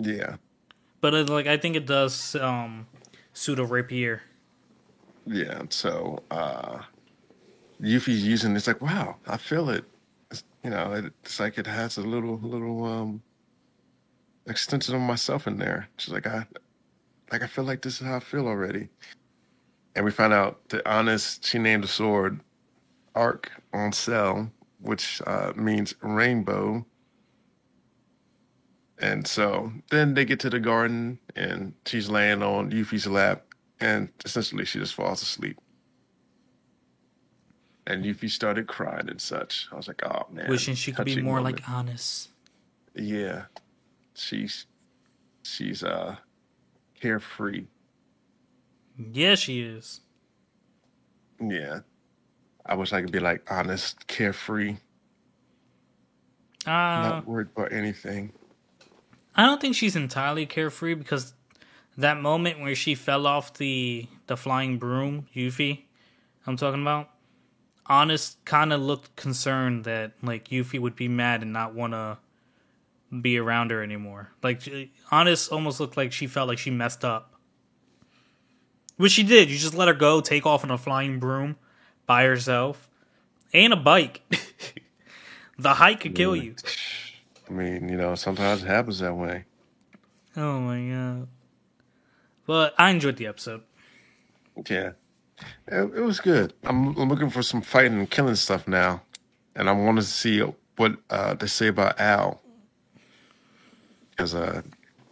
yeah, 0.00 0.36
But 1.02 1.12
it, 1.12 1.28
like 1.28 1.46
I 1.46 1.58
think 1.58 1.76
it 1.76 1.84
does 1.84 2.34
um 2.36 2.86
suit 3.34 3.58
a 3.58 3.64
rapier. 3.64 4.22
yeah. 5.26 5.62
So, 5.68 6.22
uh, 6.30 6.78
Yuffie's 7.82 8.24
using. 8.26 8.56
It's 8.56 8.66
like, 8.66 8.80
wow, 8.80 9.16
I 9.26 9.36
feel 9.36 9.68
it. 9.68 9.84
You 10.64 10.70
know, 10.70 10.94
it, 10.94 11.06
it's 11.24 11.40
like 11.40 11.58
it 11.58 11.68
has 11.68 11.98
a 11.98 12.02
little, 12.02 12.38
little 12.38 12.84
um 12.86 13.22
extension 14.46 14.94
of 14.94 15.00
myself 15.02 15.46
in 15.46 15.58
there. 15.58 15.88
She's 15.98 16.12
like, 16.12 16.26
I, 16.26 16.46
like 17.32 17.42
I 17.42 17.46
feel 17.46 17.64
like 17.64 17.82
this 17.82 18.00
is 18.00 18.06
how 18.06 18.16
I 18.16 18.20
feel 18.20 18.46
already. 18.46 18.88
And 19.94 20.04
we 20.04 20.10
find 20.10 20.32
out 20.32 20.68
that 20.70 20.86
Anis, 20.88 21.40
she 21.42 21.58
named 21.58 21.84
the 21.84 21.88
sword 21.88 22.40
Arc 23.14 23.50
on 23.72 23.92
Cell, 23.92 24.50
which 24.80 25.22
uh, 25.26 25.52
means 25.56 25.94
rainbow. 26.02 26.86
And 29.00 29.26
so 29.26 29.72
then 29.90 30.14
they 30.14 30.24
get 30.24 30.40
to 30.40 30.50
the 30.50 30.60
garden 30.60 31.18
and 31.36 31.74
she's 31.86 32.08
laying 32.08 32.42
on 32.42 32.70
Yuffie's 32.70 33.06
lap 33.06 33.44
and 33.80 34.08
essentially 34.24 34.64
she 34.64 34.78
just 34.78 34.94
falls 34.94 35.22
asleep. 35.22 35.58
And 37.86 38.04
Yuffie 38.04 38.30
started 38.30 38.66
crying 38.66 39.08
and 39.08 39.20
such. 39.20 39.68
I 39.70 39.76
was 39.76 39.88
like, 39.88 40.02
oh 40.04 40.26
man. 40.32 40.48
Wishing 40.48 40.74
she 40.74 40.92
could 40.92 41.04
be 41.04 41.20
more 41.20 41.36
moment. 41.36 41.60
like 41.60 41.68
Anis. 41.70 42.28
Yeah. 42.94 43.44
She's 44.14 44.66
she's 45.42 45.82
uh 45.82 46.16
carefree. 46.98 47.66
Yeah, 49.12 49.34
she 49.34 49.60
is. 49.60 50.00
Yeah. 51.40 51.80
I 52.64 52.74
wish 52.74 52.92
I 52.92 53.02
could 53.02 53.12
be 53.12 53.20
like 53.20 53.42
Anis, 53.50 53.94
carefree, 54.06 54.76
Uh 56.66 56.70
not 56.70 57.26
worried 57.26 57.48
about 57.54 57.72
anything. 57.72 58.32
I 59.36 59.44
don't 59.44 59.60
think 59.60 59.74
she's 59.74 59.96
entirely 59.96 60.46
carefree 60.46 60.94
because 60.94 61.34
that 61.98 62.20
moment 62.20 62.60
where 62.60 62.74
she 62.74 62.94
fell 62.94 63.26
off 63.26 63.54
the 63.54 64.06
the 64.26 64.36
flying 64.36 64.78
broom, 64.78 65.26
Yuffie, 65.34 65.82
I'm 66.46 66.56
talking 66.56 66.80
about, 66.80 67.10
Anis 67.88 68.36
kind 68.44 68.72
of 68.72 68.80
looked 68.80 69.14
concerned 69.16 69.84
that 69.84 70.12
like 70.22 70.48
Yuffie 70.48 70.80
would 70.80 70.96
be 70.96 71.08
mad 71.08 71.42
and 71.42 71.52
not 71.52 71.74
want 71.74 71.92
to 71.92 72.18
be 73.20 73.38
around 73.38 73.70
her 73.70 73.82
anymore. 73.82 74.30
Like 74.42 74.62
Anis 75.12 75.48
almost 75.48 75.80
looked 75.80 75.96
like 75.96 76.12
she 76.12 76.26
felt 76.26 76.48
like 76.48 76.58
she 76.58 76.70
messed 76.70 77.04
up. 77.04 77.34
Which 78.96 79.12
she 79.12 79.22
did. 79.22 79.50
You 79.50 79.58
just 79.58 79.74
let 79.74 79.88
her 79.88 79.94
go, 79.94 80.20
take 80.20 80.46
off 80.46 80.64
on 80.64 80.70
a 80.70 80.78
flying 80.78 81.18
broom 81.18 81.56
by 82.06 82.24
herself. 82.24 82.88
And 83.52 83.72
a 83.72 83.76
bike. 83.76 84.22
the 85.58 85.74
hike 85.74 86.00
could 86.00 86.14
kill 86.14 86.34
you. 86.34 86.54
I 87.48 87.52
mean, 87.52 87.88
you 87.88 87.96
know, 87.96 88.14
sometimes 88.14 88.62
it 88.62 88.66
happens 88.66 89.00
that 89.00 89.14
way. 89.14 89.44
Oh 90.36 90.60
my 90.60 90.88
god. 90.88 91.28
But 92.46 92.74
I 92.78 92.90
enjoyed 92.90 93.16
the 93.16 93.26
episode. 93.26 93.62
Yeah, 94.68 94.92
it, 95.66 95.76
it 95.96 96.00
was 96.02 96.20
good. 96.20 96.52
I'm, 96.64 96.96
I'm 96.96 97.08
looking 97.08 97.30
for 97.30 97.42
some 97.42 97.62
fighting 97.62 97.98
and 97.98 98.10
killing 98.10 98.34
stuff 98.34 98.66
now, 98.68 99.02
and 99.54 99.68
I 99.68 99.72
want 99.72 99.96
to 99.98 100.02
see 100.02 100.40
what 100.76 100.96
uh, 101.10 101.34
they 101.34 101.46
say 101.46 101.68
about 101.68 101.98
Al 102.00 102.40
because 104.10 104.34
uh, 104.34 104.62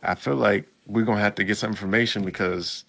I 0.03 0.15
feel 0.15 0.37
like 0.37 0.67
we're 0.87 1.05
gonna 1.05 1.21
have 1.21 1.35
to 1.37 1.45
get 1.45 1.57
some 1.57 1.71
information 1.71 2.25
because 2.25 2.85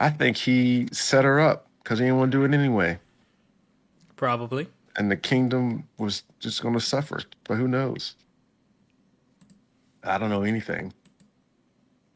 I 0.00 0.10
think 0.10 0.36
he 0.36 0.88
set 0.92 1.24
her 1.24 1.40
up 1.40 1.66
because 1.82 1.98
he 1.98 2.04
didn't 2.06 2.18
want 2.18 2.32
to 2.32 2.38
do 2.38 2.44
it 2.44 2.54
anyway, 2.56 2.98
Probably. 4.16 4.68
and 4.96 5.10
the 5.10 5.16
kingdom 5.16 5.88
was 5.98 6.22
just 6.40 6.62
gonna 6.62 6.80
suffer. 6.80 7.20
But 7.44 7.56
who 7.56 7.68
knows? 7.68 8.16
I 10.04 10.18
don't 10.18 10.30
know 10.30 10.42
anything. 10.42 10.92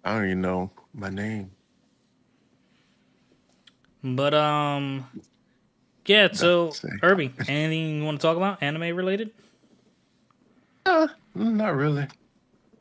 I 0.04 0.14
don't 0.14 0.24
even 0.26 0.40
know 0.40 0.70
my 0.94 1.09
name. 1.11 1.50
But 4.14 4.34
um, 4.34 5.07
yeah. 6.07 6.28
So. 6.32 6.72
Irby, 7.02 7.32
anything 7.48 7.98
you 7.98 8.04
want 8.04 8.20
to 8.20 8.26
talk 8.26 8.36
about 8.36 8.62
anime 8.62 8.94
related? 8.96 9.32
Uh, 10.84 11.09
not 11.34 11.74
really. 11.74 12.07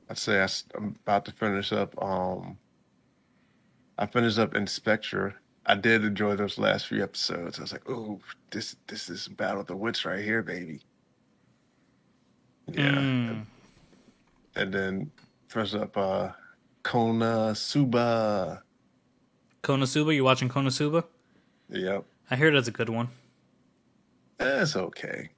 I'd 0.08 0.18
say 0.20 0.40
I, 0.40 0.48
am 0.78 0.96
about 1.04 1.26
to 1.26 1.32
finish 1.32 1.72
up. 1.74 2.00
Um, 2.02 2.58
I 3.98 4.06
finished 4.06 4.38
up 4.38 4.56
Inspector. 4.56 5.34
I 5.66 5.74
did 5.76 6.06
enjoy 6.06 6.36
those 6.36 6.60
last 6.60 6.86
few 6.86 7.02
episodes. 7.02 7.58
I 7.58 7.64
was 7.64 7.72
like, 7.72 7.90
"Oh, 7.90 8.20
this 8.52 8.76
this 8.86 9.10
is 9.10 9.28
Battle 9.28 9.62
of 9.62 9.68
the 9.68 9.76
Wits 9.76 10.06
right 10.06 10.24
here, 10.24 10.44
baby." 10.44 10.82
Yeah, 12.68 12.92
Mm. 12.92 13.46
and 14.56 14.72
then 14.74 15.12
finished 15.48 15.74
up 15.74 15.98
uh, 15.98 16.30
Konosuba. 16.84 18.62
Kona 19.64 19.88
Suba, 19.88 20.14
you 20.14 20.24
watching 20.24 20.48
Konosuba? 20.50 21.04
Yep, 21.70 22.06
I 22.30 22.36
hear 22.36 22.52
that's 22.52 22.68
a 22.68 22.72
good 22.72 22.90
one. 22.90 23.10
it's 24.40 24.76
okay. 24.76 25.30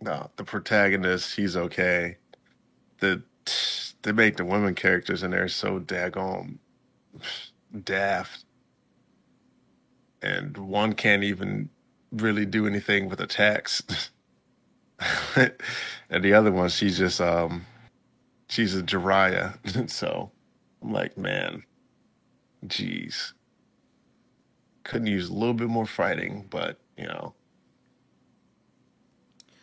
No, 0.00 0.30
the 0.36 0.44
protagonist, 0.44 1.36
he's 1.36 1.56
okay. 1.56 2.16
The 2.98 3.22
they 4.02 4.12
make 4.12 4.36
the 4.36 4.44
women 4.44 4.74
characters 4.74 5.22
in 5.22 5.30
there 5.32 5.48
so 5.48 5.78
daggone 5.78 6.58
daft. 7.84 8.44
And 10.22 10.56
one 10.56 10.94
can't 10.94 11.22
even 11.22 11.70
really 12.12 12.46
do 12.46 12.66
anything 12.66 13.08
with 13.08 13.20
attacks. 13.20 14.10
and 15.36 16.24
the 16.24 16.32
other 16.34 16.52
one, 16.52 16.68
she's 16.68 16.98
just 16.98 17.20
um 17.20 17.66
she's 18.48 18.74
a 18.74 18.82
Jiraiya. 18.82 19.76
And 19.76 19.90
so 20.00 20.30
I'm 20.82 20.92
like, 20.92 21.16
man, 21.16 21.64
jeez. 22.66 23.32
Couldn't 24.84 25.08
use 25.08 25.28
a 25.28 25.34
little 25.34 25.54
bit 25.54 25.68
more 25.68 25.86
fighting, 25.86 26.46
but 26.50 26.78
you 26.96 27.06
know. 27.06 27.34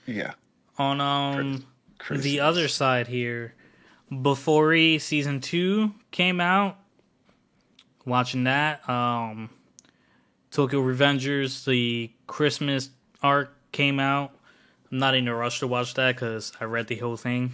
Yeah. 0.05 0.34
On 0.78 1.01
um 1.01 1.65
the 2.09 2.39
other 2.39 2.68
side 2.68 3.07
here, 3.07 3.53
before 4.22 4.76
season 4.99 5.41
two 5.41 5.93
came 6.11 6.39
out, 6.39 6.78
watching 8.05 8.45
that. 8.45 8.88
Um, 8.89 9.49
Tokyo 10.51 10.82
Revengers, 10.82 11.65
the 11.65 12.11
Christmas 12.26 12.89
arc 13.22 13.53
came 13.72 13.99
out. 13.99 14.32
I'm 14.91 14.99
not 14.99 15.15
in 15.15 15.28
a 15.28 15.36
rush 15.36 15.59
to 15.59 15.68
watch 15.68 15.93
that 15.95 16.15
because 16.15 16.53
I 16.59 16.63
read 16.65 16.88
the 16.88 16.95
whole 16.95 17.18
thing. 17.18 17.51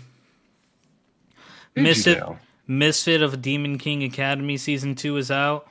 Did 1.76 1.84
Misfit. 1.84 2.24
Misfit 2.68 3.22
of 3.22 3.42
Demon 3.42 3.78
King 3.78 4.04
Academy 4.04 4.58
season 4.58 4.96
two 4.96 5.18
is 5.18 5.32
out. 5.32 5.68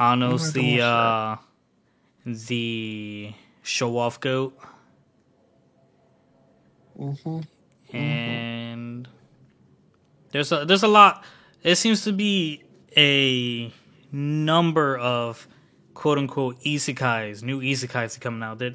Anos 0.00 0.52
the 0.52 0.80
uh 0.80 1.36
the 2.24 3.32
show 3.62 3.98
off 3.98 4.18
goat. 4.20 4.56
Mhm. 6.98 7.46
and 7.92 9.08
there's 10.32 10.52
a 10.52 10.64
there's 10.64 10.82
a 10.82 10.88
lot. 10.88 11.24
It 11.62 11.76
seems 11.76 12.04
to 12.04 12.12
be 12.12 12.62
a 12.96 13.72
number 14.12 14.96
of 14.98 15.46
quote 15.94 16.18
unquote 16.18 16.60
isekais, 16.62 17.42
new 17.42 17.60
isekais 17.60 18.16
are 18.16 18.20
coming 18.20 18.42
out 18.42 18.58
that 18.58 18.74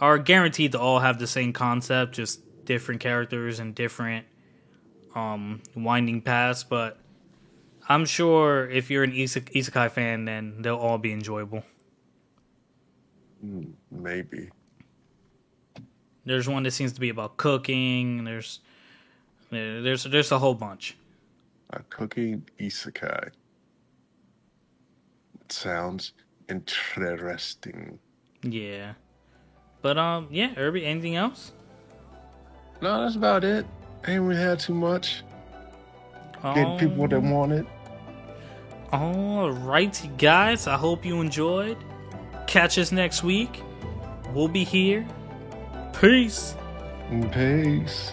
are 0.00 0.18
guaranteed 0.18 0.72
to 0.72 0.80
all 0.80 1.00
have 1.00 1.18
the 1.18 1.26
same 1.26 1.52
concept, 1.52 2.14
just 2.14 2.40
different 2.64 3.00
characters 3.00 3.58
and 3.60 3.74
different 3.74 4.26
um 5.14 5.62
winding 5.74 6.20
paths. 6.22 6.64
But 6.64 6.98
I'm 7.88 8.04
sure 8.04 8.68
if 8.68 8.90
you're 8.90 9.04
an 9.04 9.12
isek- 9.12 9.52
isekai 9.52 9.90
fan, 9.90 10.24
then 10.24 10.62
they'll 10.62 10.76
all 10.76 10.98
be 10.98 11.12
enjoyable. 11.12 11.62
Maybe. 13.90 14.50
There's 16.24 16.48
one 16.48 16.64
that 16.64 16.72
seems 16.72 16.92
to 16.94 17.00
be 17.00 17.10
about 17.10 17.36
cooking. 17.36 18.24
There's 18.24 18.60
there's 19.50 20.04
there's 20.04 20.32
a 20.32 20.38
whole 20.38 20.54
bunch. 20.54 20.96
A 21.70 21.80
cooking 21.84 22.48
isekai. 22.58 23.28
It 25.40 25.52
sounds 25.52 26.12
interesting. 26.48 28.00
Yeah. 28.42 28.94
But 29.82 29.98
um 29.98 30.26
yeah, 30.32 30.52
Irby, 30.56 30.84
anything 30.84 31.14
else? 31.14 31.52
No, 32.80 33.02
that's 33.02 33.14
about 33.14 33.44
it. 33.44 33.64
Ain't 34.06 34.22
really 34.22 34.40
had 34.40 34.58
too 34.58 34.74
much. 34.74 35.22
Getting 36.42 36.78
people 36.78 36.96
what 36.96 37.10
they 37.10 37.16
Um, 37.16 37.66
wanted. 38.90 39.06
All 39.06 39.50
righty, 39.50 40.08
guys. 40.18 40.66
I 40.66 40.76
hope 40.76 41.04
you 41.04 41.20
enjoyed. 41.20 41.76
Catch 42.46 42.78
us 42.78 42.92
next 42.92 43.22
week. 43.22 43.62
We'll 44.32 44.48
be 44.48 44.64
here. 44.64 45.06
Peace. 46.00 46.54
Peace. 47.32 48.12